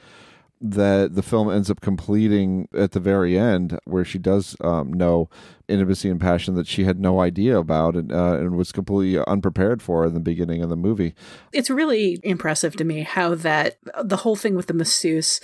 that 0.61 1.15
the 1.15 1.23
film 1.23 1.49
ends 1.49 1.71
up 1.71 1.81
completing 1.81 2.67
at 2.73 2.91
the 2.91 2.99
very 2.99 3.37
end, 3.37 3.79
where 3.85 4.05
she 4.05 4.19
does 4.19 4.55
um, 4.61 4.93
know 4.93 5.27
intimacy 5.67 6.07
and 6.09 6.21
passion 6.21 6.53
that 6.53 6.67
she 6.67 6.83
had 6.83 6.99
no 6.99 7.19
idea 7.19 7.57
about 7.57 7.95
and, 7.95 8.11
uh, 8.11 8.37
and 8.37 8.55
was 8.55 8.71
completely 8.71 9.23
unprepared 9.27 9.81
for 9.81 10.05
in 10.05 10.13
the 10.13 10.19
beginning 10.19 10.61
of 10.61 10.69
the 10.69 10.75
movie. 10.75 11.15
It's 11.51 11.69
really 11.69 12.19
impressive 12.23 12.75
to 12.75 12.83
me 12.83 13.01
how 13.01 13.33
that 13.35 13.77
the 14.03 14.17
whole 14.17 14.35
thing 14.35 14.53
with 14.53 14.67
the 14.67 14.73
masseuse 14.73 15.41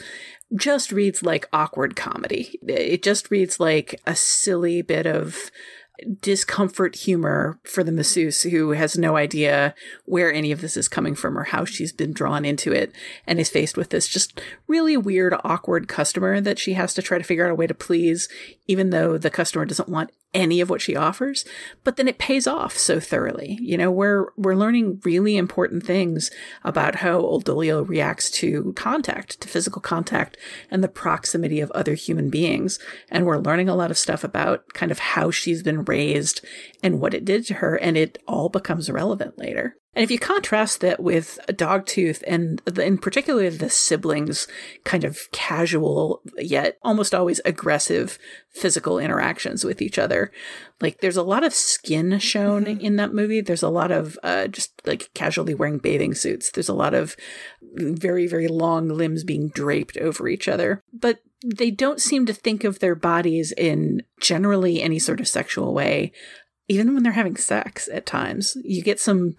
just 0.56 0.92
reads 0.92 1.24
like 1.24 1.50
awkward 1.52 1.96
comedy. 1.96 2.60
It 2.68 3.04
just 3.04 3.32
reads 3.32 3.60
like 3.60 4.00
a 4.06 4.16
silly 4.16 4.82
bit 4.82 5.06
of 5.06 5.52
discomfort 6.22 6.96
humor 6.96 7.60
for 7.64 7.84
the 7.84 7.92
masseuse 7.92 8.44
who 8.44 8.72
has 8.72 8.98
no 8.98 9.16
idea 9.16 9.74
where 10.06 10.32
any 10.32 10.52
of 10.52 10.62
this 10.62 10.78
is 10.78 10.88
coming 10.88 11.16
from 11.16 11.38
or 11.38 11.46
how 11.46 11.66
she's 11.66 11.92
been 11.92 12.14
drawn 12.14 12.46
into 12.46 12.72
it 12.72 12.92
and 13.26 13.40
is 13.40 13.50
faced 13.50 13.78
with 13.78 13.90
this 13.90 14.08
just 14.08 14.40
really 14.68 14.96
weird, 14.96 15.34
awkward 15.44 15.88
customer 15.88 16.40
that 16.40 16.60
she 16.60 16.74
has 16.74 16.94
to 16.94 17.02
try 17.02 17.18
to 17.18 17.24
figure 17.24 17.46
out 17.46 17.52
a 17.52 17.56
way 17.56 17.66
to 17.66 17.74
please, 17.74 18.30
even 18.68 18.90
though 18.90 19.18
the 19.18 19.30
customer 19.30 19.66
doesn't 19.66 19.90
want 19.90 20.12
any 20.34 20.62
of 20.62 20.70
what 20.70 20.82
she 20.82 20.96
offers. 20.96 21.46
But 21.84 21.96
then 21.96 22.08
it 22.08 22.18
pays 22.18 22.48
off 22.48 22.78
so 22.78 23.00
thoroughly. 23.00 23.58
You 23.62 23.78
know, 23.78 23.90
we're 23.90 24.28
we're 24.38 24.56
learning 24.56 25.02
really 25.04 25.38
important 25.38 25.86
things 25.86 26.30
about 26.64 26.96
how 26.96 27.18
Old 27.18 27.46
Dolio 27.46 27.88
reacts 27.88 28.30
to 28.32 28.74
contact, 28.74 29.42
to 29.42 29.48
physical 29.48 29.82
contact, 29.82 30.38
and 30.70 30.84
the 30.84 30.88
proximity 30.90 31.60
of 31.60 31.72
other 31.72 31.94
human 31.94 32.30
beings. 32.30 32.78
And 33.10 33.26
we're 33.26 33.38
learning 33.38 33.70
a 33.70 33.76
lot 33.76 33.92
of 33.92 33.98
stuff 33.98 34.24
about 34.24 34.74
kind 34.74 34.92
of 34.92 35.00
how 35.00 35.32
she's 35.32 35.64
been 35.64 35.84
raised 35.86 36.46
and 36.84 37.00
what 37.00 37.14
it 37.14 37.26
did 37.26 37.46
to 37.48 37.56
her, 37.56 37.76
and 37.76 37.98
it 37.98 38.18
all 38.28 38.50
becomes 38.50 38.90
relevant 38.90 39.38
later. 39.38 39.78
And 39.98 40.04
if 40.04 40.12
you 40.12 40.20
contrast 40.20 40.82
that 40.82 41.00
with 41.00 41.40
Dogtooth 41.48 42.22
and 42.28 42.62
the, 42.66 42.86
in 42.86 43.00
particular 43.00 43.50
the 43.50 43.68
siblings' 43.68 44.48
kind 44.84 45.04
of 45.04 45.20
casual 45.32 46.22
yet 46.38 46.78
almost 46.84 47.16
always 47.16 47.42
aggressive 47.46 48.20
physical 48.52 49.00
interactions 49.00 49.64
with 49.64 49.82
each 49.82 49.98
other, 49.98 50.32
like 50.82 51.00
there's 51.02 51.18
a 51.18 51.24
lot 51.24 51.44
of 51.44 51.52
skin 51.52 52.20
shown 52.20 52.68
in 52.68 52.98
that 52.98 53.12
movie. 53.12 53.42
There's 53.42 53.64
a 53.64 53.70
lot 53.70 53.92
of 53.92 54.20
uh, 54.22 54.46
just 54.50 54.72
like 54.86 55.10
casually 55.16 55.56
wearing 55.56 55.80
bathing 55.80 56.14
suits. 56.14 56.52
There's 56.52 56.70
a 56.70 56.76
lot 56.76 56.94
of 56.94 57.16
very 57.74 58.28
very 58.28 58.48
long 58.48 58.90
limbs 58.90 59.24
being 59.24 59.50
draped 59.50 59.98
over 59.98 60.28
each 60.28 60.48
other, 60.48 60.84
but 60.94 61.22
they 61.44 61.72
don't 61.72 62.00
seem 62.00 62.28
to 62.28 62.34
think 62.34 62.64
of 62.64 62.78
their 62.78 62.94
bodies 62.94 63.52
in 63.52 64.04
generally 64.22 64.80
any 64.80 65.00
sort 65.00 65.20
of 65.20 65.28
sexual 65.28 65.74
way 65.74 66.12
even 66.68 66.94
when 66.94 67.04
they're 67.04 67.14
having 67.14 67.38
sex 67.38 67.90
at 67.92 68.06
times. 68.06 68.58
You 68.64 68.84
get 68.84 69.00
some 69.00 69.36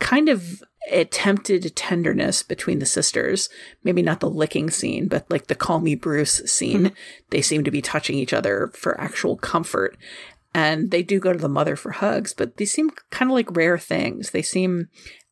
kind 0.00 0.28
of 0.28 0.62
attempted 0.90 1.76
tenderness 1.76 2.42
between 2.42 2.80
the 2.80 2.86
sisters. 2.86 3.48
Maybe 3.84 4.02
not 4.02 4.20
the 4.20 4.30
licking 4.30 4.70
scene, 4.70 5.06
but 5.06 5.30
like 5.30 5.46
the 5.46 5.54
call 5.54 5.80
me 5.80 5.94
Bruce 5.94 6.42
scene. 6.46 6.86
Mm-hmm. 6.86 6.94
They 7.30 7.42
seem 7.42 7.62
to 7.64 7.70
be 7.70 7.82
touching 7.82 8.18
each 8.18 8.32
other 8.32 8.72
for 8.74 9.00
actual 9.00 9.36
comfort. 9.36 9.96
And 10.52 10.90
they 10.90 11.04
do 11.04 11.20
go 11.20 11.32
to 11.32 11.38
the 11.38 11.48
mother 11.48 11.76
for 11.76 11.92
hugs, 11.92 12.34
but 12.34 12.56
these 12.56 12.72
seem 12.72 12.90
kind 13.10 13.30
of 13.30 13.34
like 13.34 13.56
rare 13.56 13.78
things. 13.78 14.30
They 14.30 14.42
seem 14.42 14.88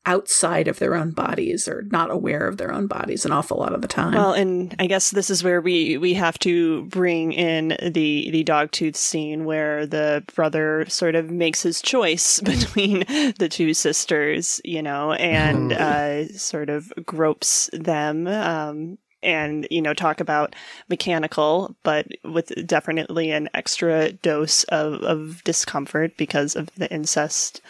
outside 0.09 0.69
of 0.69 0.79
their 0.79 0.95
own 0.95 1.11
bodies 1.11 1.69
or 1.69 1.83
not 1.91 2.11
aware 2.11 2.49
of 2.49 2.57
their 2.57 2.73
own 2.73 2.87
bodies 2.87 3.27
an 3.27 3.31
awful 3.31 3.59
lot 3.59 3.75
of 3.75 3.83
the 3.83 3.89
time. 3.89 4.15
Well, 4.15 4.33
and 4.33 4.75
I 4.79 4.87
guess 4.87 5.11
this 5.11 5.29
is 5.29 5.45
where 5.45 5.61
we 5.61 5.99
we 5.99 6.15
have 6.15 6.39
to 6.41 6.87
bring 6.87 7.33
in 7.33 7.77
the 7.83 8.31
the 8.31 8.43
dogtooth 8.43 8.97
scene 8.97 9.45
where 9.45 9.87
the 9.87 10.25
brother 10.35 10.87
sort 10.89 11.15
of 11.15 11.31
makes 11.31 11.63
his 11.63 11.83
choice 11.83 12.41
between 12.55 13.01
the 13.39 13.49
two 13.51 13.75
sisters, 13.75 14.63
you 14.65 14.83
know, 14.83 15.13
and 15.13 15.73
uh, 15.75 16.27
sort 16.29 16.71
of 16.71 16.91
gropes 17.05 17.69
them. 17.75 18.27
Um, 18.27 18.99
and 19.21 19.67
you 19.69 19.83
know 19.83 19.95
talk 19.95 20.21
about 20.21 20.55
mechanical 20.89 21.75
but 21.83 22.07
with 22.23 22.53
definitely 22.69 23.33
an 23.33 23.49
extra 23.53 24.13
dose 24.13 24.63
of, 24.65 25.03
of 25.03 25.43
discomfort 25.43 26.17
because 26.17 26.55
of 26.55 26.73
the 26.77 26.89
incest 26.93 27.61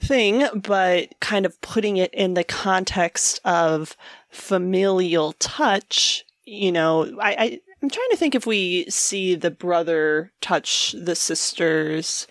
thing, 0.00 0.44
but 0.54 1.08
kind 1.20 1.46
of 1.46 1.60
putting 1.60 1.96
it 1.96 2.12
in 2.14 2.34
the 2.34 2.44
context 2.44 3.40
of 3.44 3.96
familial 4.30 5.32
touch, 5.38 6.24
you 6.44 6.70
know, 6.72 7.04
I, 7.20 7.30
I 7.32 7.60
I'm 7.82 7.90
trying 7.90 8.10
to 8.10 8.16
think 8.16 8.34
if 8.34 8.46
we 8.46 8.86
see 8.88 9.34
the 9.34 9.50
brother 9.50 10.32
touch 10.40 10.94
the 10.98 11.14
sisters 11.14 12.26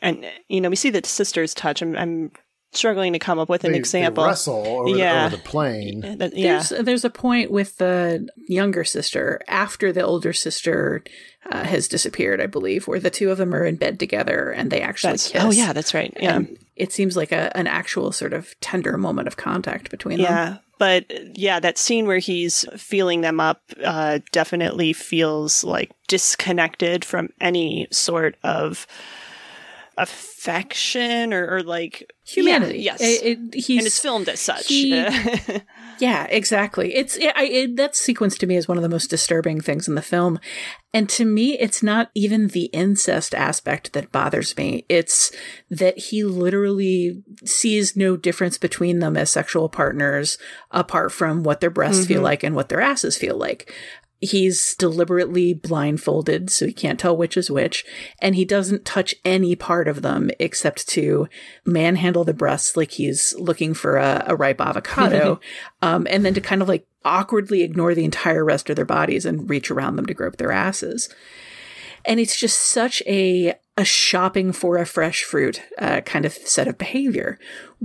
and 0.00 0.24
you 0.48 0.60
know, 0.60 0.70
we 0.70 0.76
see 0.76 0.90
the 0.90 1.02
sisters 1.04 1.54
touch. 1.54 1.82
I'm, 1.82 1.96
I'm 1.96 2.32
struggling 2.72 3.12
to 3.12 3.18
come 3.18 3.38
up 3.38 3.48
with 3.50 3.64
an 3.64 3.72
They- 3.72 3.76
they 3.76 3.80
example. 3.80 4.24
wrestle 4.24 4.66
over 4.66 4.92
the- 4.92 4.98
yeah. 4.98 5.26
over 5.26 5.36
the 5.36 5.42
plane. 5.42 6.00
That- 6.18 6.34
yeah. 6.36 6.62
There's, 6.62 6.84
there's 6.84 7.04
a 7.04 7.10
point 7.10 7.50
with 7.50 7.76
the 7.76 8.26
younger 8.48 8.82
sister 8.84 9.40
after 9.46 9.92
the 9.92 10.00
older 10.02 10.32
sister 10.32 11.04
uh, 11.50 11.64
has 11.64 11.86
disappeared, 11.86 12.40
I 12.40 12.46
believe, 12.46 12.88
where 12.88 12.98
the 13.00 13.10
two 13.10 13.30
of 13.30 13.38
them 13.38 13.54
are 13.54 13.64
in 13.66 13.76
bed 13.76 14.00
together 14.00 14.50
and 14.50 14.70
they 14.70 14.80
actually 14.80 15.10
That's- 15.12 15.30
kiss. 15.32 15.42
oh, 15.44 15.50
yeah, 15.50 15.72
that's 15.74 15.92
right. 15.94 16.16
Yeah. 16.18 16.36
And 16.36 16.58
it 16.82 16.92
seems 16.92 17.16
like 17.16 17.32
a, 17.32 17.56
an 17.56 17.66
actual 17.66 18.10
sort 18.12 18.32
of 18.32 18.58
tender 18.60 18.96
moment 18.98 19.28
of 19.28 19.36
contact 19.36 19.90
between 19.90 20.18
Yeah. 20.18 20.26
them. 20.44 20.52
Yeah. 20.54 20.58
But 20.78 21.38
yeah, 21.38 21.60
that 21.60 21.78
scene 21.78 22.06
where 22.08 22.18
he's 22.18 22.64
feeling 22.76 23.20
them 23.20 23.38
up 23.38 23.62
uh, 23.84 24.18
definitely 24.32 24.92
feels 24.92 25.62
like 25.62 25.92
disconnected 26.08 27.04
from 27.04 27.28
any 27.40 27.86
sort 27.92 28.36
of 28.42 28.86
affection 29.96 31.32
or, 31.32 31.46
or 31.56 31.62
like 31.62 32.12
Humanity. 32.24 32.78
Yeah, 32.78 32.96
yes, 32.98 33.00
It- 33.00 33.22
it- 33.54 33.68
and 33.78 33.86
it's 33.86 33.98
filmed 33.98 34.28
as 34.28 34.40
such. 34.40 34.66
he- 34.68 34.90
Yeah, 36.02 36.24
exactly. 36.30 36.96
It's 36.96 37.16
it, 37.16 37.32
I, 37.36 37.44
it, 37.44 37.76
that 37.76 37.94
sequence 37.94 38.36
to 38.38 38.46
me 38.48 38.56
is 38.56 38.66
one 38.66 38.76
of 38.76 38.82
the 38.82 38.88
most 38.88 39.06
disturbing 39.08 39.60
things 39.60 39.86
in 39.86 39.94
the 39.94 40.02
film, 40.02 40.40
and 40.92 41.08
to 41.10 41.24
me, 41.24 41.56
it's 41.60 41.80
not 41.80 42.10
even 42.12 42.48
the 42.48 42.64
incest 42.72 43.36
aspect 43.36 43.92
that 43.92 44.10
bothers 44.10 44.56
me. 44.56 44.84
It's 44.88 45.30
that 45.70 45.96
he 45.96 46.24
literally 46.24 47.22
sees 47.44 47.94
no 47.96 48.16
difference 48.16 48.58
between 48.58 48.98
them 48.98 49.16
as 49.16 49.30
sexual 49.30 49.68
partners, 49.68 50.38
apart 50.72 51.12
from 51.12 51.44
what 51.44 51.60
their 51.60 51.70
breasts 51.70 52.04
feel 52.04 52.20
Mhm. 52.20 52.24
like 52.24 52.42
and 52.42 52.56
what 52.56 52.68
their 52.68 52.80
asses 52.80 53.16
feel 53.16 53.36
like. 53.36 53.72
He's 54.24 54.76
deliberately 54.76 55.52
blindfolded, 55.52 56.48
so 56.48 56.66
he 56.66 56.72
can't 56.72 57.00
tell 57.00 57.16
which 57.16 57.36
is 57.36 57.50
which, 57.50 57.84
and 58.20 58.36
he 58.36 58.44
doesn't 58.44 58.84
touch 58.84 59.16
any 59.24 59.56
part 59.56 59.88
of 59.88 60.02
them 60.02 60.30
except 60.38 60.86
to 60.90 61.28
manhandle 61.64 62.22
the 62.22 62.32
breasts 62.32 62.76
like 62.76 62.92
he's 62.92 63.34
looking 63.36 63.74
for 63.74 63.96
a, 63.96 64.24
a 64.28 64.36
ripe 64.36 64.60
avocado, 64.60 65.40
um, 65.82 66.06
and 66.08 66.24
then 66.24 66.34
to 66.34 66.40
kind 66.40 66.62
of 66.62 66.68
like 66.68 66.86
awkwardly 67.04 67.62
ignore 67.62 67.96
the 67.96 68.04
entire 68.04 68.44
rest 68.44 68.70
of 68.70 68.76
their 68.76 68.84
bodies 68.84 69.26
and 69.26 69.50
reach 69.50 69.72
around 69.72 69.96
them 69.96 70.06
to 70.06 70.14
grope 70.14 70.36
their 70.36 70.52
asses. 70.52 71.08
And 72.04 72.20
it's 72.20 72.38
just 72.38 72.60
such 72.62 73.02
a 73.06 73.54
a 73.76 73.84
shopping 73.84 74.52
for 74.52 74.76
a 74.76 74.84
fresh 74.84 75.24
fruit 75.24 75.62
uh, 75.78 76.02
kind 76.02 76.24
of 76.26 76.32
set 76.32 76.68
of 76.68 76.76
behavior. 76.76 77.38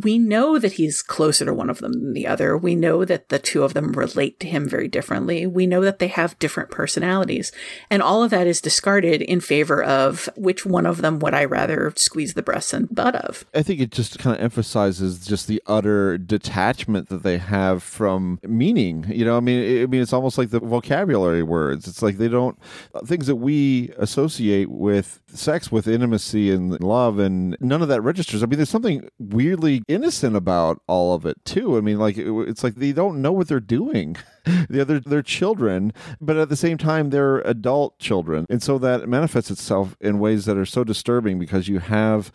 We 0.04 0.20
know 0.20 0.60
that 0.60 0.74
he's 0.74 1.02
closer 1.02 1.46
to 1.46 1.54
one 1.54 1.70
of 1.70 1.80
them 1.80 1.94
than 1.94 2.14
the 2.14 2.28
other. 2.28 2.58
We 2.58 2.76
know 2.76 3.04
that 3.06 3.30
the 3.30 3.40
two 3.40 3.64
of 3.64 3.74
them 3.74 3.92
relate 3.94 4.40
to 4.42 4.48
him 4.48 4.70
very 4.70 4.88
differently. 4.88 5.48
We 5.48 5.66
know 5.66 5.82
that 5.82 6.00
they 6.00 6.08
have 6.08 6.38
different 6.40 6.70
personalities. 6.70 7.52
And 7.90 8.02
all 8.02 8.24
of 8.24 8.30
that 8.32 8.48
is 8.48 8.62
discarded 8.62 9.22
in 9.22 9.42
favor 9.42 9.84
of 9.84 10.30
which 10.36 10.66
one 10.66 10.86
of 10.86 11.02
them 11.02 11.20
would 11.20 11.34
I 11.34 11.46
rather 11.46 11.94
squeeze 11.96 12.34
the 12.34 12.44
breasts 12.44 12.74
and 12.74 12.94
butt 12.94 13.16
of. 13.16 13.46
I 13.56 13.64
think 13.64 13.80
it 13.80 13.92
just 13.92 14.20
kind 14.20 14.36
of 14.36 14.44
emphasizes 14.44 15.26
just 15.26 15.48
the 15.48 15.62
utter 15.66 16.18
detachment 16.18 17.10
that 17.10 17.24
they 17.24 17.38
have 17.38 17.82
from 17.84 18.40
meaning. 18.44 19.06
You 19.10 19.26
know, 19.26 19.38
I 19.38 19.40
mean, 19.40 19.84
I 19.84 19.86
mean, 19.88 20.02
it's 20.02 20.14
almost 20.14 20.38
like 20.38 20.50
the 20.50 20.60
vocabulary 20.60 21.44
words. 21.44 21.88
It's 21.88 22.02
like 22.02 22.18
they 22.18 22.28
don't 22.28 22.58
uh, 22.94 23.02
things 23.02 23.28
that 23.28 23.38
we 23.38 23.92
associate 23.98 24.70
with 24.70 25.22
sex 25.28 25.72
with 25.72 25.88
intimacy 25.88 26.52
and 26.52 26.80
love 26.82 27.20
and 27.20 27.58
none 27.60 27.82
of 27.82 27.88
that 27.88 28.02
registers. 28.02 28.44
I 28.44 28.46
mean, 28.46 28.58
there's 28.58 28.70
something 28.70 29.10
weirdly 29.20 29.84
innocent 29.88 30.36
about 30.36 30.82
all 30.88 31.14
of 31.14 31.26
it 31.26 31.44
too. 31.46 31.78
I 31.78 31.82
mean, 31.82 32.00
like 32.00 32.18
it, 32.18 32.32
it's 32.48 32.64
like 32.64 32.76
they 32.76 32.92
don't 32.92 33.22
know 33.22 33.32
what 33.32 33.48
they're 33.48 33.60
doing. 33.60 34.18
the 34.70 34.82
other 34.82 35.00
they're 35.00 35.22
children, 35.22 35.94
but 36.22 36.38
at 36.38 36.50
the 36.50 36.56
same 36.56 36.78
time 36.78 37.10
they're 37.10 37.40
adult 37.42 37.98
children. 38.00 38.46
And 38.50 38.62
so 38.62 38.78
that 38.80 39.08
manifests 39.08 39.52
itself 39.52 39.96
in 40.00 40.20
ways 40.20 40.46
that 40.46 40.58
are 40.58 40.66
so 40.66 40.84
disturbing 40.84 41.40
because 41.40 41.68
you 41.68 41.80
have 41.80 42.32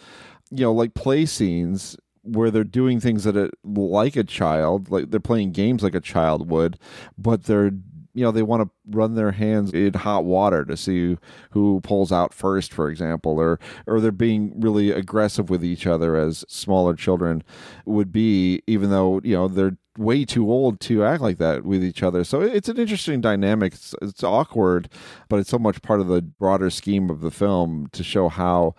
you 0.52 0.64
know, 0.64 0.72
like 0.72 0.94
play 0.94 1.24
scenes 1.24 1.96
where 2.22 2.50
they're 2.50 2.62
doing 2.62 3.00
things 3.00 3.24
that 3.24 3.36
it 3.36 3.52
like 3.64 4.16
a 4.16 4.22
child, 4.22 4.90
like 4.90 5.10
they're 5.10 5.18
playing 5.18 5.52
games 5.52 5.82
like 5.82 5.94
a 5.94 6.00
child 6.00 6.48
would, 6.50 6.78
but 7.16 7.44
they're 7.44 7.72
you 8.14 8.24
know 8.24 8.30
they 8.30 8.42
want 8.42 8.62
to 8.62 8.70
run 8.96 9.14
their 9.14 9.32
hands 9.32 9.72
in 9.72 9.94
hot 9.94 10.24
water 10.24 10.64
to 10.64 10.76
see 10.76 11.16
who 11.50 11.80
pulls 11.82 12.12
out 12.12 12.34
first 12.34 12.72
for 12.72 12.90
example 12.90 13.38
or 13.38 13.58
or 13.86 14.00
they're 14.00 14.12
being 14.12 14.52
really 14.60 14.90
aggressive 14.90 15.50
with 15.50 15.64
each 15.64 15.86
other 15.86 16.16
as 16.16 16.44
smaller 16.48 16.94
children 16.94 17.42
would 17.84 18.12
be 18.12 18.62
even 18.66 18.90
though 18.90 19.20
you 19.24 19.34
know 19.34 19.48
they're 19.48 19.76
way 19.98 20.24
too 20.24 20.50
old 20.50 20.80
to 20.80 21.04
act 21.04 21.20
like 21.20 21.36
that 21.38 21.64
with 21.64 21.84
each 21.84 22.02
other. 22.02 22.24
So 22.24 22.40
it's 22.40 22.70
an 22.70 22.78
interesting 22.78 23.20
dynamic. 23.20 23.74
It's, 23.74 23.94
it's 24.00 24.24
awkward 24.24 24.88
but 25.28 25.38
it's 25.38 25.50
so 25.50 25.58
much 25.58 25.82
part 25.82 26.00
of 26.00 26.08
the 26.08 26.22
broader 26.22 26.70
scheme 26.70 27.10
of 27.10 27.20
the 27.20 27.30
film 27.30 27.88
to 27.92 28.02
show 28.02 28.28
how 28.28 28.74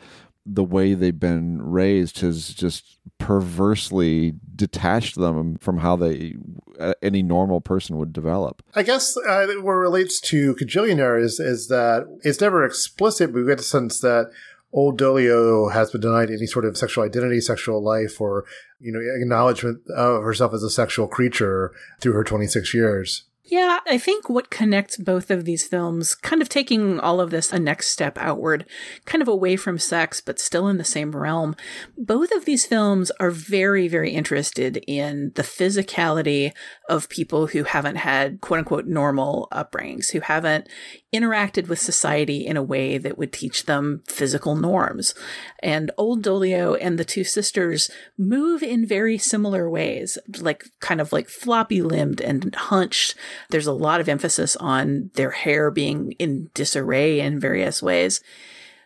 the 0.46 0.64
way 0.64 0.94
they've 0.94 1.20
been 1.20 1.62
raised 1.62 2.20
has 2.20 2.50
just 2.50 3.00
perversely 3.18 4.34
detached 4.56 5.16
them 5.16 5.58
from 5.58 5.78
how 5.78 5.96
they 5.96 6.36
uh, 6.80 6.94
any 7.02 7.24
normal 7.24 7.62
person 7.62 7.98
would 7.98 8.12
develop. 8.12 8.62
I 8.76 8.84
guess 8.84 9.16
uh, 9.18 9.48
what 9.62 9.72
relates 9.74 10.20
to 10.22 10.56
Kajillionaire 10.56 11.22
is 11.22 11.40
is 11.40 11.68
that 11.70 12.08
it's 12.24 12.42
never 12.42 12.66
explicit, 12.66 13.32
but 13.32 13.40
we 13.40 13.48
get 13.48 13.58
the 13.58 13.64
sense 13.64 14.00
that 14.02 14.32
old 14.74 15.00
Dolio 15.00 15.72
has 15.72 15.92
been 15.92 16.02
denied 16.02 16.30
any 16.30 16.48
sort 16.48 16.66
of 16.66 16.78
sexual 16.78 17.04
identity, 17.04 17.40
sexual 17.40 17.82
life, 17.82 18.20
or 18.20 18.46
you 18.80 18.92
know 18.92 19.00
acknowledgement 19.00 19.82
of 19.96 20.24
herself 20.24 20.54
as 20.54 20.64
a 20.64 20.70
sexual 20.70 21.08
creature 21.08 21.72
through 22.02 22.14
her 22.14 22.24
26 22.24 22.74
years. 22.74 23.24
Yeah, 23.46 23.80
I 23.86 23.98
think 23.98 24.30
what 24.30 24.50
connects 24.50 24.96
both 24.96 25.30
of 25.30 25.44
these 25.44 25.68
films, 25.68 26.16
kind 26.16 26.42
of 26.42 26.48
taking 26.48 26.98
all 26.98 27.20
of 27.20 27.30
this 27.30 27.52
a 27.52 27.60
next 27.60 27.88
step 27.88 28.18
outward, 28.18 28.66
kind 29.06 29.22
of 29.22 29.28
away 29.28 29.58
from 29.58 29.78
sex, 29.78 30.22
but 30.22 30.40
still 30.40 30.70
in 30.70 30.78
the 30.78 30.86
same 30.86 31.12
realm, 31.12 31.54
both 31.98 32.32
of 32.32 32.46
these 32.46 32.66
films 32.66 33.12
are 33.20 33.32
very, 33.32 33.90
very 33.90 34.12
interested 34.12 34.82
in 34.88 35.34
the 35.36 35.44
physicality 35.44 36.54
of 36.90 37.08
people 37.08 37.48
who 37.48 37.64
haven't 37.64 37.96
had 37.96 38.42
quote 38.42 38.60
unquote 38.60 38.86
normal 38.86 39.48
upbringings, 39.52 40.12
who 40.12 40.20
haven't 40.20 40.68
interacted 41.14 41.68
with 41.68 41.80
society 41.80 42.46
in 42.46 42.58
a 42.58 42.64
way 42.64 42.98
that 42.98 43.18
would 43.18 43.32
teach 43.32 43.66
them 43.66 44.04
physical 44.08 44.56
norms. 44.56 45.14
And 45.62 45.92
Old 45.98 46.24
Dolio 46.24 46.78
and 46.82 46.98
the 46.98 47.06
two 47.06 47.24
sisters 47.24 47.90
move 48.18 48.62
in 48.62 48.86
very 48.86 49.18
similar 49.18 49.70
ways, 49.70 50.18
like 50.40 50.66
kind 50.80 51.00
of 51.00 51.14
like 51.14 51.30
floppy 51.30 51.82
limbed 51.82 52.20
and 52.20 52.54
hunched. 52.54 53.16
There's 53.50 53.68
a 53.68 53.74
lot 53.74 54.02
of 54.02 54.10
emphasis 54.10 54.56
on 54.58 55.12
their 55.14 55.32
hair 55.32 55.72
being 55.72 56.14
in 56.14 56.50
disarray 56.54 57.20
in 57.20 57.40
various 57.40 57.82
ways 57.82 58.22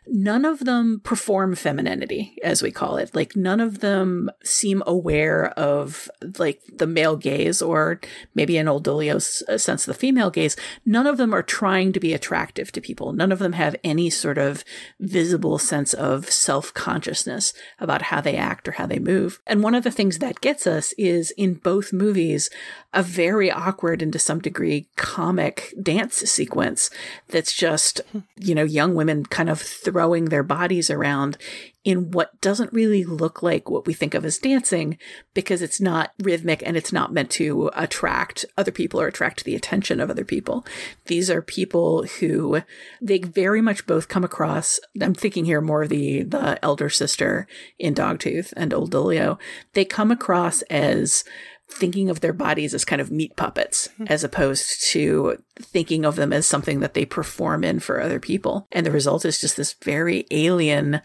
none 0.09 0.45
of 0.45 0.59
them 0.59 1.01
perform 1.03 1.55
femininity, 1.55 2.37
as 2.43 2.63
we 2.63 2.71
call 2.71 2.97
it. 2.97 3.13
Like 3.13 3.35
none 3.35 3.59
of 3.59 3.79
them 3.79 4.29
seem 4.43 4.81
aware 4.87 5.47
of 5.51 6.09
like 6.39 6.61
the 6.73 6.87
male 6.87 7.17
gaze 7.17 7.61
or 7.61 7.99
maybe 8.33 8.57
in 8.57 8.67
old 8.67 8.83
Dolio's 8.83 9.43
uh, 9.49 9.57
sense 9.57 9.85
the 9.85 9.93
female 9.93 10.29
gaze. 10.29 10.55
None 10.85 11.07
of 11.07 11.17
them 11.17 11.33
are 11.33 11.43
trying 11.43 11.93
to 11.93 11.99
be 11.99 12.13
attractive 12.13 12.71
to 12.71 12.81
people. 12.81 13.11
None 13.11 13.31
of 13.31 13.39
them 13.39 13.53
have 13.53 13.75
any 13.83 14.09
sort 14.09 14.37
of 14.37 14.63
visible 14.99 15.59
sense 15.59 15.93
of 15.93 16.29
self-consciousness 16.31 17.53
about 17.79 18.03
how 18.03 18.21
they 18.21 18.35
act 18.35 18.67
or 18.67 18.73
how 18.73 18.85
they 18.85 18.99
move. 18.99 19.39
And 19.45 19.61
one 19.61 19.75
of 19.75 19.83
the 19.83 19.91
things 19.91 20.19
that 20.19 20.41
gets 20.41 20.65
us 20.65 20.93
is 20.97 21.31
in 21.31 21.55
both 21.55 21.91
movies 21.91 22.49
a 22.93 23.03
very 23.03 23.51
awkward 23.51 24.01
and 24.01 24.13
to 24.13 24.19
some 24.19 24.39
degree 24.39 24.87
comic 24.95 25.73
dance 25.81 26.15
sequence 26.15 26.89
that's 27.27 27.53
just, 27.53 28.01
you 28.37 28.55
know, 28.55 28.63
young 28.63 28.95
women 28.95 29.25
kind 29.25 29.49
of 29.49 29.61
throwing 29.61 29.96
their 30.25 30.43
bodies 30.43 30.89
around 30.89 31.37
in 31.83 32.11
what 32.11 32.39
doesn't 32.41 32.73
really 32.73 33.05
look 33.05 33.41
like 33.41 33.69
what 33.69 33.85
we 33.87 33.93
think 33.93 34.13
of 34.13 34.25
as 34.25 34.37
dancing 34.37 34.97
because 35.33 35.61
it's 35.61 35.79
not 35.79 36.11
rhythmic 36.19 36.61
and 36.65 36.75
it's 36.75 36.91
not 36.91 37.13
meant 37.13 37.29
to 37.29 37.71
attract 37.75 38.45
other 38.57 38.71
people 38.71 38.99
or 38.99 39.07
attract 39.07 39.45
the 39.45 39.55
attention 39.55 40.01
of 40.01 40.09
other 40.09 40.25
people. 40.25 40.65
These 41.05 41.29
are 41.29 41.41
people 41.41 42.03
who 42.19 42.61
they 43.01 43.19
very 43.19 43.61
much 43.61 43.87
both 43.87 44.09
come 44.09 44.25
across. 44.25 44.79
I'm 45.01 45.13
thinking 45.13 45.45
here 45.45 45.61
more 45.61 45.83
of 45.83 45.89
the, 45.89 46.23
the 46.23 46.63
elder 46.63 46.89
sister 46.89 47.47
in 47.79 47.93
Dogtooth 47.93 48.53
and 48.57 48.73
Old 48.73 48.91
Dolio. 48.91 49.39
They 49.73 49.85
come 49.85 50.11
across 50.11 50.61
as 50.63 51.23
thinking 51.69 52.09
of 52.09 52.21
their 52.21 52.33
bodies 52.33 52.73
as 52.73 52.85
kind 52.85 53.01
of 53.01 53.11
meat 53.11 53.35
puppets 53.35 53.89
mm-hmm. 53.89 54.05
as 54.07 54.23
opposed 54.23 54.81
to 54.91 55.37
thinking 55.55 56.05
of 56.05 56.15
them 56.15 56.31
as 56.31 56.47
something 56.47 56.79
that 56.79 56.93
they 56.93 57.05
perform 57.05 57.63
in 57.63 57.79
for 57.79 58.01
other 58.01 58.19
people. 58.19 58.67
And 58.71 58.85
the 58.85 58.91
result 58.91 59.25
is 59.25 59.39
just 59.39 59.57
this 59.57 59.73
very 59.73 60.25
alien, 60.31 61.01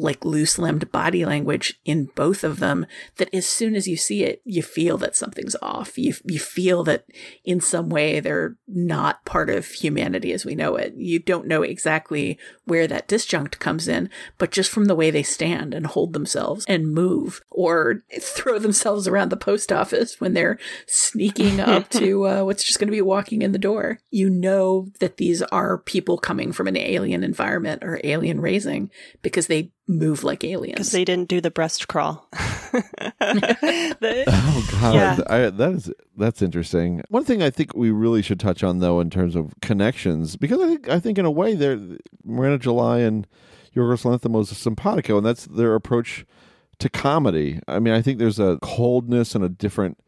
like 0.00 0.24
loose 0.24 0.58
limbed 0.58 0.90
body 0.92 1.24
language 1.24 1.80
in 1.84 2.06
both 2.14 2.44
of 2.44 2.58
them 2.58 2.86
that 3.16 3.32
as 3.34 3.46
soon 3.46 3.74
as 3.74 3.86
you 3.86 3.96
see 3.96 4.24
it, 4.24 4.40
you 4.44 4.62
feel 4.62 4.98
that 4.98 5.16
something's 5.16 5.56
off. 5.62 5.98
You, 5.98 6.14
you 6.24 6.38
feel 6.38 6.84
that 6.84 7.06
in 7.44 7.60
some 7.60 7.88
way 7.88 8.20
they're 8.20 8.56
not 8.66 9.24
part 9.24 9.50
of 9.50 9.66
humanity 9.66 10.32
as 10.32 10.44
we 10.44 10.54
know 10.54 10.76
it. 10.76 10.94
You 10.96 11.18
don't 11.18 11.46
know 11.46 11.62
exactly 11.62 12.38
where 12.64 12.86
that 12.86 13.08
disjunct 13.08 13.58
comes 13.58 13.88
in, 13.88 14.10
but 14.38 14.50
just 14.50 14.70
from 14.70 14.86
the 14.86 14.94
way 14.94 15.10
they 15.10 15.22
stand 15.22 15.74
and 15.74 15.86
hold 15.86 16.12
themselves 16.12 16.64
and 16.68 16.92
move 16.92 17.40
or 17.50 18.02
throw 18.20 18.58
themselves 18.58 19.08
around 19.08 19.30
the 19.30 19.36
post 19.36 19.72
office 19.72 20.20
when 20.20 20.34
they're 20.34 20.58
sneaking 20.86 21.60
up 21.60 21.88
to 21.90 22.26
uh, 22.26 22.42
what's 22.42 22.64
just 22.64 22.78
going 22.78 22.88
to 22.88 22.92
be 22.92 23.02
walking 23.02 23.42
in 23.42 23.52
the 23.52 23.58
door 23.58 24.00
you 24.10 24.30
know 24.30 24.88
that 25.00 25.16
these 25.16 25.42
are 25.42 25.78
people 25.78 26.18
coming 26.18 26.52
from 26.52 26.66
an 26.66 26.76
alien 26.76 27.22
environment 27.22 27.82
or 27.84 28.00
alien 28.04 28.40
raising 28.40 28.90
because 29.22 29.46
they 29.46 29.70
move 29.88 30.24
like 30.24 30.44
aliens. 30.44 30.74
Because 30.74 30.92
they 30.92 31.04
didn't 31.04 31.28
do 31.28 31.40
the 31.40 31.50
breast 31.50 31.88
crawl. 31.88 32.26
the, 32.32 34.24
oh 34.28 34.68
god, 34.80 34.94
yeah. 34.94 35.18
I, 35.28 35.50
that 35.50 35.72
is 35.72 35.92
that's 36.16 36.42
interesting. 36.42 37.02
One 37.08 37.24
thing 37.24 37.42
I 37.42 37.50
think 37.50 37.74
we 37.74 37.90
really 37.90 38.22
should 38.22 38.40
touch 38.40 38.62
on 38.62 38.80
though, 38.80 39.00
in 39.00 39.10
terms 39.10 39.36
of 39.36 39.54
connections, 39.62 40.36
because 40.36 40.60
I 40.60 40.66
think 40.66 40.88
I 40.88 41.00
think 41.00 41.18
in 41.18 41.24
a 41.24 41.30
way 41.30 41.54
they're 41.54 41.80
Miranda 42.24 42.58
July 42.58 43.00
and 43.00 43.26
Yorgos 43.74 44.04
Lanthimos 44.04 44.52
simpatico, 44.54 45.18
and 45.18 45.26
that's 45.26 45.46
their 45.46 45.74
approach 45.74 46.24
to 46.78 46.88
comedy. 46.88 47.60
I 47.68 47.78
mean, 47.78 47.94
I 47.94 48.02
think 48.02 48.18
there's 48.18 48.38
a 48.38 48.58
coldness 48.62 49.34
and 49.34 49.44
a 49.44 49.48
different 49.48 49.98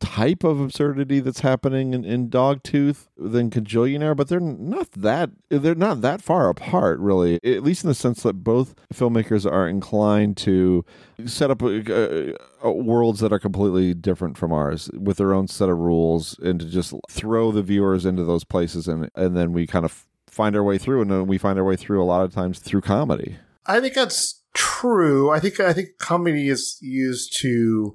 type 0.00 0.44
of 0.44 0.60
absurdity 0.60 1.20
that's 1.20 1.40
happening 1.40 1.94
in, 1.94 2.04
in 2.04 2.28
Dogtooth 2.28 3.08
than 3.16 3.50
Kajillionaire, 3.50 4.16
but 4.16 4.28
they're 4.28 4.40
not 4.40 4.90
that 4.92 5.30
they're 5.48 5.74
not 5.74 6.00
that 6.00 6.22
far 6.22 6.48
apart, 6.48 6.98
really. 7.00 7.36
At 7.44 7.62
least 7.62 7.84
in 7.84 7.88
the 7.88 7.94
sense 7.94 8.22
that 8.22 8.44
both 8.44 8.74
filmmakers 8.92 9.50
are 9.50 9.68
inclined 9.68 10.36
to 10.38 10.84
set 11.24 11.50
up 11.50 11.62
uh, 11.62 11.66
uh, 11.66 12.70
worlds 12.70 13.20
that 13.20 13.32
are 13.32 13.38
completely 13.38 13.94
different 13.94 14.36
from 14.36 14.52
ours 14.52 14.90
with 14.98 15.16
their 15.16 15.34
own 15.34 15.48
set 15.48 15.68
of 15.68 15.78
rules, 15.78 16.38
and 16.40 16.60
to 16.60 16.66
just 16.66 16.94
throw 17.10 17.52
the 17.52 17.62
viewers 17.62 18.04
into 18.04 18.24
those 18.24 18.44
places, 18.44 18.88
and 18.88 19.10
and 19.14 19.36
then 19.36 19.52
we 19.52 19.66
kind 19.66 19.84
of 19.84 20.06
find 20.26 20.54
our 20.56 20.64
way 20.64 20.78
through, 20.78 21.02
and 21.02 21.28
we 21.28 21.38
find 21.38 21.58
our 21.58 21.64
way 21.64 21.76
through 21.76 22.02
a 22.02 22.04
lot 22.04 22.24
of 22.24 22.34
times 22.34 22.58
through 22.58 22.82
comedy. 22.82 23.36
I 23.66 23.80
think 23.80 23.94
that's 23.94 24.42
true. 24.54 25.30
I 25.30 25.40
think 25.40 25.60
I 25.60 25.72
think 25.72 25.98
comedy 25.98 26.48
is 26.48 26.78
used 26.80 27.36
to 27.40 27.94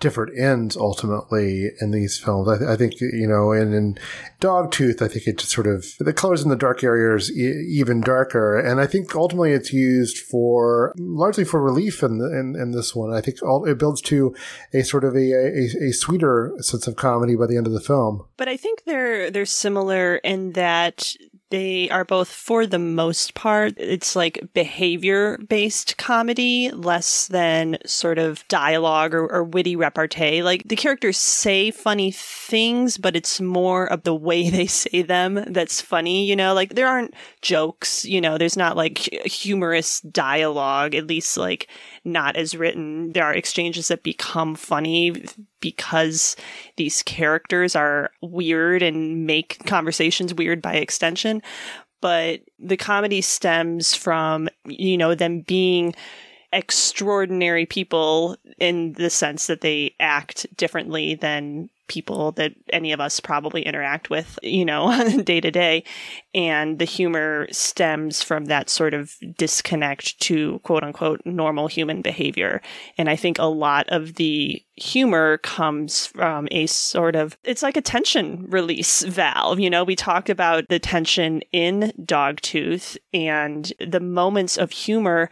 different 0.00 0.38
ends 0.38 0.76
ultimately 0.76 1.70
in 1.80 1.90
these 1.90 2.16
films. 2.16 2.48
I, 2.48 2.58
th- 2.58 2.70
I 2.70 2.76
think, 2.76 3.00
you 3.00 3.26
know, 3.26 3.50
in, 3.52 3.72
in 3.72 3.98
Dogtooth, 4.40 5.02
I 5.02 5.08
think 5.08 5.26
it 5.26 5.38
just 5.38 5.50
sort 5.52 5.66
of, 5.66 5.86
the 5.98 6.12
colors 6.12 6.42
in 6.42 6.50
the 6.50 6.56
dark 6.56 6.84
areas 6.84 7.30
e- 7.30 7.66
even 7.68 8.00
darker. 8.00 8.58
And 8.58 8.80
I 8.80 8.86
think 8.86 9.14
ultimately 9.14 9.52
it's 9.52 9.72
used 9.72 10.18
for, 10.18 10.94
largely 10.96 11.44
for 11.44 11.60
relief 11.60 12.02
in, 12.02 12.18
the, 12.18 12.26
in, 12.26 12.54
in 12.54 12.70
this 12.70 12.94
one. 12.94 13.12
I 13.12 13.20
think 13.20 13.42
all, 13.42 13.64
it 13.64 13.78
builds 13.78 14.00
to 14.02 14.34
a 14.72 14.82
sort 14.82 15.04
of 15.04 15.16
a, 15.16 15.32
a, 15.32 15.88
a 15.88 15.92
sweeter 15.92 16.54
sense 16.58 16.86
of 16.86 16.96
comedy 16.96 17.34
by 17.34 17.46
the 17.46 17.56
end 17.56 17.66
of 17.66 17.72
the 17.72 17.80
film. 17.80 18.24
But 18.36 18.48
I 18.48 18.56
think 18.56 18.84
they're, 18.84 19.30
they're 19.30 19.46
similar 19.46 20.16
in 20.16 20.52
that 20.52 21.16
they 21.50 21.88
are 21.90 22.04
both, 22.04 22.28
for 22.28 22.66
the 22.66 22.78
most 22.78 23.34
part, 23.34 23.74
it's 23.78 24.14
like 24.14 24.48
behavior 24.52 25.38
based 25.38 25.96
comedy, 25.96 26.70
less 26.70 27.26
than 27.26 27.78
sort 27.86 28.18
of 28.18 28.46
dialogue 28.48 29.14
or, 29.14 29.26
or, 29.26 29.44
witty 29.44 29.74
repartee. 29.74 30.42
Like 30.42 30.68
the 30.68 30.76
characters 30.76 31.16
say 31.16 31.70
funny 31.70 32.10
things, 32.10 32.98
but 32.98 33.16
it's 33.16 33.40
more 33.40 33.86
of 33.86 34.02
the 34.02 34.14
way 34.14 34.50
they 34.50 34.66
say 34.66 35.02
them 35.02 35.44
that's 35.48 35.80
funny, 35.80 36.26
you 36.26 36.36
know? 36.36 36.52
Like 36.52 36.74
there 36.74 36.88
aren't 36.88 37.14
jokes, 37.40 38.04
you 38.04 38.20
know, 38.20 38.36
there's 38.36 38.56
not 38.56 38.76
like 38.76 38.98
humorous 38.98 40.00
dialogue, 40.02 40.94
at 40.94 41.06
least 41.06 41.36
like 41.36 41.68
not 42.08 42.36
as 42.36 42.56
written. 42.56 43.12
There 43.12 43.24
are 43.24 43.34
exchanges 43.34 43.88
that 43.88 44.02
become 44.02 44.54
funny 44.54 45.24
because 45.60 46.36
these 46.76 47.02
characters 47.02 47.76
are 47.76 48.10
weird 48.22 48.82
and 48.82 49.26
make 49.26 49.64
conversations 49.66 50.34
weird 50.34 50.62
by 50.62 50.74
extension. 50.74 51.42
But 52.00 52.40
the 52.58 52.76
comedy 52.76 53.20
stems 53.20 53.94
from, 53.94 54.48
you 54.64 54.96
know, 54.96 55.14
them 55.14 55.40
being 55.40 55.94
extraordinary 56.52 57.66
people 57.66 58.36
in 58.58 58.92
the 58.94 59.10
sense 59.10 59.48
that 59.48 59.60
they 59.60 59.94
act 60.00 60.46
differently 60.56 61.14
than 61.14 61.68
people 61.88 62.32
that 62.32 62.52
any 62.70 62.92
of 62.92 63.00
us 63.00 63.20
probably 63.20 63.62
interact 63.62 64.10
with, 64.10 64.38
you 64.42 64.64
know, 64.64 65.22
day 65.24 65.40
to 65.40 65.50
day. 65.50 65.84
And 66.34 66.78
the 66.78 66.84
humor 66.84 67.48
stems 67.50 68.22
from 68.22 68.46
that 68.46 68.70
sort 68.70 68.94
of 68.94 69.14
disconnect 69.36 70.20
to 70.20 70.60
quote 70.60 70.84
unquote 70.84 71.20
normal 71.24 71.66
human 71.66 72.02
behavior. 72.02 72.62
And 72.96 73.08
I 73.08 73.16
think 73.16 73.38
a 73.38 73.44
lot 73.44 73.88
of 73.88 74.14
the 74.14 74.62
humor 74.76 75.38
comes 75.38 76.06
from 76.06 76.46
a 76.50 76.66
sort 76.66 77.16
of, 77.16 77.36
it's 77.44 77.62
like 77.62 77.76
a 77.76 77.82
tension 77.82 78.46
release 78.48 79.02
valve. 79.02 79.58
You 79.58 79.70
know, 79.70 79.84
we 79.84 79.96
talked 79.96 80.30
about 80.30 80.68
the 80.68 80.78
tension 80.78 81.42
in 81.52 81.92
Dogtooth 82.00 82.96
and 83.12 83.72
the 83.84 84.00
moments 84.00 84.56
of 84.56 84.70
humor 84.70 85.30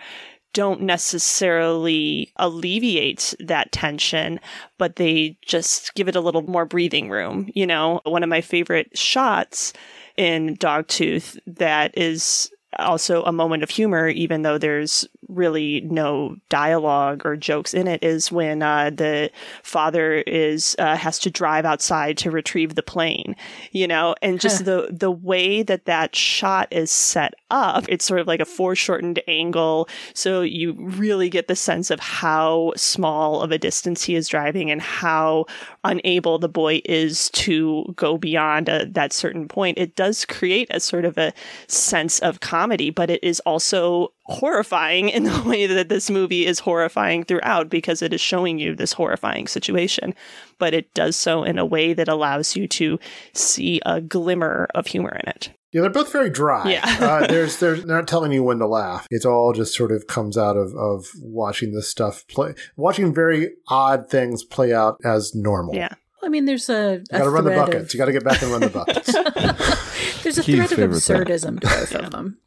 don't 0.56 0.80
necessarily 0.80 2.32
alleviate 2.36 3.34
that 3.40 3.70
tension, 3.72 4.40
but 4.78 4.96
they 4.96 5.36
just 5.42 5.94
give 5.94 6.08
it 6.08 6.16
a 6.16 6.20
little 6.22 6.40
more 6.40 6.64
breathing 6.64 7.10
room. 7.10 7.50
You 7.54 7.66
know, 7.66 8.00
one 8.04 8.22
of 8.22 8.30
my 8.30 8.40
favorite 8.40 8.96
shots 8.96 9.74
in 10.16 10.56
Dogtooth 10.56 11.38
that 11.46 11.96
is 11.98 12.50
also 12.78 13.22
a 13.24 13.32
moment 13.32 13.62
of 13.62 13.68
humor, 13.68 14.08
even 14.08 14.42
though 14.42 14.56
there's 14.56 15.06
really 15.28 15.82
no 15.82 16.36
dialogue 16.48 17.26
or 17.26 17.36
jokes 17.36 17.74
in 17.74 17.86
it, 17.86 18.02
is 18.02 18.32
when 18.32 18.62
uh, 18.62 18.88
the 18.88 19.30
father 19.62 20.14
is 20.26 20.74
uh, 20.78 20.96
has 20.96 21.18
to 21.18 21.30
drive 21.30 21.66
outside 21.66 22.16
to 22.16 22.30
retrieve 22.30 22.76
the 22.76 22.82
plane, 22.82 23.36
you 23.72 23.86
know, 23.86 24.14
and 24.22 24.40
just 24.40 24.64
the 24.64 24.88
the 24.90 25.10
way 25.10 25.62
that 25.62 25.84
that 25.84 26.16
shot 26.16 26.68
is 26.70 26.90
set 26.90 27.34
up, 27.50 27.84
it's 27.88 28.04
sort 28.04 28.20
of 28.20 28.26
like 28.26 28.40
a 28.40 28.44
foreshortened 28.44 29.20
angle, 29.28 29.88
so 30.14 30.42
you 30.42 30.74
really 30.78 31.28
get 31.28 31.48
the 31.48 31.56
sense 31.56 31.90
of 31.90 32.00
how 32.00 32.72
small 32.76 33.42
of 33.42 33.52
a 33.52 33.58
distance 33.58 34.02
he 34.02 34.14
is 34.14 34.28
driving 34.28 34.70
and 34.70 34.80
how 34.80 35.46
unable 35.84 36.38
the 36.38 36.48
boy 36.48 36.80
is 36.84 37.30
to 37.30 37.92
go 37.96 38.18
beyond 38.18 38.68
a, 38.68 38.86
that 38.86 39.12
certain 39.12 39.48
point. 39.48 39.78
It 39.78 39.96
does 39.96 40.24
create 40.24 40.68
a 40.70 40.80
sort 40.80 41.04
of 41.04 41.18
a 41.18 41.32
sense 41.68 42.18
of 42.20 42.40
comedy, 42.40 42.90
but 42.90 43.10
it 43.10 43.22
is 43.22 43.40
also 43.40 44.12
horrifying 44.24 45.08
in 45.08 45.24
the 45.24 45.42
way 45.42 45.66
that 45.66 45.88
this 45.88 46.10
movie 46.10 46.46
is 46.46 46.58
horrifying 46.58 47.24
throughout 47.24 47.68
because 47.68 48.02
it 48.02 48.12
is 48.12 48.20
showing 48.20 48.58
you 48.58 48.74
this 48.74 48.92
horrifying 48.92 49.46
situation. 49.46 50.14
But 50.58 50.74
it 50.74 50.92
does 50.94 51.16
so 51.16 51.44
in 51.44 51.58
a 51.58 51.66
way 51.66 51.92
that 51.92 52.08
allows 52.08 52.56
you 52.56 52.66
to 52.68 52.98
see 53.32 53.80
a 53.84 54.00
glimmer 54.00 54.68
of 54.74 54.86
humor 54.86 55.18
in 55.22 55.28
it. 55.28 55.55
Yeah, 55.76 55.82
they're 55.82 55.90
both 55.90 56.10
very 56.10 56.30
dry. 56.30 56.70
Yeah. 56.70 56.96
uh, 57.00 57.26
there's, 57.26 57.58
there's 57.58 57.84
they're 57.84 57.98
not 57.98 58.08
telling 58.08 58.32
you 58.32 58.42
when 58.42 58.60
to 58.60 58.66
laugh. 58.66 59.06
It's 59.10 59.26
all 59.26 59.52
just 59.52 59.74
sort 59.74 59.92
of 59.92 60.06
comes 60.06 60.38
out 60.38 60.56
of, 60.56 60.74
of 60.74 61.04
watching 61.20 61.74
this 61.74 61.86
stuff 61.86 62.26
play, 62.28 62.54
watching 62.76 63.12
very 63.12 63.50
odd 63.68 64.08
things 64.08 64.42
play 64.42 64.72
out 64.72 64.96
as 65.04 65.34
normal. 65.34 65.74
Yeah. 65.74 65.92
I 66.22 66.30
mean, 66.30 66.46
there's 66.46 66.70
a, 66.70 66.74
a 66.74 66.92
you 66.94 67.04
got 67.10 67.24
to 67.24 67.30
run 67.30 67.44
the 67.44 67.50
buckets. 67.50 67.92
Of... 67.92 67.94
You 67.94 67.98
got 67.98 68.06
to 68.06 68.12
get 68.12 68.24
back 68.24 68.40
and 68.40 68.52
run 68.52 68.62
the 68.62 68.70
buckets. 68.70 69.12
there's 70.22 70.38
a 70.38 70.42
Keith's 70.42 70.72
thread 70.72 70.90
of 70.90 71.02
favorite 71.02 71.28
absurdism 71.28 71.60
to 71.60 71.66
both 71.66 71.94
of 71.94 72.10
them. 72.10 72.38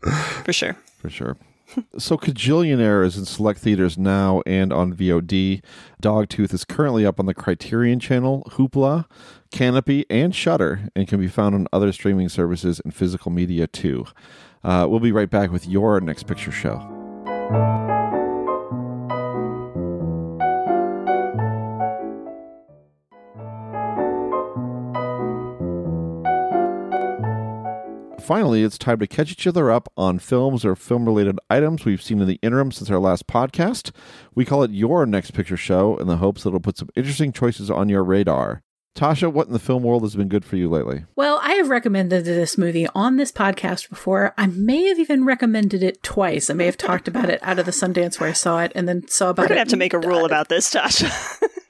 For 0.43 0.51
sure. 0.51 0.75
For 0.97 1.11
sure. 1.11 1.37
So 1.97 2.17
Kajillionaire 2.17 3.05
is 3.05 3.17
in 3.17 3.25
select 3.25 3.59
theaters 3.59 3.97
now 3.97 4.41
and 4.45 4.73
on 4.73 4.93
VOD. 4.93 5.61
Dogtooth 6.01 6.53
is 6.53 6.65
currently 6.65 7.05
up 7.05 7.19
on 7.19 7.25
the 7.25 7.33
Criterion 7.33 7.99
Channel, 7.99 8.47
Hoopla, 8.53 9.05
Kanopy, 9.51 10.05
and 10.09 10.33
Shudder, 10.33 10.89
and 10.95 11.07
can 11.07 11.19
be 11.19 11.27
found 11.27 11.55
on 11.55 11.67
other 11.71 11.91
streaming 11.91 12.29
services 12.29 12.81
and 12.83 12.93
physical 12.93 13.31
media 13.31 13.67
too. 13.67 14.05
Uh, 14.63 14.87
we'll 14.89 14.99
be 14.99 15.11
right 15.11 15.29
back 15.29 15.51
with 15.51 15.67
your 15.67 15.99
next 16.01 16.23
picture 16.23 16.51
show. 16.51 17.97
Finally, 28.29 28.61
it's 28.61 28.77
time 28.77 28.99
to 28.99 29.07
catch 29.07 29.31
each 29.31 29.47
other 29.47 29.71
up 29.71 29.91
on 29.97 30.19
films 30.19 30.63
or 30.63 30.75
film 30.75 31.03
related 31.03 31.39
items 31.49 31.83
we've 31.83 31.99
seen 31.99 32.21
in 32.21 32.27
the 32.27 32.37
interim 32.43 32.71
since 32.71 32.87
our 32.91 32.99
last 32.99 33.25
podcast. 33.25 33.89
We 34.35 34.45
call 34.45 34.61
it 34.61 34.69
Your 34.69 35.07
Next 35.07 35.31
Picture 35.31 35.57
Show 35.57 35.97
in 35.97 36.05
the 36.05 36.17
hopes 36.17 36.43
that 36.43 36.49
it'll 36.49 36.59
put 36.59 36.77
some 36.77 36.89
interesting 36.95 37.31
choices 37.31 37.71
on 37.71 37.89
your 37.89 38.03
radar. 38.03 38.61
Tasha, 38.95 39.31
what 39.31 39.47
in 39.47 39.53
the 39.53 39.59
film 39.59 39.83
world 39.83 40.01
has 40.01 40.15
been 40.15 40.27
good 40.27 40.43
for 40.43 40.57
you 40.57 40.67
lately? 40.69 41.05
Well, 41.15 41.39
I 41.41 41.53
have 41.53 41.69
recommended 41.69 42.25
this 42.25 42.57
movie 42.57 42.87
on 42.93 43.15
this 43.15 43.31
podcast 43.31 43.87
before. 43.89 44.33
I 44.37 44.47
may 44.47 44.83
have 44.87 44.99
even 44.99 45.23
recommended 45.25 45.83
it 45.83 46.03
twice. 46.03 46.49
I 46.49 46.53
may 46.53 46.65
have 46.65 46.75
talked 46.75 47.07
about 47.07 47.29
it 47.29 47.39
out 47.41 47.59
of 47.59 47.65
the 47.65 47.71
Sundance 47.71 48.19
where 48.19 48.29
I 48.29 48.33
saw 48.33 48.59
it 48.61 48.71
and 48.75 48.89
then 48.89 49.07
saw 49.07 49.29
about 49.29 49.43
We're 49.43 49.49
gonna 49.49 49.57
it. 49.57 49.59
have 49.59 49.67
to 49.69 49.77
make 49.77 49.93
a 49.93 49.99
rule 49.99 50.25
about 50.25 50.49
this, 50.49 50.73
Tasha. 50.73 51.09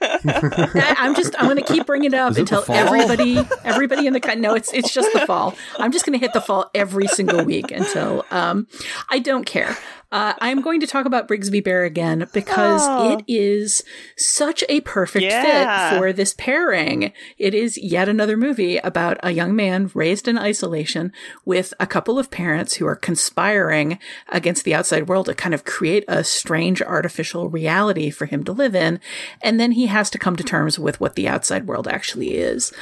I, 0.02 0.94
I'm 0.98 1.14
just 1.14 1.34
I'm 1.38 1.44
going 1.44 1.62
to 1.62 1.72
keep 1.72 1.86
bringing 1.86 2.12
it 2.12 2.18
up 2.18 2.32
it 2.32 2.38
until 2.38 2.64
everybody 2.70 3.38
everybody 3.64 4.06
in 4.06 4.14
the 4.14 4.20
co- 4.20 4.32
no 4.34 4.54
it's 4.54 4.72
it's 4.72 4.92
just 4.94 5.12
the 5.12 5.20
fall. 5.26 5.54
I'm 5.78 5.92
just 5.92 6.06
going 6.06 6.18
to 6.18 6.24
hit 6.24 6.32
the 6.32 6.40
fall 6.40 6.70
every 6.74 7.06
single 7.06 7.44
week 7.44 7.70
until 7.70 8.24
um 8.30 8.66
I 9.10 9.18
don't 9.18 9.44
care. 9.44 9.76
Uh, 10.12 10.32
I'm 10.40 10.60
going 10.60 10.80
to 10.80 10.88
talk 10.88 11.06
about 11.06 11.28
Brigsby 11.28 11.62
Bear 11.62 11.84
again 11.84 12.26
because 12.32 12.82
Oh. 12.84 13.12
it 13.16 13.24
is 13.28 13.84
such 14.16 14.64
a 14.68 14.80
perfect 14.80 15.24
Yeah. 15.24 15.90
fit 15.90 15.98
for 15.98 16.12
this 16.12 16.34
pairing. 16.36 17.12
It 17.38 17.54
is 17.54 17.78
yet 17.78 18.08
another 18.08 18.36
movie 18.36 18.78
about 18.78 19.18
a 19.22 19.30
young 19.30 19.54
man 19.54 19.88
raised 19.94 20.26
in 20.26 20.36
isolation 20.36 21.12
with 21.44 21.72
a 21.78 21.86
couple 21.86 22.18
of 22.18 22.30
parents 22.30 22.74
who 22.74 22.86
are 22.86 22.96
conspiring 22.96 24.00
against 24.28 24.64
the 24.64 24.74
outside 24.74 25.06
world 25.08 25.26
to 25.26 25.34
kind 25.34 25.54
of 25.54 25.64
create 25.64 26.04
a 26.08 26.24
strange 26.24 26.82
artificial 26.82 27.48
reality 27.48 28.10
for 28.10 28.26
him 28.26 28.42
to 28.44 28.52
live 28.52 28.74
in. 28.74 28.98
And 29.42 29.60
then 29.60 29.72
he 29.72 29.86
has 29.86 30.10
to 30.10 30.18
come 30.18 30.34
to 30.34 30.42
terms 30.42 30.76
with 30.76 30.98
what 31.00 31.14
the 31.14 31.28
outside 31.28 31.68
world 31.68 31.86
actually 31.86 32.34
is. 32.34 32.72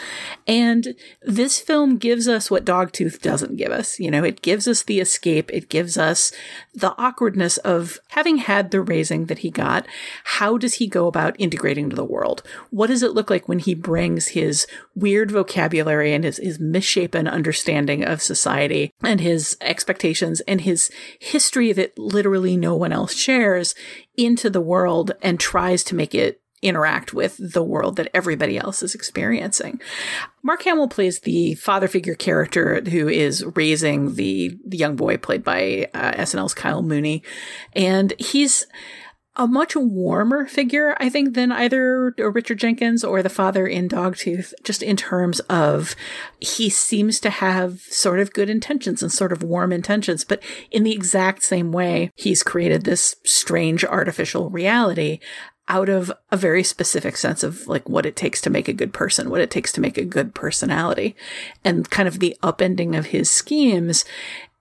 And 0.47 0.95
this 1.23 1.61
film 1.61 1.99
gives 1.99 2.27
us 2.27 2.51
what 2.51 2.65
Dogtooth 2.65 3.21
doesn't 3.21 3.57
give 3.57 3.71
us. 3.71 4.01
You 4.01 4.11
know, 4.11 4.25
it 4.25 4.41
gives 4.41 4.67
us 4.67 4.83
the 4.83 5.01
escape. 5.01 5.51
It 5.53 5.69
gives 5.69 5.99
us 5.99 6.33
the 6.75 6.95
awkwardness 7.19 7.57
of 7.59 7.99
having 8.11 8.37
had 8.37 8.71
the 8.71 8.81
raising 8.81 9.27
that 9.27 9.41
he 9.41 9.51
got. 9.51 9.89
How 10.23 10.57
does 10.57 10.75
he 10.75 10.87
go 10.87 11.09
about 11.09 11.35
integrating 11.37 11.85
into 11.85 11.97
the 11.97 12.05
world? 12.05 12.45
What 12.71 12.87
does 12.87 13.03
it 13.03 13.13
look 13.13 13.29
like 13.29 13.49
when 13.49 13.59
he 13.59 13.75
brings 13.75 14.29
his 14.29 14.69
weird 14.95 15.33
vocabulary 15.33 16.15
and 16.15 16.23
his, 16.23 16.37
his 16.37 16.61
misshapen 16.61 17.27
understanding 17.27 18.05
of 18.05 18.23
society 18.23 18.95
and 19.03 19.21
his 19.21 19.57
expectations 19.61 20.41
and 20.43 20.61
his 20.61 20.93
history 21.19 21.73
that 21.73 21.99
literally 21.99 22.57
no 22.57 22.77
one 22.77 22.93
else 22.93 23.15
shares 23.15 23.75
into 24.17 24.49
the 24.49 24.61
world 24.61 25.11
and 25.21 25.41
tries 25.41 25.83
to 25.83 25.97
make 25.97 26.15
it 26.15 26.41
interact 26.63 27.13
with 27.13 27.37
the 27.39 27.63
world 27.63 27.97
that 27.97 28.11
everybody 28.13 28.59
else 28.59 28.83
is 28.83 28.95
experiencing. 28.95 29.81
Mark 30.43 30.63
Hamill 30.63 30.89
plays 30.89 31.21
the 31.21 31.55
father 31.55 31.89
figure 31.89 32.15
character 32.15 32.81
who 32.81 33.09
is 33.09 33.45
raising 33.55 34.15
the, 34.15 34.59
the 34.67 34.77
young 34.77 34.97
boy 34.97 35.17
played 35.17 35.45
by 35.45 35.89
uh, 35.95 36.13
SNL's 36.13 36.55
Kyle 36.55 36.83
Mooney. 36.83 37.23
And 37.75 38.13
he's 38.19 38.67
a 39.39 39.47
much 39.47 39.77
warmer 39.77 40.47
figure, 40.47 40.97
I 40.99 41.09
think, 41.09 41.35
than 41.35 41.53
either 41.53 42.13
Richard 42.19 42.59
Jenkins 42.59 43.05
or 43.05 43.23
the 43.23 43.29
father 43.29 43.69
in 43.69 43.89
Dogtooth, 43.89 44.53
just 44.65 44.83
in 44.83 44.97
terms 44.97 45.39
of 45.49 45.95
he 46.41 46.69
seems 46.69 47.21
to 47.21 47.31
have 47.31 47.81
sort 47.83 48.19
of 48.19 48.33
good 48.33 48.51
intentions 48.51 49.01
and 49.01 49.13
sort 49.13 49.33
of 49.33 49.45
warm 49.45 49.73
intentions, 49.73 50.25
but 50.25 50.43
in 50.73 50.83
the 50.83 50.93
exact 50.93 51.45
same 51.45 51.71
way, 51.71 52.11
he's 52.17 52.43
created 52.43 52.85
this 52.85 53.15
strange 53.25 53.85
artificial 53.85 54.51
reality 54.51 55.21
out 55.69 55.89
of 55.89 56.11
a 56.31 56.37
very 56.37 56.63
specific 56.63 57.17
sense 57.17 57.43
of 57.43 57.67
like 57.69 57.89
what 57.89 58.07
it 58.07 58.17
takes 58.17 58.41
to 58.41 58.51
make 58.51 58.69
a 58.69 58.73
good 58.73 58.93
person, 58.93 59.31
what 59.31 59.41
it 59.41 59.51
takes 59.51 59.73
to 59.73 59.81
make 59.81 59.99
a 59.99 60.05
good 60.05 60.35
personality. 60.35 61.15
And 61.65 61.89
kind 61.89 62.09
of 62.09 62.19
the 62.19 62.37
upending 62.43 62.97
of 62.97 63.07
his 63.07 63.31
schemes 63.31 64.05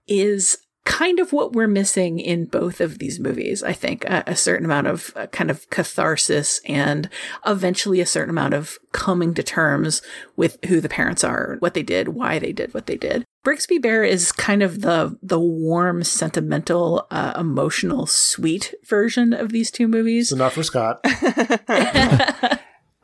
is 0.08 0.58
kind 0.88 1.20
of 1.20 1.34
what 1.34 1.52
we're 1.52 1.68
missing 1.68 2.18
in 2.18 2.46
both 2.46 2.80
of 2.80 2.98
these 2.98 3.20
movies. 3.20 3.62
I 3.62 3.74
think 3.74 4.06
a, 4.06 4.24
a 4.26 4.36
certain 4.38 4.64
amount 4.64 4.88
of 4.88 5.12
uh, 5.18 5.28
kind 5.28 5.52
of 5.52 5.70
catharsis 5.70 6.62
and 6.66 7.10
eventually 7.46 8.00
a 8.00 8.06
certain 8.06 8.30
amount 8.30 8.54
of 8.54 8.78
coming 8.94 9.34
to 9.34 9.44
terms 9.44 10.02
with 10.38 10.58
who 10.66 10.80
the 10.80 10.88
parents 10.88 11.26
are, 11.26 11.58
what 11.60 11.74
they 11.74 11.84
did, 11.84 12.10
why 12.10 12.40
they 12.40 12.54
did 12.54 12.74
what 12.74 12.86
they 12.86 12.96
did. 12.96 13.26
Brigsby 13.48 13.82
Bear 13.82 14.04
is 14.04 14.34
kind 14.34 14.62
of 14.62 14.82
the 14.82 15.18
the 15.24 15.40
warm, 15.40 16.04
sentimental, 16.04 17.08
uh, 17.10 17.32
emotional, 17.40 18.06
sweet 18.06 18.76
version 18.84 19.32
of 19.32 19.54
these 19.54 19.72
two 19.72 19.88
movies. 19.88 20.28
So 20.28 20.36
not 20.36 20.52
for 20.52 20.64
Scott. 20.64 21.00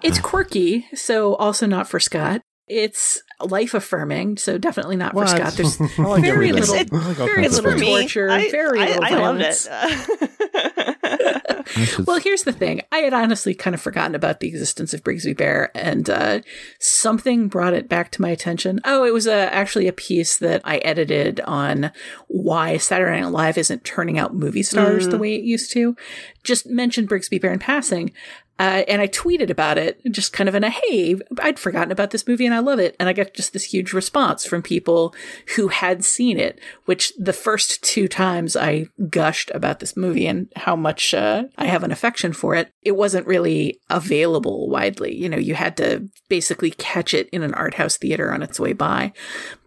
it's 0.01 0.19
quirky, 0.19 0.85
so 0.93 1.35
also 1.35 1.65
not 1.65 1.87
for 1.87 1.97
Scott. 1.97 2.41
It's 2.67 3.21
life 3.41 3.73
affirming, 3.73 4.37
so 4.37 4.57
definitely 4.57 4.95
not 4.95 5.13
What? 5.13 5.29
for 5.29 5.35
Scott. 5.35 5.53
There's 5.53 5.79
like 5.99 6.21
very 6.23 6.51
little, 6.53 6.75
I 6.75 6.77
like 6.79 7.19
all 7.19 7.25
very 7.25 7.41
kinds 7.43 7.59
little 7.61 7.79
torture, 7.79 8.29
I- 8.29 8.49
very 8.51 8.79
I- 8.79 8.85
little 8.85 9.03
I 9.03 9.09
loved 9.09 9.39
violence. 9.39 9.67
it. 10.55 12.07
well, 12.07 12.19
here's 12.19 12.43
the 12.43 12.51
thing. 12.53 12.81
I 12.91 12.99
had 12.99 13.13
honestly 13.13 13.53
kind 13.53 13.73
of 13.73 13.81
forgotten 13.81 14.15
about 14.15 14.39
the 14.39 14.47
existence 14.47 14.93
of 14.93 15.03
Brigsby 15.03 15.35
Bear, 15.35 15.71
and 15.75 16.09
uh, 16.09 16.39
something 16.79 17.47
brought 17.47 17.73
it 17.73 17.89
back 17.89 18.11
to 18.11 18.21
my 18.21 18.29
attention. 18.29 18.79
Oh, 18.85 19.03
it 19.03 19.13
was 19.13 19.27
uh, 19.27 19.49
actually 19.51 19.87
a 19.87 19.93
piece 19.93 20.37
that 20.37 20.61
I 20.63 20.77
edited 20.77 21.39
on 21.41 21.91
why 22.27 22.77
Saturday 22.77 23.21
Night 23.21 23.31
Live 23.31 23.57
isn't 23.57 23.83
turning 23.83 24.17
out 24.17 24.33
movie 24.35 24.63
stars 24.63 25.07
the 25.07 25.17
Mm. 25.17 25.21
way 25.21 25.35
it 25.35 25.43
used 25.43 25.71
to. 25.73 25.95
Just 26.43 26.67
mentioned 26.67 27.09
Brigsby 27.09 27.41
Bear 27.41 27.53
in 27.53 27.59
passing. 27.59 28.11
Uh, 28.59 28.83
and 28.87 29.01
I 29.01 29.07
tweeted 29.07 29.49
about 29.49 29.79
it, 29.79 29.99
just 30.11 30.31
kind 30.31 30.47
of 30.47 30.53
in 30.53 30.63
a 30.63 30.69
hey, 30.69 31.15
I'd 31.41 31.57
forgotten 31.57 31.91
about 31.91 32.11
this 32.11 32.27
movie 32.27 32.45
and 32.45 32.53
I 32.53 32.59
love 32.59 32.79
it. 32.79 32.95
And 32.99 33.09
I 33.09 33.13
got 33.13 33.33
just 33.33 33.51
this 33.51 33.63
huge 33.63 33.93
response 33.93 34.45
from 34.45 34.61
people 34.61 35.15
who 35.55 35.69
had 35.69 36.05
seen 36.05 36.39
it, 36.39 36.59
which 36.85 37.13
the 37.17 37.33
first 37.33 37.81
two 37.83 38.07
times 38.07 38.55
I 38.55 38.85
gushed 39.09 39.49
about 39.55 39.79
this 39.79 39.97
movie 39.97 40.27
and 40.27 40.51
how 40.55 40.75
much 40.75 41.15
uh, 41.15 41.45
I 41.57 41.65
have 41.65 41.83
an 41.83 41.91
affection 41.91 42.31
for 42.31 42.53
it, 42.53 42.71
it 42.83 42.95
wasn't 42.95 43.25
really 43.25 43.79
available 43.89 44.69
widely. 44.69 45.15
You 45.15 45.29
know, 45.29 45.37
you 45.37 45.55
had 45.55 45.75
to 45.77 46.07
basically 46.29 46.71
catch 46.71 47.13
it 47.13 47.29
in 47.29 47.41
an 47.41 47.55
art 47.55 47.73
house 47.73 47.97
theater 47.97 48.31
on 48.31 48.43
its 48.43 48.59
way 48.59 48.73
by. 48.73 49.13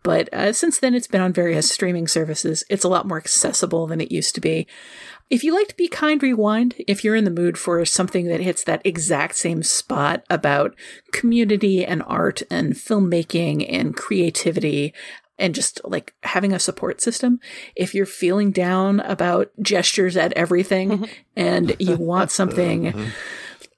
But 0.06 0.32
uh, 0.32 0.52
since 0.52 0.78
then, 0.78 0.94
it's 0.94 1.08
been 1.08 1.20
on 1.20 1.32
various 1.32 1.68
streaming 1.68 2.06
services. 2.06 2.62
It's 2.70 2.84
a 2.84 2.88
lot 2.88 3.08
more 3.08 3.16
accessible 3.16 3.88
than 3.88 4.00
it 4.00 4.12
used 4.12 4.36
to 4.36 4.40
be. 4.40 4.68
If 5.28 5.42
you 5.42 5.54
liked 5.54 5.70
to 5.70 5.76
Be 5.76 5.88
Kind 5.88 6.22
Rewind, 6.22 6.76
if 6.86 7.02
you're 7.02 7.16
in 7.16 7.24
the 7.24 7.30
mood 7.30 7.58
for 7.58 7.84
something 7.84 8.26
that 8.26 8.40
hits 8.40 8.62
that 8.64 8.82
exact 8.84 9.34
same 9.34 9.62
spot 9.62 10.22
about 10.30 10.76
community 11.12 11.84
and 11.84 12.02
art 12.06 12.42
and 12.48 12.74
filmmaking 12.74 13.66
and 13.68 13.96
creativity 13.96 14.94
and 15.36 15.54
just 15.54 15.80
like 15.84 16.14
having 16.22 16.52
a 16.52 16.60
support 16.60 17.00
system, 17.00 17.40
if 17.74 17.92
you're 17.92 18.06
feeling 18.06 18.52
down 18.52 19.00
about 19.00 19.50
gestures 19.60 20.16
at 20.16 20.32
everything 20.34 20.90
mm-hmm. 20.90 21.04
and 21.34 21.74
you 21.80 21.96
want 21.98 22.30
something 22.30 22.84
mm-hmm. 22.84 23.08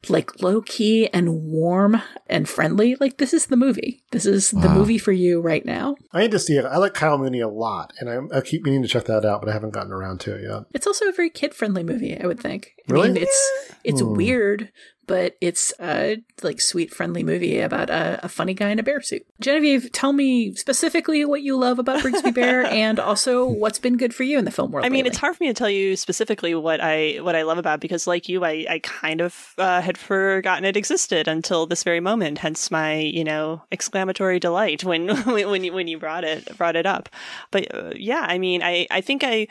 Like 0.09 0.41
low 0.43 0.61
key 0.63 1.09
and 1.09 1.43
warm 1.43 2.01
and 2.29 2.49
friendly, 2.49 2.97
like 3.01 3.19
this 3.19 3.35
is 3.35 3.47
the 3.47 3.57
movie. 3.57 4.03
This 4.13 4.27
is 4.27 4.53
the 4.53 4.69
movie 4.69 4.99
for 4.99 5.13
you 5.13 5.41
right 5.41 5.65
now. 5.65 5.97
I 6.13 6.21
need 6.23 6.31
to 6.31 6.39
see 6.39 6.57
it. 6.57 6.65
I 6.65 6.77
like 6.77 6.95
Kyle 6.95 7.19
Mooney 7.19 7.41
a 7.41 7.49
lot, 7.49 7.93
and 7.99 8.09
I, 8.09 8.39
I 8.39 8.41
keep 8.41 8.63
meaning 8.65 8.83
to 8.83 8.89
check 8.89 9.05
that 9.07 9.25
out, 9.25 9.41
but 9.41 9.49
I 9.49 9.53
haven't 9.53 9.71
gotten 9.75 9.93
around 9.93 10.21
to 10.21 10.37
it 10.37 10.43
yet. 10.49 10.63
It's 10.73 10.87
also 10.87 11.09
a 11.09 11.13
very 11.13 11.31
kid 11.31 11.53
friendly 11.53 11.83
movie, 11.83 12.19
I 12.19 12.27
would 12.27 12.39
think. 12.41 12.75
I 12.89 12.93
Really? 12.93 13.09
mean, 13.09 13.23
it's 13.23 13.51
it's 13.85 14.01
Hmm. 14.01 14.15
weird, 14.15 14.71
but 15.09 15.37
it's 15.41 15.73
a 15.81 16.23
like 16.43 16.61
sweet, 16.61 16.93
friendly 16.95 17.25
movie 17.25 17.59
about 17.59 17.91
a, 17.91 18.21
a 18.23 18.29
funny 18.29 18.55
guy 18.55 18.69
in 18.69 18.79
a 18.79 18.83
bear 18.83 19.01
suit. 19.01 19.27
Genevieve, 19.41 19.91
tell 19.91 20.13
me 20.13 20.55
specifically 20.55 21.25
what 21.25 21.43
you 21.43 21.57
love 21.57 21.79
about 21.79 22.01
Brigsby 22.01 22.33
Bear, 22.35 22.65
and 22.67 23.01
also 23.01 23.47
what's 23.47 23.79
been 23.79 23.97
good 23.97 24.15
for 24.15 24.23
you 24.23 24.39
in 24.39 24.45
the 24.45 24.51
film 24.51 24.71
world. 24.71 24.85
I 24.85 24.91
mean, 24.91 24.99
lately. 24.99 25.09
it's 25.09 25.19
hard 25.19 25.35
for 25.35 25.43
me 25.43 25.49
to 25.49 25.55
tell 25.55 25.71
you 25.71 25.97
specifically 25.97 26.55
what 26.55 26.81
I 26.81 27.17
what 27.23 27.35
I 27.35 27.43
love 27.43 27.59
about 27.59 27.81
because, 27.81 28.07
like 28.07 28.29
you, 28.29 28.45
I, 28.45 28.67
I 28.69 28.81
kind 28.85 29.21
of 29.21 29.55
uh, 29.57 29.81
had 29.81 29.99
forgotten 29.99 30.65
it 30.65 30.77
existed 30.77 31.27
until 31.27 31.67
this 31.67 31.83
very 31.83 32.01
moment. 32.01 32.39
Hence 32.39 32.71
my 32.71 32.97
you 32.97 33.25
know 33.25 33.63
exclamatory 33.73 34.39
delight 34.39 34.85
when 34.85 35.09
when 35.25 35.65
you 35.65 35.73
when 35.73 35.89
you 35.89 35.99
brought 35.99 36.23
it 36.23 36.57
brought 36.59 36.77
it 36.77 36.87
up. 36.87 37.09
But 37.51 37.75
uh, 37.75 37.93
yeah, 37.97 38.27
I 38.29 38.39
mean, 38.39 38.63
I 38.63 38.87
I 38.91 39.01
think 39.01 39.25
I 39.25 39.49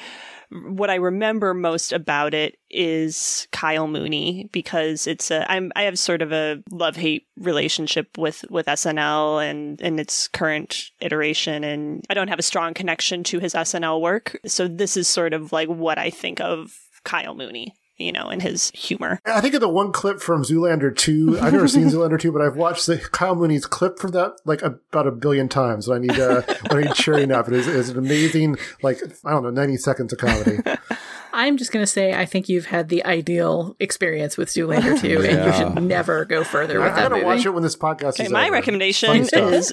what 0.50 0.90
I 0.90 0.96
remember 0.96 1.54
most 1.54 1.92
about 1.92 2.34
it 2.34 2.58
is 2.70 3.48
Kyle 3.52 3.88
Mooney 3.88 4.50
because 4.52 5.06
it's 5.06 5.30
a 5.30 5.50
I'm 5.52 5.72
I 5.76 5.84
have 5.84 6.00
sort 6.00 6.22
of 6.22 6.32
a 6.32 6.64
love 6.72 6.96
hate 6.96 7.28
relationship 7.38 8.18
with 8.18 8.46
with 8.50 8.66
SNL 8.68 9.46
and 9.50 9.82
and 9.82 10.00
its 10.00 10.28
current 10.28 10.92
iteration 11.02 11.64
and 11.64 12.06
I 12.10 12.14
don't 12.14 12.30
have 12.30 12.40
a 12.40 12.44
strong 12.44 12.74
connection 12.74 13.24
to 13.26 13.40
his 13.40 13.54
SNL 13.54 14.00
work. 14.00 14.40
So 14.46 14.68
this 14.68 14.96
is 14.96 15.08
sort 15.08 15.34
of 15.34 15.52
like 15.52 15.68
what 15.68 15.98
I 15.98 16.10
think 16.10 16.40
of 16.40 16.74
Kyle 17.04 17.36
Mooney 17.36 17.74
you 17.98 18.12
know 18.12 18.30
in 18.30 18.40
his 18.40 18.72
humor 18.72 19.20
I 19.26 19.42
think 19.42 19.54
of 19.54 19.62
the 19.62 19.70
one 19.70 19.92
clip 19.92 20.20
from 20.20 20.44
Zoolander 20.44 20.96
2. 20.96 21.40
I've 21.40 21.54
never 21.54 21.68
seen 21.68 21.88
Zoolander 21.90 22.20
2, 22.20 22.32
but 22.32 22.42
I've 22.42 22.56
watched 22.56 22.86
the 22.88 22.98
Kyle 22.98 23.36
Mooney's 23.36 23.66
clip 23.66 24.00
from 24.00 24.12
that 24.12 24.34
like 24.46 24.62
about 24.62 25.08
a 25.08 25.12
billion 25.12 25.50
times. 25.50 25.88
When 25.88 25.98
I 25.98 26.02
need 26.02 26.20
uh, 26.20 26.42
when 26.70 26.84
I 26.84 26.88
need 26.88 26.96
cheering 26.96 27.32
up. 27.32 27.48
It 27.48 27.54
is, 27.56 27.68
it 27.68 27.76
is 27.76 27.90
an 27.90 27.98
amazing, 27.98 28.58
like 28.82 29.00
I 29.26 29.32
don't 29.32 29.44
know, 29.44 29.50
ninety 29.50 29.78
seconds 29.78 30.14
of 30.14 30.20
comedy. 30.20 30.60
I'm 31.38 31.56
just 31.58 31.72
gonna 31.72 31.86
say 31.86 32.14
I 32.16 32.26
think 32.26 32.50
you've 32.50 32.66
had 32.66 32.90
the 32.90 33.06
ideal 33.06 33.76
experience 33.80 34.38
with 34.38 34.50
Zoolander 34.50 35.00
2, 35.02 35.22
and 35.22 35.46
you 35.46 35.54
should 35.54 35.84
never 35.84 36.26
go 36.26 36.44
further 36.44 36.80
with 36.80 36.90
I'm 36.90 36.96
that 36.96 37.04
gonna 37.04 37.16
movie. 37.18 37.26
watch 37.26 37.46
it 37.46 37.52
when 37.52 37.62
this 37.62 37.76
podcast 37.76 38.14
Okay, 38.16 38.24
is 38.26 38.32
my 38.32 38.46
over. 38.46 38.54
recommendation 38.54 39.12
is 39.18 39.32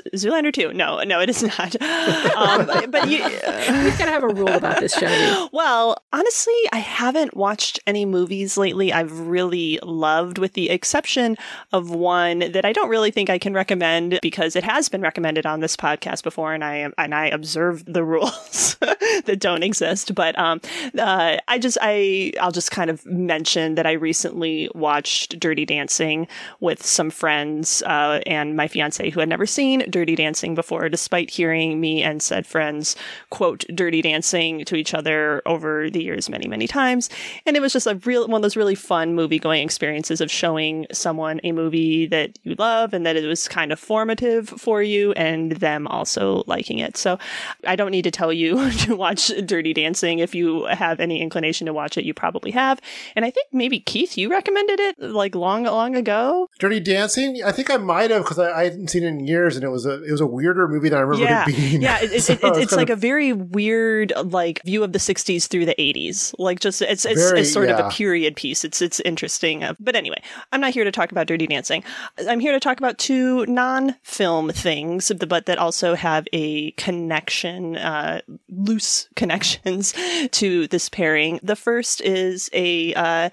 Zoolander 0.14 0.52
2. 0.52 0.74
No, 0.74 1.02
no, 1.04 1.20
it 1.20 1.30
is 1.30 1.42
not. 1.42 1.74
um, 2.36 2.66
but, 2.66 2.90
but 2.90 3.08
you, 3.08 3.24
We've 3.24 3.98
got 3.98 4.04
to 4.04 4.10
have 4.10 4.24
a 4.24 4.28
rule 4.28 4.48
about 4.52 4.80
this, 4.80 4.94
Genevieve. 4.94 5.48
Well, 5.52 5.96
honestly, 6.12 6.52
I 6.70 6.78
haven't 6.78 7.34
watched 7.34 7.80
any 7.86 8.04
movies 8.04 8.58
lately 8.58 8.92
I've 8.92 9.18
really 9.20 9.78
loved, 9.82 10.36
with 10.36 10.52
the 10.52 10.68
exception 10.68 11.36
of 11.72 11.88
one 11.90 12.40
that 12.52 12.66
I 12.66 12.72
don't 12.74 12.90
really 12.90 13.10
think 13.10 13.30
I 13.30 13.38
can 13.38 13.54
recommend 13.54 14.18
because 14.20 14.54
it 14.54 14.64
has 14.64 14.90
been 14.90 15.00
recommended 15.00 15.46
on 15.46 15.60
this 15.60 15.76
podcast 15.78 16.22
before, 16.24 16.52
and 16.52 16.62
I 16.62 16.76
am 16.76 16.92
and 16.98 17.14
I 17.14 17.28
observe 17.28 17.84
the 17.86 18.04
rules 18.04 18.76
that 18.80 19.38
don't 19.40 19.62
exist. 19.62 20.14
But 20.14 20.38
um, 20.38 20.60
uh, 20.98 21.38
I 21.48 21.53
just 21.58 21.78
I 21.80 22.32
I'll 22.40 22.52
just 22.52 22.70
kind 22.70 22.90
of 22.90 23.04
mention 23.06 23.76
that 23.76 23.86
I 23.86 23.92
recently 23.92 24.68
watched 24.74 25.38
Dirty 25.38 25.64
Dancing 25.64 26.26
with 26.60 26.84
some 26.84 27.10
friends 27.10 27.82
uh, 27.82 28.20
and 28.26 28.56
my 28.56 28.68
fiance 28.68 29.10
who 29.10 29.20
had 29.20 29.28
never 29.28 29.46
seen 29.46 29.88
Dirty 29.90 30.14
Dancing 30.14 30.54
before, 30.54 30.88
despite 30.88 31.30
hearing 31.30 31.80
me 31.80 32.02
and 32.02 32.22
said 32.22 32.46
friends 32.46 32.96
quote 33.30 33.64
Dirty 33.74 34.02
Dancing 34.02 34.64
to 34.64 34.74
each 34.74 34.94
other 34.94 35.42
over 35.46 35.90
the 35.90 36.02
years 36.02 36.28
many 36.28 36.48
many 36.48 36.66
times, 36.66 37.08
and 37.46 37.56
it 37.56 37.60
was 37.60 37.72
just 37.72 37.86
a 37.86 37.94
real 38.04 38.26
one 38.26 38.38
of 38.38 38.42
those 38.42 38.56
really 38.56 38.74
fun 38.74 39.14
movie 39.14 39.38
going 39.38 39.62
experiences 39.62 40.20
of 40.20 40.30
showing 40.30 40.86
someone 40.92 41.40
a 41.44 41.52
movie 41.52 42.06
that 42.06 42.38
you 42.42 42.54
love 42.58 42.92
and 42.92 43.06
that 43.06 43.16
it 43.16 43.26
was 43.26 43.48
kind 43.48 43.72
of 43.72 43.78
formative 43.78 44.48
for 44.48 44.82
you 44.82 45.12
and 45.12 45.52
them 45.52 45.86
also 45.86 46.42
liking 46.46 46.78
it. 46.78 46.96
So 46.96 47.18
I 47.66 47.76
don't 47.76 47.90
need 47.90 48.02
to 48.02 48.10
tell 48.10 48.32
you 48.32 48.70
to 48.78 48.96
watch 48.96 49.30
Dirty 49.46 49.72
Dancing 49.72 50.18
if 50.18 50.34
you 50.34 50.64
have 50.64 51.00
any 51.00 51.20
inclination 51.20 51.43
to 51.66 51.72
watch 51.72 51.98
it, 51.98 52.04
you 52.04 52.14
probably 52.14 52.50
have. 52.52 52.80
And 53.16 53.24
I 53.24 53.30
think 53.30 53.48
maybe 53.52 53.80
Keith, 53.80 54.16
you 54.16 54.30
recommended 54.30 54.80
it 54.80 54.98
like 55.00 55.34
long 55.34 55.64
long 55.64 55.94
ago. 55.96 56.48
Dirty 56.58 56.80
Dancing. 56.80 57.42
I 57.44 57.52
think 57.52 57.70
I 57.70 57.76
might 57.76 58.10
have 58.10 58.22
because 58.22 58.38
I, 58.38 58.50
I 58.60 58.64
hadn't 58.64 58.88
seen 58.88 59.02
it 59.04 59.08
in 59.08 59.26
years, 59.26 59.56
and 59.56 59.64
it 59.64 59.68
was 59.70 59.84
a 59.86 60.02
it 60.04 60.10
was 60.10 60.20
a 60.20 60.26
weirder 60.26 60.68
movie 60.68 60.88
than 60.88 60.98
I 60.98 61.02
remember 61.02 61.24
yeah, 61.24 61.44
it 61.48 61.56
being. 61.56 61.82
yeah. 61.82 61.98
It, 62.02 62.12
it, 62.12 62.20
So 62.24 62.32
it, 62.32 62.44
I 62.44 62.48
was 62.50 62.58
it's 62.58 62.72
like 62.72 62.88
of- 62.90 62.98
a 62.98 63.00
very 63.00 63.32
weird 63.32 64.12
like 64.24 64.62
view 64.64 64.82
of 64.84 64.92
the 64.92 64.98
'60s 64.98 65.46
through 65.48 65.66
the 65.66 65.74
'80s. 65.78 66.34
Like 66.38 66.60
just 66.60 66.80
it's 66.82 67.04
it's, 67.04 67.20
Very- 67.22 67.40
it's 67.40 67.52
sort 67.52 67.68
of 67.68 67.78
a 67.78 67.90
period 67.90 68.36
piece. 68.36 68.64
It's 68.64 68.80
it's 68.80 69.00
interesting. 69.00 69.62
Uh, 69.64 69.74
But 69.80 69.96
anyway, 69.96 70.22
I'm 70.52 70.60
not 70.60 70.72
here 70.72 70.84
to 70.84 70.92
talk 70.92 71.12
about 71.12 71.26
Dirty 71.26 71.46
Dancing. 71.46 71.84
I'm 72.28 72.40
here 72.40 72.52
to 72.52 72.60
talk 72.60 72.78
about 72.78 72.98
two 72.98 73.44
non-film 73.46 74.50
things, 74.50 75.12
but 75.28 75.46
that 75.46 75.58
also 75.58 75.94
have 75.94 76.26
a 76.32 76.70
connection, 76.72 77.76
uh, 77.76 78.20
loose 78.48 79.08
connections 79.16 79.94
to 80.32 80.66
this 80.68 80.88
pairing. 80.88 81.33
The 81.42 81.56
first 81.56 82.00
is 82.00 82.50
a. 82.52 82.94
Uh, 82.94 83.30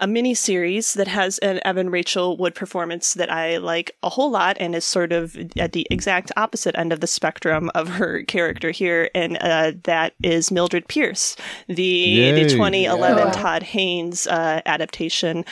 a 0.00 0.06
mini 0.06 0.34
series 0.34 0.94
that 0.94 1.08
has 1.08 1.38
an 1.38 1.60
Evan 1.64 1.90
Rachel 1.90 2.36
Wood 2.36 2.54
performance 2.54 3.14
that 3.14 3.30
I 3.30 3.58
like 3.58 3.96
a 4.02 4.08
whole 4.08 4.30
lot 4.30 4.56
and 4.58 4.74
is 4.74 4.84
sort 4.84 5.12
of 5.12 5.36
at 5.58 5.72
the 5.72 5.86
exact 5.90 6.32
opposite 6.36 6.76
end 6.78 6.92
of 6.92 7.00
the 7.00 7.06
spectrum 7.06 7.70
of 7.74 7.88
her 7.88 8.22
character 8.22 8.70
here, 8.70 9.10
and 9.14 9.36
uh, 9.40 9.72
that 9.84 10.14
is 10.22 10.50
Mildred 10.50 10.88
Pierce, 10.88 11.36
the 11.68 11.82
Yay. 11.82 12.44
the 12.44 12.48
2011 12.50 13.18
Yeah. 13.26 13.32
Todd 13.32 13.62
Haynes 13.62 14.26
uh, 14.26 14.62
adaptation 14.66 15.44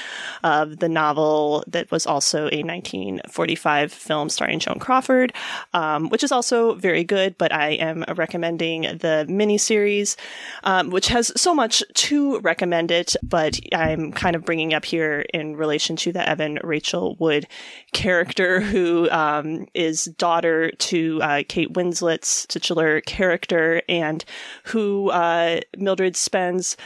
of 0.42 0.78
the 0.78 0.88
novel 0.88 1.62
that 1.66 1.90
was 1.90 2.06
also 2.06 2.48
a 2.50 2.62
1945 2.62 3.92
film 3.92 4.28
starring 4.28 4.58
Joan 4.58 4.78
Crawford, 4.78 5.32
um, 5.74 6.08
which 6.08 6.24
is 6.24 6.32
also 6.32 6.74
very 6.74 7.04
good. 7.04 7.36
But 7.38 7.52
I 7.52 7.70
am 7.72 8.04
recommending 8.16 8.82
the 8.82 9.26
miniseries, 9.28 10.16
um, 10.64 10.90
which 10.90 11.08
has 11.08 11.32
so 11.40 11.54
much 11.54 11.82
to 11.94 12.38
recommend 12.40 12.90
it. 12.90 13.14
But 13.22 13.60
I'm 13.74 14.12
kind 14.12 14.36
of 14.36 14.37
of 14.38 14.44
bringing 14.44 14.72
up 14.72 14.84
here 14.84 15.26
in 15.34 15.56
relation 15.56 15.96
to 15.96 16.12
the 16.12 16.26
Evan 16.26 16.58
Rachel 16.64 17.16
Wood 17.18 17.46
character, 17.92 18.60
who 18.68 19.10
um, 19.10 19.66
is 19.74 20.06
daughter 20.06 20.70
to 20.70 21.20
uh, 21.22 21.42
Kate 21.48 21.74
Winslet's 21.74 22.46
titular 22.46 23.00
character, 23.02 23.82
and 23.88 24.24
who 24.64 25.10
uh, 25.10 25.60
Mildred 25.76 26.16
spends 26.16 26.76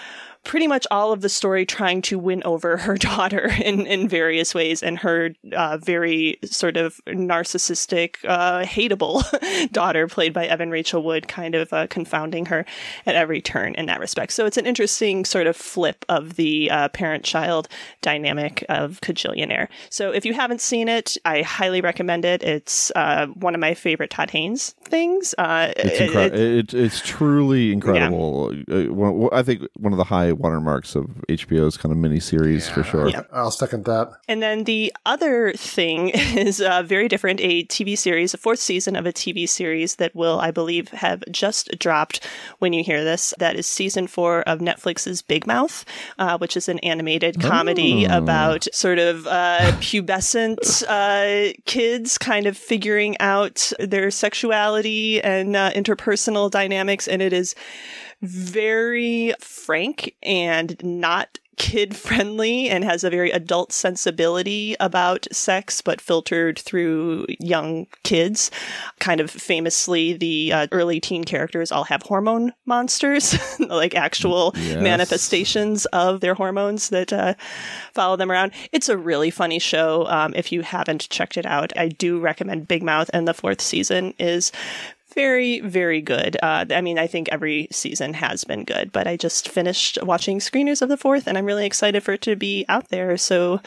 pretty 0.44 0.66
much 0.66 0.86
all 0.90 1.12
of 1.12 1.20
the 1.20 1.28
story 1.28 1.64
trying 1.64 2.02
to 2.02 2.18
win 2.18 2.42
over 2.44 2.76
her 2.76 2.96
daughter 2.98 3.50
in, 3.64 3.86
in 3.86 4.08
various 4.08 4.54
ways 4.54 4.82
and 4.82 4.98
her 4.98 5.30
uh, 5.56 5.78
very 5.78 6.38
sort 6.44 6.76
of 6.76 7.00
narcissistic, 7.06 8.16
uh, 8.26 8.62
hateable 8.64 9.22
daughter, 9.72 10.06
played 10.06 10.32
by 10.32 10.46
Evan 10.46 10.70
Rachel 10.70 11.02
Wood, 11.02 11.28
kind 11.28 11.54
of 11.54 11.72
uh, 11.72 11.86
confounding 11.88 12.46
her 12.46 12.64
at 13.06 13.14
every 13.14 13.40
turn 13.40 13.74
in 13.74 13.86
that 13.86 14.00
respect. 14.00 14.32
So 14.32 14.46
it's 14.46 14.56
an 14.56 14.66
interesting 14.66 15.24
sort 15.24 15.46
of 15.46 15.56
flip 15.56 16.04
of 16.08 16.34
the 16.36 16.70
uh, 16.70 16.88
parent 16.88 17.24
child 17.24 17.68
dynamic 18.00 18.64
of 18.68 19.00
Kajillionaire. 19.00 19.68
So 19.90 20.10
if 20.10 20.24
you 20.24 20.34
haven't 20.34 20.60
seen 20.60 20.88
it, 20.88 21.16
I 21.24 21.42
highly 21.42 21.80
recommend 21.80 22.24
it. 22.24 22.42
It's 22.42 22.90
uh, 22.96 23.26
one 23.28 23.54
of 23.54 23.60
my 23.60 23.74
favorite 23.74 24.10
Todd 24.10 24.30
Haynes 24.30 24.74
things. 24.84 25.34
Uh, 25.38 25.72
It's 25.76 26.00
it- 26.00 26.06
incredible. 26.06 26.38
it- 26.40 26.52
It, 26.52 26.74
it's 26.74 27.00
truly 27.00 27.72
incredible. 27.72 28.52
One- 28.68 29.28
I 29.32 29.42
think 29.42 29.62
one 29.76 29.92
of 29.92 29.96
the 29.98 30.04
high 30.04 30.31
watermarks 30.38 30.94
of 30.94 31.04
HBO's 31.28 31.76
kind 31.76 31.92
of 31.92 31.98
mini 31.98 32.12
miniseries 32.12 32.70
for 32.70 32.82
sure. 32.82 33.08
Yeah. 33.08 33.22
I'll 33.32 33.50
second 33.50 33.84
that. 33.86 34.12
And 34.28 34.42
then 34.42 34.64
the 34.64 34.92
other 35.06 35.52
thing 35.54 36.08
is 36.14 36.60
uh, 36.60 36.82
very 36.82 37.08
different 37.08 37.40
a 37.40 37.64
TV 37.64 37.96
series, 37.96 38.34
a 38.34 38.38
fourth 38.38 38.58
season 38.58 38.96
of 38.96 39.06
a 39.06 39.12
TV 39.12 39.48
series 39.48 39.96
that 39.96 40.14
will, 40.14 40.40
I 40.40 40.50
believe, 40.50 40.88
have 40.88 41.22
just 41.30 41.78
dropped 41.78 42.26
when 42.58 42.72
you 42.72 42.84
hear 42.84 43.02
this. 43.04 43.32
That 43.38 43.56
is 43.56 43.66
season 43.66 44.06
four 44.06 44.42
of 44.42 44.58
Netflix's 44.60 45.22
Big 45.22 45.46
Mouth, 45.46 45.84
uh, 46.18 46.38
which 46.38 46.56
is 46.56 46.68
an 46.68 46.78
animated 46.80 47.40
comedy 47.40 48.06
Oh. 48.06 48.18
about 48.18 48.66
sort 48.72 48.98
of 48.98 49.26
uh, 49.26 49.58
pubescent 49.80 50.82
uh, 50.88 51.52
kids 51.64 52.18
kind 52.18 52.46
of 52.46 52.56
figuring 52.56 53.16
out 53.20 53.72
their 53.78 54.10
sexuality 54.10 55.22
and 55.22 55.56
uh, 55.56 55.70
interpersonal 55.72 56.50
dynamics. 56.50 57.08
And 57.08 57.22
it 57.22 57.32
is 57.32 57.54
very 58.22 59.34
frank 59.40 60.14
and 60.22 60.76
not 60.82 61.38
kid 61.58 61.94
friendly 61.94 62.68
and 62.70 62.82
has 62.82 63.04
a 63.04 63.10
very 63.10 63.30
adult 63.30 63.72
sensibility 63.72 64.74
about 64.80 65.26
sex, 65.30 65.82
but 65.82 66.00
filtered 66.00 66.58
through 66.58 67.26
young 67.38 67.86
kids. 68.04 68.50
Kind 69.00 69.20
of 69.20 69.30
famously, 69.30 70.14
the 70.14 70.52
uh, 70.52 70.66
early 70.72 70.98
teen 70.98 71.24
characters 71.24 71.70
all 71.70 71.84
have 71.84 72.02
hormone 72.02 72.52
monsters, 72.64 73.36
like 73.60 73.94
actual 73.94 74.52
Yes. 74.56 74.82
manifestations 74.82 75.84
of 75.86 76.20
their 76.20 76.34
hormones 76.34 76.88
that 76.88 77.12
uh, 77.12 77.34
follow 77.92 78.16
them 78.16 78.30
around. 78.32 78.52
It's 78.72 78.88
a 78.88 78.96
really 78.96 79.30
funny 79.30 79.58
show. 79.58 80.06
Um, 80.06 80.32
if 80.34 80.52
you 80.52 80.62
haven't 80.62 81.08
checked 81.10 81.36
it 81.36 81.46
out, 81.46 81.72
I 81.76 81.88
do 81.88 82.18
recommend 82.18 82.66
Big 82.66 82.82
Mouth, 82.82 83.10
and 83.12 83.28
the 83.28 83.34
fourth 83.34 83.60
season 83.60 84.14
is 84.18 84.52
very, 85.14 85.60
very 85.60 86.00
good. 86.00 86.36
Uh, 86.42 86.64
I 86.70 86.80
mean, 86.80 86.98
I 86.98 87.06
think 87.06 87.28
every 87.30 87.68
season 87.70 88.14
has 88.14 88.44
been 88.44 88.64
good, 88.64 88.92
but 88.92 89.06
I 89.06 89.16
just 89.16 89.48
finished 89.48 89.98
watching 90.02 90.38
screeners 90.38 90.82
of 90.82 90.88
the 90.88 90.96
fourth, 90.96 91.26
and 91.26 91.36
I'm 91.38 91.46
really 91.46 91.66
excited 91.66 92.02
for 92.02 92.12
it 92.12 92.22
to 92.22 92.36
be 92.36 92.64
out 92.68 92.88
there. 92.88 93.16
So, 93.16 93.60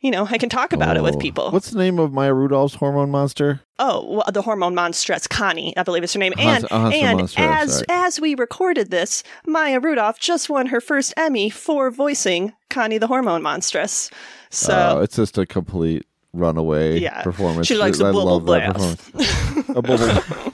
you 0.00 0.10
know, 0.10 0.26
I 0.30 0.38
can 0.38 0.48
talk 0.48 0.72
about 0.72 0.96
it 0.96 1.02
with 1.02 1.16
Oh. 1.16 1.18
people. 1.18 1.50
What's 1.50 1.70
the 1.70 1.78
name 1.78 1.98
of 1.98 2.12
Maya 2.12 2.32
Rudolph's 2.34 2.74
hormone 2.76 3.10
monster? 3.10 3.60
Oh, 3.78 4.06
well, 4.16 4.24
the 4.32 4.42
hormone 4.42 4.74
monstress 4.74 5.28
Connie, 5.28 5.76
I 5.76 5.82
believe 5.82 6.04
is 6.04 6.12
her 6.12 6.18
name. 6.18 6.32
And 6.38 6.64
Hans 6.66 6.92
the 6.92 7.00
and 7.00 7.20
Monstress, 7.20 7.36
as 7.38 7.84
as 7.88 8.20
we 8.20 8.34
recorded 8.34 8.90
this, 8.90 9.22
Maya 9.46 9.80
Rudolph 9.80 10.18
just 10.20 10.48
won 10.48 10.66
her 10.66 10.80
first 10.80 11.12
Emmy 11.16 11.50
for 11.50 11.90
voicing 11.90 12.52
Connie 12.70 12.98
the 12.98 13.06
hormone 13.06 13.42
monstress. 13.42 14.10
So 14.50 14.96
Oh, 14.98 15.00
it's 15.02 15.16
just 15.16 15.36
a 15.38 15.44
complete 15.46 16.06
runaway 16.32 16.98
Yeah. 17.00 17.22
performance. 17.22 17.66
She 17.66 17.76
likes 17.76 17.98
a 18.00 18.06
I 18.06 18.12
bubble 18.12 18.38
love 18.40 18.46
that 18.46 18.74
bath. 18.74 19.12
performance. 19.12 19.68
a 19.70 19.82
bubble. 19.82 20.45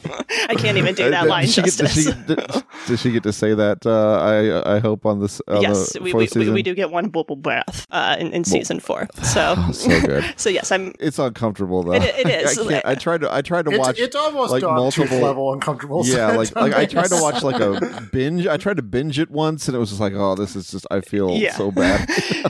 I 0.49 0.55
can't 0.57 0.79
even 0.79 0.95
do 0.95 1.11
that 1.11 1.25
Uh, 1.25 1.29
line 1.29 1.45
does 1.45 1.55
she 1.55 1.63
get- 1.63 1.77
does 1.77 1.95
justice. 1.95 2.05
she 2.05 2.13
get- 2.13 2.27
does- 2.49 2.63
Does 2.87 3.01
she 3.01 3.11
get 3.13 3.23
to 3.23 3.33
say 3.33 3.55
that? 3.55 3.87
Uh, 3.87 4.19
I 4.67 4.77
I 4.77 4.79
hope 4.81 5.07
on 5.07 5.21
this. 5.21 5.41
On 5.47 5.63
yes, 5.63 5.93
the 5.93 6.01
we, 6.03 6.11
fourth 6.11 6.19
we, 6.21 6.25
we, 6.25 6.27
season? 6.45 6.55
we 6.55 6.63
do 6.63 6.75
get 6.75 6.91
one 6.91 7.11
bubble 7.11 7.37
bath 7.37 7.87
uh, 7.93 8.17
in, 8.19 8.33
in 8.33 8.43
season 8.45 8.81
four. 8.81 9.07
So 9.23 9.55
so 9.73 10.01
good. 10.01 10.25
so 10.37 10.51
yes, 10.51 10.73
I'm. 10.73 10.93
It's 10.99 11.19
uncomfortable 11.19 11.83
though. 11.85 11.93
It- 11.93 12.27
it 12.27 12.27
is. 12.45 12.59
I, 12.59 12.65
can't, 12.69 12.85
I 12.87 12.95
tried 12.97 13.21
to. 13.21 13.33
I 13.33 13.41
tried 13.43 13.67
to 13.67 13.71
It's, 13.71 13.79
watch. 13.79 13.99
it's 14.01 14.17
almost 14.17 14.51
like 14.53 14.63
multiple 14.63 15.19
level 15.19 15.53
uncomfortable. 15.53 16.03
Yeah, 16.05 16.33
like 16.33 16.55
like 16.57 16.75
I 16.75 16.87
tried 16.87 17.09
to 17.09 17.21
watch 17.23 17.43
like 17.45 17.61
a 17.61 18.09
binge. 18.13 18.47
I 18.49 18.57
tried 18.57 18.77
to 18.79 18.83
binge 18.83 19.19
it 19.21 19.31
once, 19.31 19.69
and 19.69 19.77
it 19.77 19.79
was 19.79 19.91
just 19.91 20.01
like, 20.01 20.13
oh, 20.15 20.35
this 20.35 20.57
is 20.57 20.71
just. 20.71 20.87
I 20.91 21.01
feel 21.03 21.31
Yeah. 21.37 21.55
so 21.55 21.71
bad. 21.71 22.09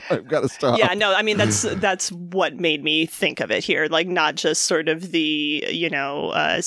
I've 0.09 0.27
got 0.27 0.41
to 0.41 0.49
stop. 0.49 0.79
Yeah, 0.79 0.93
no, 0.95 1.13
I 1.13 1.21
mean 1.21 1.37
that's 1.37 1.61
that's 1.61 2.11
what 2.11 2.55
made 2.55 2.83
me 2.83 3.05
think 3.05 3.39
of 3.39 3.51
it 3.51 3.63
here, 3.63 3.87
like 3.87 4.07
not 4.07 4.33
just 4.35 4.63
sort 4.63 4.89
of 4.89 5.11
the 5.11 5.65
you 5.69 5.89
know 5.91 6.29
uh, 6.29 6.61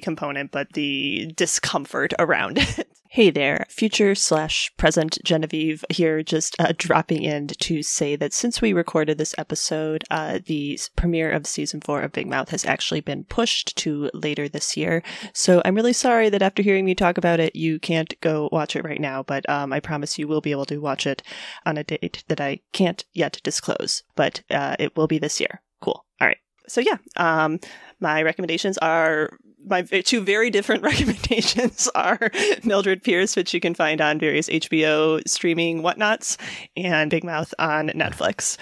component, 0.00 0.50
but 0.50 0.72
the 0.74 1.32
discomfort 1.36 2.12
around 2.18 2.58
it. 2.58 2.88
Hey 3.14 3.30
there, 3.30 3.64
future 3.68 4.16
slash 4.16 4.72
present 4.76 5.20
Genevieve 5.22 5.84
here, 5.88 6.24
just 6.24 6.56
uh, 6.58 6.72
dropping 6.76 7.22
in 7.22 7.46
to 7.46 7.80
say 7.80 8.16
that 8.16 8.32
since 8.32 8.60
we 8.60 8.72
recorded 8.72 9.18
this 9.18 9.36
episode, 9.38 10.02
uh, 10.10 10.40
the 10.44 10.80
premiere 10.96 11.30
of 11.30 11.46
season 11.46 11.80
four 11.80 12.00
of 12.00 12.10
Big 12.10 12.26
Mouth 12.26 12.48
has 12.48 12.64
actually 12.64 13.02
been 13.02 13.22
pushed 13.22 13.76
to 13.76 14.10
later 14.14 14.48
this 14.48 14.76
year. 14.76 15.00
So 15.32 15.62
I'm 15.64 15.76
really 15.76 15.92
sorry 15.92 16.28
that 16.28 16.42
after 16.42 16.60
hearing 16.60 16.84
me 16.84 16.96
talk 16.96 17.16
about 17.16 17.38
it, 17.38 17.54
you 17.54 17.78
can't 17.78 18.20
go 18.20 18.48
watch 18.50 18.74
it 18.74 18.84
right 18.84 19.00
now, 19.00 19.22
but 19.22 19.48
um, 19.48 19.72
I 19.72 19.78
promise 19.78 20.18
you 20.18 20.26
will 20.26 20.40
be 20.40 20.50
able 20.50 20.66
to 20.66 20.78
watch 20.78 21.06
it 21.06 21.22
on 21.64 21.78
a 21.78 21.84
date 21.84 22.24
that 22.26 22.40
I 22.40 22.62
can't 22.72 23.04
yet 23.12 23.38
disclose, 23.44 24.02
but 24.16 24.42
uh, 24.50 24.74
it 24.80 24.96
will 24.96 25.06
be 25.06 25.18
this 25.18 25.38
year. 25.38 25.62
Cool. 25.80 26.04
All 26.20 26.26
right. 26.26 26.38
So 26.66 26.80
yeah, 26.80 26.96
um, 27.16 27.60
my 28.00 28.22
recommendations 28.22 28.76
are 28.78 29.30
my 29.66 29.82
two 29.82 30.20
very 30.20 30.50
different 30.50 30.82
recommendations 30.84 31.88
are 31.94 32.30
Mildred 32.64 33.02
Pierce, 33.02 33.36
which 33.36 33.54
you 33.54 33.60
can 33.60 33.74
find 33.74 34.00
on 34.00 34.18
various 34.18 34.48
HBO 34.48 35.26
streaming 35.28 35.82
whatnots, 35.82 36.36
and 36.76 37.10
Big 37.10 37.24
Mouth 37.24 37.54
on 37.58 37.88
Netflix. 37.90 38.56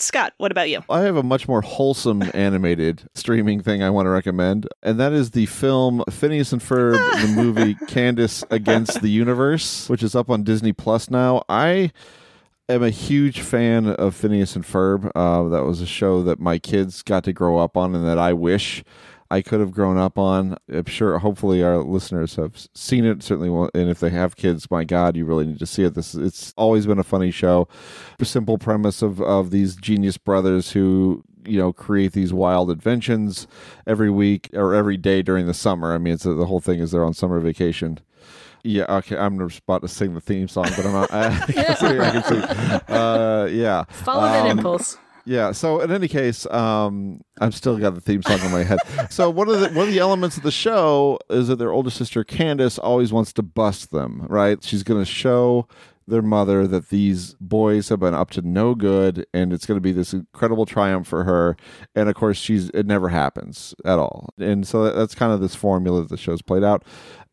Scott, 0.00 0.32
what 0.38 0.52
about 0.52 0.70
you? 0.70 0.82
I 0.88 1.00
have 1.00 1.16
a 1.16 1.22
much 1.24 1.48
more 1.48 1.60
wholesome 1.60 2.22
animated 2.34 3.08
streaming 3.14 3.60
thing 3.60 3.82
I 3.82 3.90
want 3.90 4.06
to 4.06 4.10
recommend, 4.10 4.68
and 4.82 4.98
that 5.00 5.12
is 5.12 5.32
the 5.32 5.46
film 5.46 6.04
Phineas 6.10 6.52
and 6.52 6.62
Ferb, 6.62 6.94
the 7.20 7.32
movie 7.34 7.74
Candace 7.88 8.44
Against 8.50 9.02
the 9.02 9.10
Universe, 9.10 9.88
which 9.88 10.02
is 10.02 10.14
up 10.14 10.30
on 10.30 10.44
Disney 10.44 10.72
Plus 10.72 11.10
now. 11.10 11.42
I 11.48 11.90
am 12.68 12.82
a 12.82 12.90
huge 12.90 13.40
fan 13.40 13.86
of 13.86 14.14
Phineas 14.14 14.54
and 14.54 14.64
Ferb. 14.64 15.10
Uh, 15.16 15.48
that 15.48 15.64
was 15.64 15.80
a 15.80 15.86
show 15.86 16.22
that 16.22 16.38
my 16.38 16.58
kids 16.58 17.02
got 17.02 17.24
to 17.24 17.32
grow 17.32 17.58
up 17.58 17.76
on, 17.76 17.96
and 17.96 18.06
that 18.06 18.18
I 18.18 18.32
wish 18.34 18.84
I 19.30 19.42
could 19.42 19.60
have 19.60 19.72
grown 19.72 19.98
up 19.98 20.16
on. 20.18 20.56
I'm 20.72 20.86
sure, 20.86 21.18
hopefully, 21.18 21.62
our 21.62 21.78
listeners 21.78 22.36
have 22.36 22.68
seen 22.74 23.04
it. 23.04 23.22
Certainly, 23.22 23.50
won't- 23.50 23.74
and 23.74 23.90
if 23.90 24.00
they 24.00 24.10
have 24.10 24.36
kids, 24.36 24.70
my 24.70 24.84
God, 24.84 25.16
you 25.16 25.24
really 25.26 25.44
need 25.46 25.58
to 25.58 25.66
see 25.66 25.84
it. 25.84 25.94
This 25.94 26.14
it's 26.14 26.54
always 26.56 26.86
been 26.86 26.98
a 26.98 27.04
funny 27.04 27.30
show. 27.30 27.68
A 28.20 28.24
simple 28.24 28.56
premise 28.58 29.02
of 29.02 29.20
of 29.20 29.50
these 29.50 29.76
genius 29.76 30.16
brothers 30.16 30.72
who 30.72 31.22
you 31.44 31.58
know 31.58 31.72
create 31.72 32.12
these 32.12 32.32
wild 32.32 32.70
inventions 32.70 33.46
every 33.86 34.10
week 34.10 34.48
or 34.54 34.74
every 34.74 34.96
day 34.96 35.20
during 35.22 35.46
the 35.46 35.54
summer. 35.54 35.94
I 35.94 35.98
mean, 35.98 36.14
it's 36.14 36.24
the 36.24 36.46
whole 36.46 36.60
thing 36.60 36.80
is 36.80 36.90
they're 36.92 37.04
on 37.04 37.14
summer 37.14 37.38
vacation. 37.40 37.98
Yeah, 38.64 38.86
okay. 38.88 39.16
I'm 39.16 39.40
about 39.40 39.82
to 39.82 39.88
sing 39.88 40.14
the 40.14 40.20
theme 40.20 40.48
song, 40.48 40.64
but 40.76 40.84
I'm 40.84 40.92
not. 40.92 41.12
I, 41.12 41.26
I 41.48 41.52
can 41.52 41.76
see, 41.76 41.98
I 41.98 42.10
can 42.10 42.24
see. 42.24 42.92
Uh, 42.92 43.44
yeah. 43.52 43.84
Follow 43.84 44.22
that 44.22 44.46
Um, 44.50 44.58
impulse. 44.58 44.98
Yeah. 45.28 45.52
So 45.52 45.80
in 45.80 45.92
any 45.92 46.08
case, 46.08 46.46
um, 46.46 47.20
I'm 47.40 47.52
still 47.52 47.76
got 47.76 47.94
the 47.94 48.00
theme 48.00 48.22
song 48.22 48.40
in 48.40 48.50
my 48.50 48.64
head. 48.64 48.78
So 49.10 49.30
one 49.30 49.48
of 49.48 49.60
the 49.60 49.68
one 49.70 49.88
of 49.88 49.92
the 49.92 50.00
elements 50.00 50.36
of 50.36 50.42
the 50.42 50.50
show 50.50 51.18
is 51.30 51.48
that 51.48 51.56
their 51.56 51.72
older 51.72 51.90
sister 51.90 52.24
Candace 52.24 52.78
always 52.78 53.12
wants 53.12 53.32
to 53.34 53.42
bust 53.42 53.90
them. 53.90 54.26
Right? 54.28 54.62
She's 54.62 54.82
going 54.82 55.00
to 55.00 55.10
show 55.10 55.68
their 56.06 56.22
mother 56.22 56.66
that 56.66 56.88
these 56.88 57.34
boys 57.34 57.90
have 57.90 58.00
been 58.00 58.14
up 58.14 58.30
to 58.30 58.42
no 58.42 58.74
good, 58.74 59.26
and 59.34 59.52
it's 59.52 59.66
going 59.66 59.76
to 59.76 59.82
be 59.82 59.92
this 59.92 60.12
incredible 60.12 60.66
triumph 60.66 61.06
for 61.06 61.24
her. 61.24 61.56
And 61.94 62.08
of 62.08 62.14
course, 62.14 62.38
she's 62.38 62.70
it 62.70 62.86
never 62.86 63.08
happens 63.08 63.74
at 63.84 63.98
all. 63.98 64.30
And 64.38 64.66
so 64.66 64.90
that's 64.90 65.14
kind 65.14 65.32
of 65.32 65.40
this 65.40 65.54
formula 65.54 66.00
that 66.02 66.08
the 66.08 66.16
show's 66.16 66.42
played 66.42 66.64
out. 66.64 66.84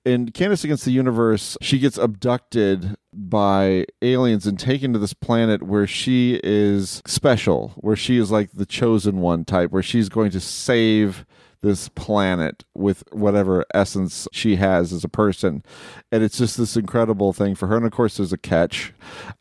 In 0.06 0.30
Candace 0.30 0.64
Against 0.64 0.86
the 0.86 0.92
Universe, 0.92 1.58
she 1.62 1.80
gets 1.80 1.98
abducted 1.98 2.96
by 3.12 3.86
aliens 4.04 4.46
and 4.46 4.60
taken 4.60 4.94
to 4.94 5.00
this 5.00 5.16
planet 5.16 5.64
where 5.64 5.88
she 5.88 6.40
is 6.44 7.02
special, 7.08 7.74
where 7.78 7.96
she 7.96 8.18
is 8.18 8.30
like 8.30 8.52
the 8.52 8.68
chosen 8.68 9.20
one 9.20 9.46
type, 9.46 9.72
where 9.72 9.82
she's 9.82 10.08
going 10.08 10.30
to 10.30 10.40
save 10.40 11.26
this 11.62 11.90
planet 11.90 12.64
with 12.76 13.04
whatever 13.12 13.66
essence 13.74 14.28
she 14.32 14.58
has 14.58 14.94
as 14.94 15.04
a 15.04 15.10
person. 15.10 15.64
And 16.12 16.22
it's 16.22 16.38
just 16.38 16.56
this 16.56 16.78
incredible 16.78 17.34
thing 17.34 17.56
for 17.56 17.66
her. 17.66 17.78
And 17.78 17.86
of 17.88 17.92
course, 17.92 18.18
there's 18.18 18.32
a 18.32 18.38
catch, 18.38 18.94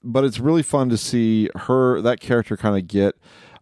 but 0.03 0.25
it's 0.25 0.41
really 0.41 0.63
fun 0.63 0.89
to 0.89 0.97
see 0.97 1.51
her, 1.55 2.01
that 2.01 2.21
character 2.21 2.57
kind 2.57 2.79
of 2.79 2.89
get 2.89 3.17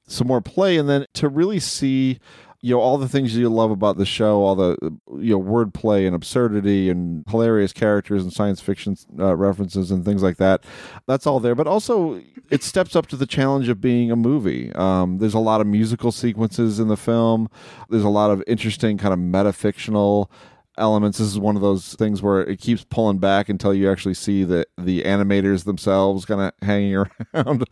some 0.06 0.28
more 0.28 0.40
play 0.40 0.76
and 0.76 0.88
then 0.88 1.06
to 1.14 1.28
really 1.28 1.58
see 1.58 2.20
you 2.62 2.72
know 2.72 2.80
all 2.80 2.96
the 2.96 3.08
things 3.08 3.36
you 3.36 3.48
love 3.48 3.72
about 3.72 3.98
the 3.98 4.06
show, 4.06 4.42
all 4.42 4.54
the 4.54 4.76
you 5.18 5.36
know 5.36 5.42
wordplay 5.42 6.06
and 6.06 6.14
absurdity 6.14 6.88
and 6.88 7.24
hilarious 7.28 7.72
characters 7.72 8.22
and 8.22 8.32
science 8.32 8.60
fiction 8.60 8.96
uh, 9.18 9.34
references 9.36 9.90
and 9.90 10.04
things 10.04 10.22
like 10.22 10.36
that. 10.36 10.64
That's 11.06 11.26
all 11.26 11.40
there, 11.40 11.56
but 11.56 11.66
also 11.66 12.22
it 12.50 12.62
steps 12.62 12.94
up 12.94 13.08
to 13.08 13.16
the 13.16 13.26
challenge 13.26 13.68
of 13.68 13.80
being 13.80 14.12
a 14.12 14.16
movie. 14.16 14.72
Um, 14.74 15.18
there's 15.18 15.34
a 15.34 15.40
lot 15.40 15.60
of 15.60 15.66
musical 15.66 16.12
sequences 16.12 16.78
in 16.78 16.86
the 16.86 16.96
film. 16.96 17.50
There's 17.90 18.04
a 18.04 18.08
lot 18.08 18.30
of 18.30 18.44
interesting 18.46 18.96
kind 18.96 19.12
of 19.12 19.18
metafictional 19.18 20.30
elements. 20.78 21.18
This 21.18 21.28
is 21.28 21.38
one 21.38 21.56
of 21.56 21.62
those 21.62 21.94
things 21.94 22.22
where 22.22 22.40
it 22.40 22.60
keeps 22.60 22.84
pulling 22.84 23.18
back 23.18 23.48
until 23.48 23.74
you 23.74 23.90
actually 23.90 24.14
see 24.14 24.44
the 24.44 24.66
the 24.78 25.02
animators 25.02 25.64
themselves 25.64 26.24
kind 26.24 26.40
of 26.40 26.52
hanging 26.62 26.96
around, 27.34 27.64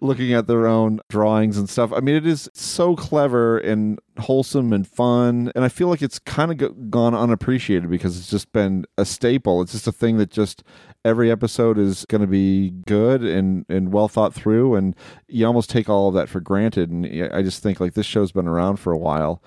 looking 0.00 0.32
at 0.32 0.46
their 0.46 0.66
own 0.66 1.00
drawings 1.08 1.58
and 1.58 1.68
stuff. 1.68 1.92
I 1.92 2.00
mean, 2.00 2.14
it 2.14 2.26
is 2.26 2.48
so 2.54 2.96
clever 2.96 3.58
and 3.58 3.98
wholesome 4.18 4.72
and 4.72 4.86
fun, 4.86 5.52
and 5.54 5.64
I 5.64 5.68
feel 5.68 5.88
like 5.88 6.02
it's 6.02 6.18
kind 6.18 6.50
of 6.50 6.56
go- 6.56 6.70
gone 6.70 7.14
unappreciated 7.14 7.90
because 7.90 8.18
it's 8.18 8.30
just 8.30 8.52
been 8.52 8.84
a 8.96 9.04
staple. 9.04 9.62
It's 9.62 9.72
just 9.72 9.86
a 9.86 9.92
thing 9.92 10.16
that 10.18 10.30
just 10.30 10.62
every 11.04 11.30
episode 11.30 11.78
is 11.78 12.06
going 12.08 12.20
to 12.20 12.26
be 12.26 12.70
good 12.86 13.22
and 13.22 13.66
and 13.68 13.92
well 13.92 14.08
thought 14.08 14.34
through, 14.34 14.74
and 14.74 14.96
you 15.28 15.46
almost 15.46 15.70
take 15.70 15.88
all 15.88 16.08
of 16.08 16.14
that 16.14 16.28
for 16.28 16.40
granted. 16.40 16.90
And 16.90 17.06
I 17.32 17.42
just 17.42 17.62
think 17.62 17.80
like 17.80 17.94
this 17.94 18.06
show's 18.06 18.32
been 18.32 18.48
around 18.48 18.76
for 18.76 18.92
a 18.92 18.98
while 18.98 19.42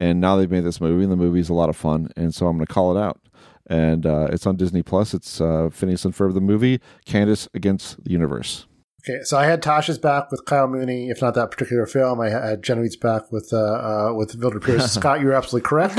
and 0.00 0.20
now 0.20 0.36
they've 0.36 0.50
made 0.50 0.64
this 0.64 0.80
movie, 0.80 1.02
and 1.04 1.12
the 1.12 1.16
movie's 1.16 1.48
a 1.48 1.54
lot 1.54 1.68
of 1.68 1.76
fun, 1.76 2.10
and 2.16 2.34
so 2.34 2.46
I'm 2.46 2.56
going 2.56 2.66
to 2.66 2.72
call 2.72 2.96
it 2.96 3.00
out. 3.00 3.20
And 3.66 4.04
uh, 4.04 4.28
it's 4.32 4.46
on 4.46 4.56
Disney 4.56 4.82
Plus. 4.82 5.14
It's 5.14 5.40
uh, 5.40 5.70
Phineas 5.70 6.04
and 6.04 6.12
Ferb 6.12 6.34
the 6.34 6.40
movie, 6.40 6.80
Candace 7.04 7.48
against 7.54 8.02
the 8.02 8.10
Universe. 8.10 8.66
Okay, 9.02 9.22
so 9.22 9.38
I 9.38 9.46
had 9.46 9.62
Tasha's 9.62 9.98
back 9.98 10.30
with 10.30 10.44
Kyle 10.44 10.66
Mooney, 10.66 11.08
if 11.08 11.22
not 11.22 11.34
that 11.34 11.50
particular 11.50 11.86
film. 11.86 12.20
I 12.20 12.28
had 12.28 12.62
Genevieve's 12.62 12.96
back 12.96 13.30
with 13.30 13.50
uh, 13.52 13.56
uh, 13.56 14.14
with 14.14 14.36
Mildred 14.36 14.62
Pierce. 14.62 14.92
Scott, 14.94 15.20
you're 15.20 15.32
absolutely 15.32 15.66
correct. 15.66 15.96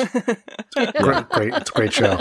great, 0.76 1.30
great, 1.30 1.54
it's 1.54 1.70
a 1.70 1.74
great 1.74 1.94
show. 1.94 2.20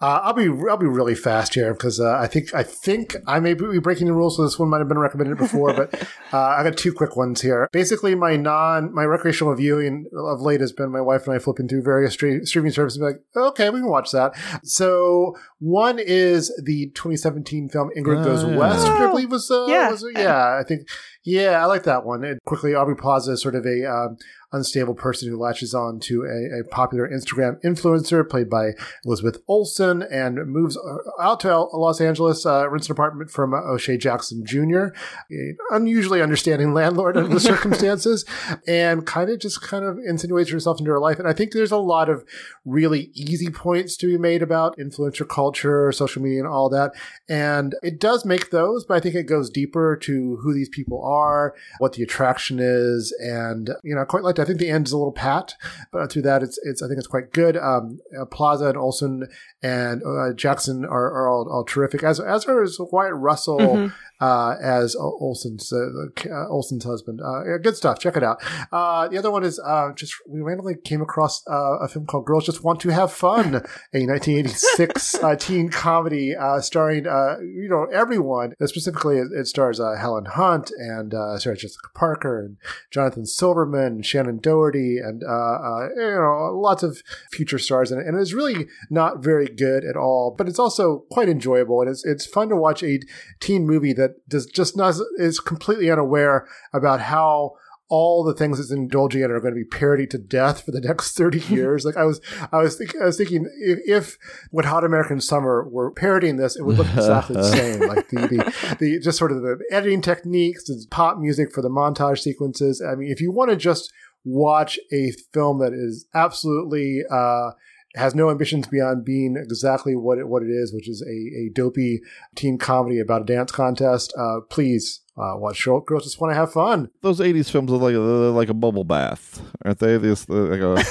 Uh, 0.00 0.20
I'll 0.22 0.32
be 0.32 0.48
I'll 0.68 0.76
be 0.76 0.86
really 0.86 1.14
fast 1.14 1.54
here 1.54 1.72
because 1.72 2.00
uh, 2.00 2.16
I 2.18 2.26
think 2.26 2.54
I 2.54 2.62
think 2.62 3.16
I 3.26 3.40
may 3.40 3.54
be 3.54 3.78
breaking 3.78 4.06
the 4.06 4.12
rules, 4.12 4.36
so 4.36 4.42
this 4.42 4.58
one 4.58 4.68
might 4.68 4.78
have 4.78 4.88
been 4.88 4.98
recommended 4.98 5.38
before. 5.38 5.72
but 5.72 5.94
uh, 6.32 6.38
I 6.38 6.62
got 6.62 6.76
two 6.76 6.92
quick 6.92 7.16
ones 7.16 7.40
here. 7.40 7.68
Basically, 7.72 8.14
my 8.14 8.36
non 8.36 8.92
my 8.92 9.04
recreational 9.04 9.54
viewing 9.54 10.06
of 10.12 10.40
late 10.40 10.60
has 10.60 10.72
been 10.72 10.90
my 10.90 11.00
wife 11.00 11.26
and 11.26 11.34
I 11.34 11.38
flipping 11.38 11.68
through 11.68 11.82
various 11.82 12.14
stream, 12.14 12.44
streaming 12.44 12.72
services. 12.72 13.00
Like, 13.00 13.22
okay, 13.36 13.70
we 13.70 13.80
can 13.80 13.88
watch 13.88 14.10
that. 14.12 14.34
So 14.62 15.36
one 15.64 15.98
is 15.98 16.52
the 16.62 16.90
2017 16.94 17.70
film 17.70 17.90
Ingrid 17.96 18.22
Goes 18.22 18.44
yeah. 18.44 18.54
West, 18.54 18.86
which 18.86 19.00
I 19.00 19.06
believe 19.06 19.30
was 19.30 19.50
uh, 19.50 19.64
Yeah. 19.66 19.90
was, 19.90 20.04
yeah, 20.14 20.58
I 20.60 20.62
think 20.62 20.86
yeah, 21.24 21.62
I 21.62 21.64
like 21.64 21.84
that 21.84 22.04
one. 22.04 22.22
And 22.22 22.38
quickly, 22.44 22.74
Aubrey 22.74 22.96
Plaza 22.96 23.32
is 23.32 23.40
sort 23.40 23.54
of 23.54 23.64
a 23.64 23.90
um, 23.90 24.18
unstable 24.52 24.94
person 24.94 25.28
who 25.28 25.38
latches 25.38 25.74
on 25.74 25.98
to 25.98 26.22
a, 26.22 26.60
a 26.60 26.64
popular 26.64 27.08
Instagram 27.08 27.60
influencer 27.62 28.28
played 28.28 28.50
by 28.50 28.72
Elizabeth 29.06 29.38
Olsen 29.48 30.02
and 30.02 30.46
moves 30.46 30.76
uh, 30.76 31.22
out 31.22 31.40
to 31.40 31.58
Los 31.58 32.00
Angeles, 32.00 32.44
uh, 32.44 32.68
rents 32.68 32.88
an 32.88 32.92
apartment 32.92 33.30
from 33.30 33.54
uh, 33.54 33.58
O'Shea 33.62 33.96
Jackson 33.96 34.44
Jr., 34.44 34.88
an 35.30 35.56
unusually 35.70 36.20
understanding 36.20 36.74
landlord 36.74 37.16
under 37.16 37.32
the 37.32 37.40
circumstances, 37.52 38.24
and 38.68 39.06
kind 39.06 39.30
of 39.30 39.40
just 39.40 39.62
kind 39.62 39.84
of 39.84 39.98
insinuates 40.06 40.50
herself 40.50 40.78
into 40.78 40.90
her 40.90 41.00
life. 41.00 41.18
And 41.18 41.26
I 41.26 41.32
think 41.32 41.52
there's 41.52 41.72
a 41.72 41.78
lot 41.78 42.10
of 42.10 42.24
really 42.66 43.10
easy 43.14 43.48
points 43.50 43.96
to 43.96 44.06
be 44.06 44.18
made 44.18 44.42
about 44.42 44.76
influencer 44.78 45.26
culture, 45.28 45.53
social 45.92 46.22
media, 46.22 46.40
and 46.40 46.48
all 46.48 46.68
that. 46.70 46.92
And 47.28 47.74
it 47.82 48.00
does 48.00 48.24
make 48.24 48.50
those, 48.50 48.84
but 48.84 48.96
I 48.96 49.00
think 49.00 49.14
it 49.14 49.24
goes 49.24 49.50
deeper 49.50 49.96
to 50.02 50.36
who 50.42 50.54
these 50.54 50.68
people 50.68 51.02
are, 51.04 51.54
what 51.78 51.94
the 51.94 52.02
attraction 52.02 52.58
is, 52.60 53.14
and 53.20 53.70
you 53.82 53.94
know, 53.94 54.02
I 54.02 54.04
quite 54.04 54.24
like. 54.24 54.38
I 54.38 54.44
think 54.44 54.58
the 54.58 54.70
end 54.70 54.86
is 54.86 54.92
a 54.92 54.98
little 54.98 55.12
pat, 55.12 55.54
but 55.92 56.10
through 56.10 56.22
that, 56.22 56.42
it's 56.42 56.58
it's. 56.64 56.82
I 56.82 56.88
think 56.88 56.98
it's 56.98 57.06
quite 57.06 57.32
good. 57.32 57.56
Um, 57.56 58.00
uh, 58.18 58.24
Plaza 58.26 58.66
and 58.66 58.78
Olsen 58.78 59.26
and 59.62 60.02
uh, 60.02 60.32
Jackson 60.34 60.84
are, 60.84 61.06
are 61.06 61.28
all, 61.28 61.48
all 61.50 61.64
terrific. 61.64 62.02
As 62.02 62.20
as 62.20 62.46
are 62.46 62.66
Wyatt 62.92 63.14
Russell 63.14 63.58
Mhm. 63.58 63.92
Uh, 64.20 64.54
as 64.62 64.94
Olsen's 64.94 65.72
uh, 65.72 65.88
uh, 66.30 66.48
Olsen's 66.48 66.84
husband. 66.84 67.20
Uh, 67.20 67.58
good 67.58 67.76
stuff. 67.76 67.98
Check 67.98 68.16
it 68.16 68.22
out. 68.22 68.40
Uh, 68.70 69.08
the 69.08 69.18
other 69.18 69.30
one 69.30 69.42
is 69.42 69.58
uh, 69.58 69.90
just 69.92 70.14
we 70.28 70.40
randomly 70.40 70.76
came 70.76 71.02
across 71.02 71.42
a 71.48 71.88
film 71.88 72.06
called 72.06 72.24
Girls 72.24 72.46
Just 72.46 72.62
Want 72.62 72.80
to 72.80 72.90
Have 72.90 73.12
Fun, 73.12 73.56
a 73.92 74.06
1986 74.06 75.16
uh, 75.16 75.34
teen 75.34 75.68
comedy 75.68 76.34
starring 76.60 77.04
you 77.04 77.68
know 77.68 77.86
everyone. 77.92 78.54
Specifically, 78.64 79.18
it, 79.18 79.28
it 79.34 79.46
stars 79.46 79.78
Helen 79.78 80.26
Hunt 80.26 80.70
and 80.78 81.12
Sarah 81.40 81.56
Jessica 81.56 81.88
Parker 81.94 82.40
and 82.40 82.56
Jonathan 82.92 83.26
Silverman, 83.26 83.94
and 83.94 84.06
Shannon 84.06 84.38
Doherty, 84.38 84.98
and 84.98 85.22
you 85.22 86.16
know 86.16 86.52
lots 86.54 86.84
of 86.84 87.02
future 87.32 87.58
stars 87.58 87.90
in 87.90 87.98
it. 87.98 88.06
And 88.06 88.18
it's 88.18 88.32
really 88.32 88.68
not 88.90 89.24
very 89.24 89.46
good 89.46 89.84
at 89.84 89.96
all, 89.96 90.34
but 90.38 90.48
it's 90.48 90.60
also 90.60 91.04
quite 91.10 91.28
enjoyable. 91.28 91.80
And 91.80 91.90
it's 91.90 92.04
it's 92.04 92.24
fun 92.24 92.48
to 92.50 92.56
watch 92.56 92.84
a 92.84 93.00
teen 93.40 93.66
movie 93.66 93.92
that 93.94 94.03
does 94.28 94.46
just 94.46 94.76
not 94.76 94.94
is 95.18 95.40
completely 95.40 95.90
unaware 95.90 96.46
about 96.72 97.00
how 97.00 97.52
all 97.88 98.24
the 98.24 98.34
things 98.34 98.58
it's 98.58 98.70
indulging 98.70 99.22
in 99.22 99.30
are 99.30 99.40
going 99.40 99.54
to 99.54 99.60
be 99.60 99.64
parodied 99.64 100.10
to 100.10 100.18
death 100.18 100.64
for 100.64 100.70
the 100.70 100.80
next 100.80 101.16
30 101.16 101.38
years. 101.54 101.84
Like 101.84 101.96
I 101.96 102.04
was, 102.04 102.20
I 102.50 102.58
was, 102.58 102.76
think, 102.76 102.94
I 103.00 103.04
was 103.04 103.16
thinking 103.16 103.48
if, 103.60 103.78
if 103.86 104.18
Wet 104.50 104.64
Hot 104.64 104.84
American 104.84 105.20
Summer 105.20 105.68
were 105.68 105.90
parodying 105.90 106.36
this, 106.36 106.56
it 106.56 106.62
would 106.62 106.78
look 106.78 106.88
exactly 106.88 107.36
the 107.36 107.44
same. 107.44 107.74
Like 107.84 108.08
the, 108.08 108.16
the, 108.16 108.76
the, 108.80 109.00
just 109.00 109.18
sort 109.18 109.30
of 109.30 109.42
the 109.42 109.62
editing 109.70 110.00
techniques, 110.00 110.64
the 110.64 110.86
pop 110.90 111.18
music 111.18 111.52
for 111.52 111.60
the 111.60 111.68
montage 111.68 112.20
sequences. 112.20 112.82
I 112.82 112.94
mean, 112.94 113.10
if 113.10 113.20
you 113.20 113.30
want 113.30 113.50
to 113.50 113.56
just 113.56 113.92
watch 114.24 114.78
a 114.92 115.12
film 115.32 115.58
that 115.58 115.72
is 115.72 116.06
absolutely, 116.14 117.02
uh, 117.10 117.50
has 117.94 118.14
no 118.14 118.30
ambitions 118.30 118.66
beyond 118.66 119.04
being 119.04 119.36
exactly 119.36 119.94
what 119.94 120.18
it, 120.18 120.28
what 120.28 120.42
it 120.42 120.50
is, 120.50 120.72
which 120.72 120.88
is 120.88 121.02
a, 121.02 121.46
a 121.46 121.50
dopey 121.52 122.00
teen 122.34 122.58
comedy 122.58 122.98
about 122.98 123.22
a 123.22 123.24
dance 123.24 123.52
contest. 123.52 124.12
Uh, 124.18 124.40
please 124.48 125.00
uh, 125.16 125.34
watch 125.36 125.56
Short 125.56 125.86
Girls 125.86 126.04
Just 126.04 126.20
Want 126.20 126.32
to 126.32 126.34
Have 126.34 126.52
Fun. 126.52 126.90
Those 127.02 127.20
'80s 127.20 127.50
films 127.50 127.70
are 127.70 127.76
like 127.76 127.94
they're 127.94 128.00
like 128.00 128.48
a 128.48 128.54
bubble 128.54 128.84
bath, 128.84 129.40
aren't 129.64 129.78
they? 129.78 129.96
This 129.98 130.28
like 130.28 130.60
a, 130.60 130.84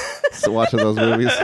watching 0.50 0.80
those 0.80 0.96
movies. 0.96 1.30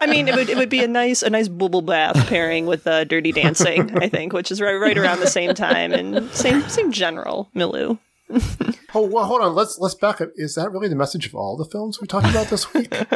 I 0.00 0.06
mean, 0.08 0.26
it 0.26 0.34
would 0.34 0.50
it 0.50 0.56
would 0.56 0.68
be 0.68 0.82
a 0.82 0.88
nice 0.88 1.22
a 1.22 1.30
nice 1.30 1.48
bubble 1.48 1.82
bath 1.82 2.28
pairing 2.28 2.66
with 2.66 2.86
uh, 2.86 3.04
Dirty 3.04 3.32
Dancing, 3.32 3.96
I 3.98 4.08
think, 4.08 4.32
which 4.32 4.50
is 4.50 4.60
right 4.60 4.74
right 4.74 4.98
around 4.98 5.20
the 5.20 5.28
same 5.28 5.54
time 5.54 5.92
and 5.92 6.28
same 6.32 6.68
same 6.68 6.90
general 6.90 7.48
milieu. 7.54 7.96
Oh 8.94 9.06
well, 9.06 9.26
hold 9.26 9.42
on. 9.42 9.54
Let's 9.54 9.78
let's 9.78 9.94
back 9.94 10.22
up. 10.22 10.30
Is 10.36 10.54
that 10.54 10.72
really 10.72 10.88
the 10.88 10.96
message 10.96 11.26
of 11.26 11.34
all 11.34 11.58
the 11.58 11.66
films 11.66 12.00
we 12.00 12.06
talked 12.06 12.28
about 12.30 12.46
this 12.48 12.72
week? 12.72 12.90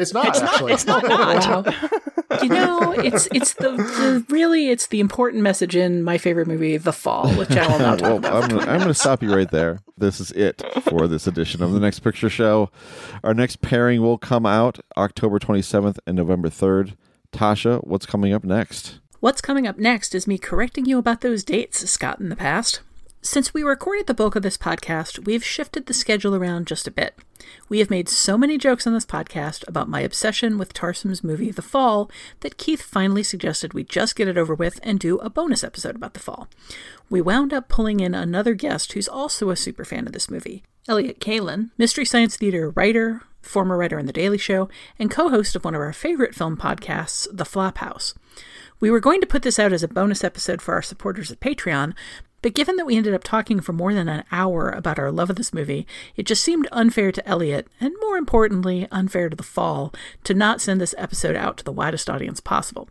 It's 0.00 0.14
not. 0.14 0.28
It's 0.28 0.40
not- 0.40 0.52
actually. 0.52 0.72
it's 0.74 0.86
not 0.86 1.02
not. 1.08 1.74
You 2.42 2.48
know, 2.50 2.92
it's 2.92 3.26
it's 3.32 3.54
the, 3.54 3.70
the 3.72 4.24
really 4.28 4.68
it's 4.68 4.86
the 4.86 5.00
important 5.00 5.42
message 5.42 5.74
in 5.74 6.04
my 6.04 6.18
favorite 6.18 6.46
movie, 6.46 6.76
The 6.76 6.92
Fall, 6.92 7.28
which 7.34 7.50
I 7.50 7.66
will 7.66 7.80
not 7.80 7.98
talk 7.98 8.08
well, 8.08 8.16
about. 8.18 8.44
I'm 8.44 8.48
gonna, 8.48 8.70
I'm 8.70 8.78
gonna 8.78 8.94
stop 8.94 9.24
you 9.24 9.34
right 9.34 9.50
there. 9.50 9.80
This 9.96 10.20
is 10.20 10.30
it 10.32 10.62
for 10.82 11.08
this 11.08 11.26
edition 11.26 11.64
of 11.64 11.72
the 11.72 11.80
Next 11.80 11.98
Picture 12.00 12.30
Show. 12.30 12.70
Our 13.24 13.34
next 13.34 13.60
pairing 13.60 14.00
will 14.00 14.18
come 14.18 14.46
out 14.46 14.78
October 14.96 15.40
27th 15.40 15.98
and 16.06 16.16
November 16.16 16.48
3rd. 16.48 16.94
Tasha, 17.32 17.84
what's 17.84 18.06
coming 18.06 18.32
up 18.32 18.44
next? 18.44 19.00
What's 19.18 19.40
coming 19.40 19.66
up 19.66 19.78
next 19.78 20.14
is 20.14 20.28
me 20.28 20.38
correcting 20.38 20.84
you 20.86 20.98
about 20.98 21.22
those 21.22 21.42
dates, 21.42 21.90
Scott, 21.90 22.20
in 22.20 22.28
the 22.28 22.36
past. 22.36 22.82
Since 23.20 23.52
we 23.52 23.64
recorded 23.64 24.06
the 24.06 24.14
bulk 24.14 24.36
of 24.36 24.44
this 24.44 24.56
podcast, 24.56 25.24
we've 25.24 25.44
shifted 25.44 25.86
the 25.86 25.94
schedule 25.94 26.36
around 26.36 26.68
just 26.68 26.86
a 26.86 26.90
bit. 26.92 27.16
We 27.68 27.80
have 27.80 27.90
made 27.90 28.08
so 28.08 28.38
many 28.38 28.56
jokes 28.56 28.86
on 28.86 28.94
this 28.94 29.04
podcast 29.04 29.66
about 29.66 29.88
my 29.88 30.00
obsession 30.02 30.56
with 30.56 30.72
Tarsem's 30.72 31.24
movie 31.24 31.50
The 31.50 31.60
Fall 31.60 32.08
that 32.40 32.58
Keith 32.58 32.80
finally 32.80 33.24
suggested 33.24 33.74
we 33.74 33.82
just 33.82 34.14
get 34.14 34.28
it 34.28 34.38
over 34.38 34.54
with 34.54 34.78
and 34.84 35.00
do 35.00 35.18
a 35.18 35.28
bonus 35.30 35.64
episode 35.64 35.96
about 35.96 36.14
The 36.14 36.20
Fall. 36.20 36.48
We 37.10 37.20
wound 37.20 37.52
up 37.52 37.68
pulling 37.68 37.98
in 37.98 38.14
another 38.14 38.54
guest 38.54 38.92
who's 38.92 39.08
also 39.08 39.50
a 39.50 39.56
super 39.56 39.84
fan 39.84 40.06
of 40.06 40.12
this 40.12 40.30
movie, 40.30 40.62
Elliott 40.86 41.18
Kalan, 41.20 41.70
Mystery 41.76 42.04
Science 42.04 42.36
Theater 42.36 42.70
writer, 42.70 43.22
former 43.42 43.76
writer 43.76 43.98
on 43.98 44.06
The 44.06 44.12
Daily 44.12 44.38
Show, 44.38 44.68
and 44.96 45.10
co 45.10 45.28
host 45.28 45.56
of 45.56 45.64
one 45.64 45.74
of 45.74 45.80
our 45.80 45.92
favorite 45.92 46.36
film 46.36 46.56
podcasts, 46.56 47.26
The 47.32 47.44
Flophouse. 47.44 48.14
We 48.80 48.92
were 48.92 49.00
going 49.00 49.20
to 49.20 49.26
put 49.26 49.42
this 49.42 49.58
out 49.58 49.72
as 49.72 49.82
a 49.82 49.88
bonus 49.88 50.22
episode 50.22 50.62
for 50.62 50.74
our 50.74 50.82
supporters 50.82 51.32
at 51.32 51.40
Patreon, 51.40 51.94
but 52.42 52.54
given 52.54 52.76
that 52.76 52.86
we 52.86 52.96
ended 52.96 53.14
up 53.14 53.24
talking 53.24 53.60
for 53.60 53.72
more 53.72 53.92
than 53.92 54.08
an 54.08 54.24
hour 54.30 54.70
about 54.70 54.98
our 54.98 55.10
love 55.10 55.30
of 55.30 55.36
this 55.36 55.52
movie, 55.52 55.86
it 56.16 56.26
just 56.26 56.44
seemed 56.44 56.68
unfair 56.70 57.10
to 57.12 57.28
Elliott, 57.28 57.66
and 57.80 57.94
more 58.00 58.16
importantly, 58.16 58.86
unfair 58.90 59.28
to 59.28 59.36
The 59.36 59.42
Fall, 59.42 59.92
to 60.24 60.34
not 60.34 60.60
send 60.60 60.80
this 60.80 60.94
episode 60.98 61.36
out 61.36 61.58
to 61.58 61.64
the 61.64 61.72
widest 61.72 62.08
audience 62.08 62.40
possible. 62.40 62.88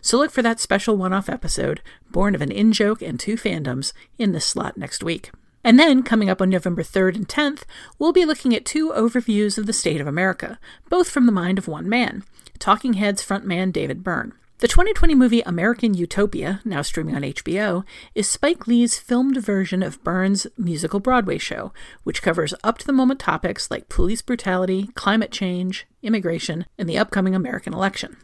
So 0.00 0.18
look 0.18 0.30
for 0.30 0.42
that 0.42 0.60
special 0.60 0.96
one 0.96 1.12
off 1.12 1.28
episode, 1.28 1.80
born 2.10 2.34
of 2.34 2.42
an 2.42 2.50
in 2.50 2.72
joke 2.72 3.00
and 3.02 3.18
two 3.18 3.36
fandoms, 3.36 3.92
in 4.18 4.32
this 4.32 4.46
slot 4.46 4.76
next 4.76 5.04
week. 5.04 5.30
And 5.64 5.78
then, 5.78 6.02
coming 6.02 6.30
up 6.30 6.40
on 6.40 6.50
November 6.50 6.82
3rd 6.82 7.16
and 7.16 7.28
10th, 7.28 7.62
we'll 7.98 8.12
be 8.12 8.24
looking 8.24 8.54
at 8.54 8.64
two 8.64 8.90
overviews 8.90 9.58
of 9.58 9.66
the 9.66 9.72
state 9.72 10.00
of 10.00 10.06
America, 10.06 10.58
both 10.88 11.10
from 11.10 11.26
the 11.26 11.32
mind 11.32 11.58
of 11.58 11.68
one 11.68 11.88
man 11.88 12.24
Talking 12.58 12.94
Heads 12.94 13.24
frontman 13.24 13.72
David 13.72 14.02
Byrne. 14.02 14.32
The 14.60 14.66
2020 14.66 15.14
movie 15.14 15.40
American 15.42 15.94
Utopia, 15.94 16.60
now 16.64 16.82
streaming 16.82 17.14
on 17.14 17.22
HBO, 17.22 17.84
is 18.16 18.28
Spike 18.28 18.66
Lee's 18.66 18.98
filmed 18.98 19.36
version 19.36 19.84
of 19.84 20.02
Byrne's 20.02 20.48
musical 20.56 20.98
Broadway 20.98 21.38
show, 21.38 21.72
which 22.02 22.22
covers 22.22 22.54
up 22.64 22.76
to 22.78 22.86
the 22.86 22.92
moment 22.92 23.20
topics 23.20 23.70
like 23.70 23.88
police 23.88 24.20
brutality, 24.20 24.88
climate 24.96 25.30
change, 25.30 25.86
immigration, 26.02 26.66
and 26.76 26.88
the 26.88 26.98
upcoming 26.98 27.36
American 27.36 27.72
election. 27.72 28.16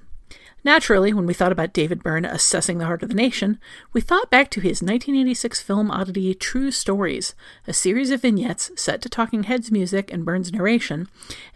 Naturally, 0.65 1.13
when 1.13 1.25
we 1.25 1.35
thought 1.35 1.53
about 1.53 1.73
David 1.73 2.03
Byrne 2.03 2.25
assessing 2.25 2.79
the 2.79 2.87
heart 2.87 3.05
of 3.05 3.11
the 3.11 3.15
nation, 3.15 3.61
we 3.93 4.01
thought 4.01 4.29
back 4.29 4.51
to 4.51 4.61
his 4.61 4.83
1986 4.83 5.63
film 5.63 5.89
oddity 5.89 6.35
True 6.35 6.73
Stories, 6.73 7.37
a 7.69 7.73
series 7.73 8.11
of 8.11 8.23
vignettes 8.23 8.73
set 8.75 9.01
to 9.03 9.09
Talking 9.09 9.45
Heads 9.45 9.71
music 9.71 10.13
and 10.13 10.25
Byrne's 10.25 10.53
narration 10.53 11.07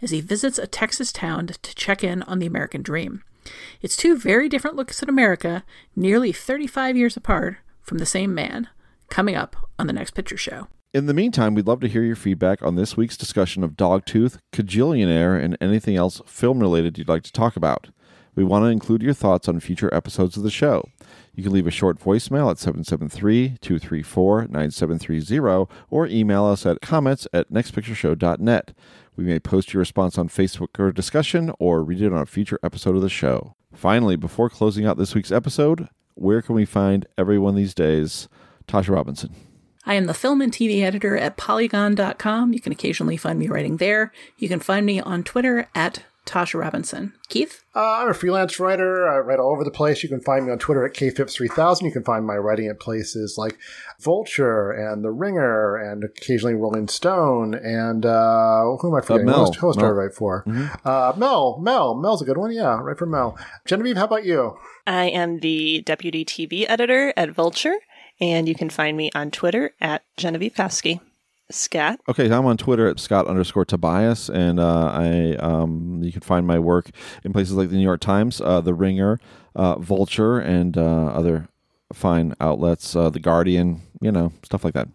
as 0.01 0.11
he 0.11 0.21
visits 0.21 0.57
a 0.57 0.67
Texas 0.67 1.11
town 1.11 1.47
to 1.47 1.75
check 1.75 2.01
in 2.01 2.23
on 2.23 2.39
the 2.39 2.47
American 2.47 2.81
dream. 2.81 3.23
It's 3.81 3.95
two 3.95 4.17
very 4.17 4.49
different 4.49 4.75
looks 4.75 5.01
at 5.01 5.09
America, 5.09 5.63
nearly 5.95 6.31
35 6.31 6.97
years 6.97 7.17
apart, 7.17 7.57
from 7.81 7.97
the 7.97 8.05
same 8.05 8.33
man, 8.33 8.67
coming 9.09 9.35
up 9.35 9.55
on 9.77 9.87
the 9.87 9.93
next 9.93 10.11
picture 10.11 10.37
show. 10.37 10.67
In 10.93 11.05
the 11.05 11.13
meantime, 11.13 11.53
we'd 11.53 11.67
love 11.67 11.81
to 11.81 11.87
hear 11.87 12.03
your 12.03 12.15
feedback 12.15 12.63
on 12.63 12.75
this 12.75 12.97
week's 12.97 13.15
discussion 13.15 13.63
of 13.63 13.77
Dogtooth, 13.77 14.39
Kajillionaire, 14.51 15.41
and 15.41 15.55
anything 15.61 15.95
else 15.95 16.19
film 16.25 16.59
related 16.59 16.97
you'd 16.97 17.07
like 17.07 17.23
to 17.23 17.31
talk 17.31 17.55
about. 17.55 17.89
We 18.35 18.43
want 18.43 18.63
to 18.63 18.69
include 18.69 19.03
your 19.03 19.13
thoughts 19.13 19.47
on 19.47 19.59
future 19.59 19.93
episodes 19.93 20.37
of 20.37 20.43
the 20.43 20.49
show. 20.49 20.89
You 21.35 21.43
can 21.43 21.51
leave 21.51 21.67
a 21.67 21.71
short 21.71 21.99
voicemail 21.99 22.49
at 22.49 22.57
773 22.57 23.57
234 23.61 24.47
9730 24.49 25.71
or 25.89 26.07
email 26.07 26.45
us 26.45 26.65
at 26.65 26.81
comments 26.81 27.27
at 27.33 27.51
nextpictureshow.net. 27.51 28.73
We 29.19 29.25
may 29.25 29.37
post 29.37 29.73
your 29.73 29.79
response 29.79 30.17
on 30.17 30.29
Facebook 30.29 30.79
or 30.79 30.93
discussion 30.93 31.51
or 31.59 31.83
read 31.83 32.01
it 32.01 32.13
on 32.13 32.21
a 32.21 32.25
future 32.25 32.57
episode 32.63 32.95
of 32.95 33.01
the 33.01 33.09
show. 33.09 33.53
Finally, 33.73 34.15
before 34.15 34.49
closing 34.49 34.85
out 34.85 34.97
this 34.97 35.13
week's 35.13 35.29
episode, 35.29 35.89
where 36.15 36.41
can 36.41 36.55
we 36.55 36.63
find 36.63 37.05
everyone 37.17 37.55
these 37.55 37.73
days? 37.73 38.29
Tasha 38.65 38.95
Robinson. 38.95 39.35
I 39.85 39.95
am 39.95 40.05
the 40.05 40.13
film 40.13 40.39
and 40.39 40.53
TV 40.53 40.83
editor 40.83 41.17
at 41.17 41.35
Polygon.com. 41.35 42.53
You 42.53 42.61
can 42.61 42.71
occasionally 42.71 43.17
find 43.17 43.37
me 43.37 43.49
writing 43.49 43.75
there. 43.75 44.13
You 44.37 44.47
can 44.47 44.61
find 44.61 44.85
me 44.85 45.01
on 45.01 45.25
Twitter 45.25 45.67
at 45.75 46.03
Tasha 46.29 46.59
Robinson. 46.59 47.13
Keith? 47.27 47.63
Uh, 47.75 47.79
I'm 48.01 48.09
a 48.09 48.13
freelance 48.13 48.59
writer. 48.59 49.07
I 49.07 49.17
write 49.19 49.39
all 49.39 49.51
over 49.51 49.63
the 49.63 49.71
place. 49.71 50.03
You 50.03 50.09
can 50.09 50.21
find 50.21 50.45
me 50.45 50.51
on 50.51 50.59
Twitter 50.59 50.85
at 50.85 50.93
kphipps3000. 50.93 51.81
You 51.83 51.91
can 51.91 52.03
find 52.03 52.25
my 52.25 52.35
writing 52.35 52.67
at 52.67 52.79
places 52.79 53.35
like 53.37 53.57
Vulture 53.99 54.71
and 54.71 55.03
The 55.03 55.11
Ringer 55.11 55.75
and 55.77 56.03
occasionally 56.03 56.55
Rolling 56.55 56.87
Stone. 56.87 57.53
And 57.55 58.05
uh, 58.05 58.63
who 58.79 58.89
am 58.89 58.95
I 58.95 59.01
forgetting? 59.01 59.29
Uh, 59.29 59.31
Mel. 59.31 59.39
Who 59.53 59.67
else- 59.67 59.75
who 59.75 59.81
do 59.81 59.85
I 59.85 59.89
write 59.89 60.13
for? 60.13 60.43
Mhm. 60.47 60.85
Uh, 60.85 61.13
Mel. 61.17 61.59
Mel. 61.61 61.95
Mel's 61.95 62.21
a 62.21 62.25
good 62.25 62.37
one. 62.37 62.51
Yeah, 62.51 62.79
right 62.81 62.97
for 62.97 63.05
Mel. 63.05 63.37
Genevieve, 63.65 63.97
how 63.97 64.05
about 64.05 64.25
you? 64.25 64.57
I 64.87 65.05
am 65.05 65.39
the 65.39 65.81
deputy 65.81 66.25
TV 66.25 66.65
editor 66.67 67.13
at 67.15 67.29
Vulture, 67.31 67.75
and 68.19 68.47
you 68.47 68.55
can 68.55 68.69
find 68.69 68.97
me 68.97 69.11
on 69.13 69.31
Twitter 69.31 69.71
at 69.81 70.03
Genevieve 70.17 70.53
Koski. 70.55 70.99
Scott. 71.51 71.99
Okay, 72.07 72.31
I'm 72.31 72.45
on 72.45 72.57
Twitter 72.57 72.87
at 72.87 72.99
Scott 72.99 73.27
underscore 73.27 73.65
Tobias, 73.65 74.29
and 74.29 74.59
uh, 74.59 74.91
I 74.93 75.35
um, 75.35 76.01
you 76.03 76.11
can 76.11 76.21
find 76.21 76.45
my 76.45 76.59
work 76.59 76.89
in 77.23 77.33
places 77.33 77.53
like 77.55 77.69
the 77.69 77.75
New 77.75 77.83
York 77.83 78.01
Times, 78.01 78.41
uh, 78.41 78.61
The 78.61 78.73
Ringer, 78.73 79.19
uh, 79.55 79.79
Vulture, 79.79 80.39
and 80.39 80.77
uh, 80.77 81.07
other 81.07 81.49
fine 81.93 82.33
outlets, 82.39 82.95
uh, 82.95 83.09
The 83.09 83.19
Guardian, 83.19 83.81
you 83.99 84.11
know, 84.11 84.31
stuff 84.43 84.63
like 84.63 84.73
that. 84.75 84.89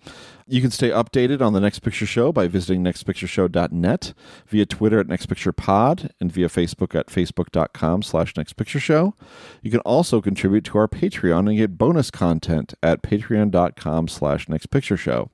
You 0.46 0.60
can 0.60 0.70
stay 0.70 0.90
updated 0.90 1.40
on 1.40 1.54
the 1.54 1.60
Next 1.60 1.80
Picture 1.80 2.06
Show 2.06 2.30
by 2.30 2.48
visiting 2.48 2.84
nextpictureshow.net, 2.84 4.12
via 4.46 4.66
Twitter 4.66 5.00
at 5.00 5.06
nextpicturepod, 5.06 6.10
and 6.20 6.30
via 6.30 6.48
Facebook 6.48 6.94
at 6.94 7.06
facebook.com 7.06 8.02
slash 8.02 8.34
nextpictureshow. 8.34 9.14
You 9.62 9.70
can 9.70 9.80
also 9.80 10.20
contribute 10.20 10.64
to 10.66 10.78
our 10.78 10.86
Patreon 10.86 11.48
and 11.48 11.56
get 11.56 11.78
bonus 11.78 12.10
content 12.10 12.74
at 12.82 13.02
patreon.com 13.02 14.08
slash 14.08 14.46
nextpictureshow. 14.46 15.30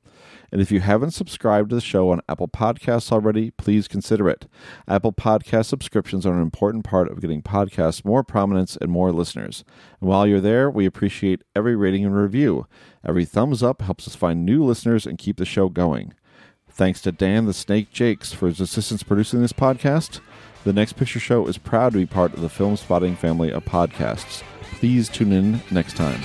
And 0.53 0.61
if 0.61 0.73
you 0.73 0.81
haven't 0.81 1.13
subscribed 1.13 1.71
to 1.71 1.77
the 1.77 1.81
show 1.81 2.11
on 2.11 2.21
Apple 2.29 2.49
Podcasts 2.49 3.13
already, 3.13 3.51
please 3.53 3.89
consider 3.89 4.29
it. 4.29 4.47
Apple 4.89 5.13
Podcast 5.13 5.67
subscriptions 5.67 6.27
are 6.27 6.35
an 6.35 6.43
important 6.43 6.85
part 6.85 7.11
of 7.11 7.21
getting 7.21 7.43
podcasts 7.43 8.05
more 8.05 8.25
prominence 8.25 8.77
and 8.77 8.91
more 8.91 9.13
listeners. 9.13 9.65
And 10.01 10.09
while 10.09 10.27
you're 10.27 10.41
there, 10.41 10.71
we 10.71 10.87
appreciate 10.87 11.43
every 11.55 11.77
rating 11.77 12.05
and 12.05 12.17
review. 12.17 12.67
Every 13.07 13.25
thumbs 13.25 13.63
up 13.63 13.83
helps 13.83 14.09
us 14.09 14.15
find 14.15 14.45
new 14.45 14.65
listeners 14.65 15.07
and 15.07 15.19
keep 15.19 15.37
the 15.37 15.45
show 15.45 15.69
going. 15.69 16.15
Thanks 16.69 17.01
to 17.03 17.13
Dan 17.13 17.47
the 17.47 17.53
Snake 17.53 17.91
Jakes 17.93 18.33
for 18.33 18.47
his 18.47 18.61
assistance 18.61 19.03
producing 19.03 19.43
this 19.43 19.53
podcast. 19.53 20.21
The 20.65 20.73
Next 20.73 20.95
Picture 20.95 21.21
Show 21.21 21.47
is 21.47 21.59
proud 21.59 21.93
to 21.93 21.99
be 21.99 22.07
part 22.07 22.35
of 22.35 22.41
the 22.41 22.49
Filmspotting 22.49 23.17
family 23.17 23.51
of 23.51 23.65
podcasts. 23.65 24.43
Please 24.63 25.09
tune 25.09 25.33
in 25.33 25.63
next 25.71 25.97
time. 25.97 26.21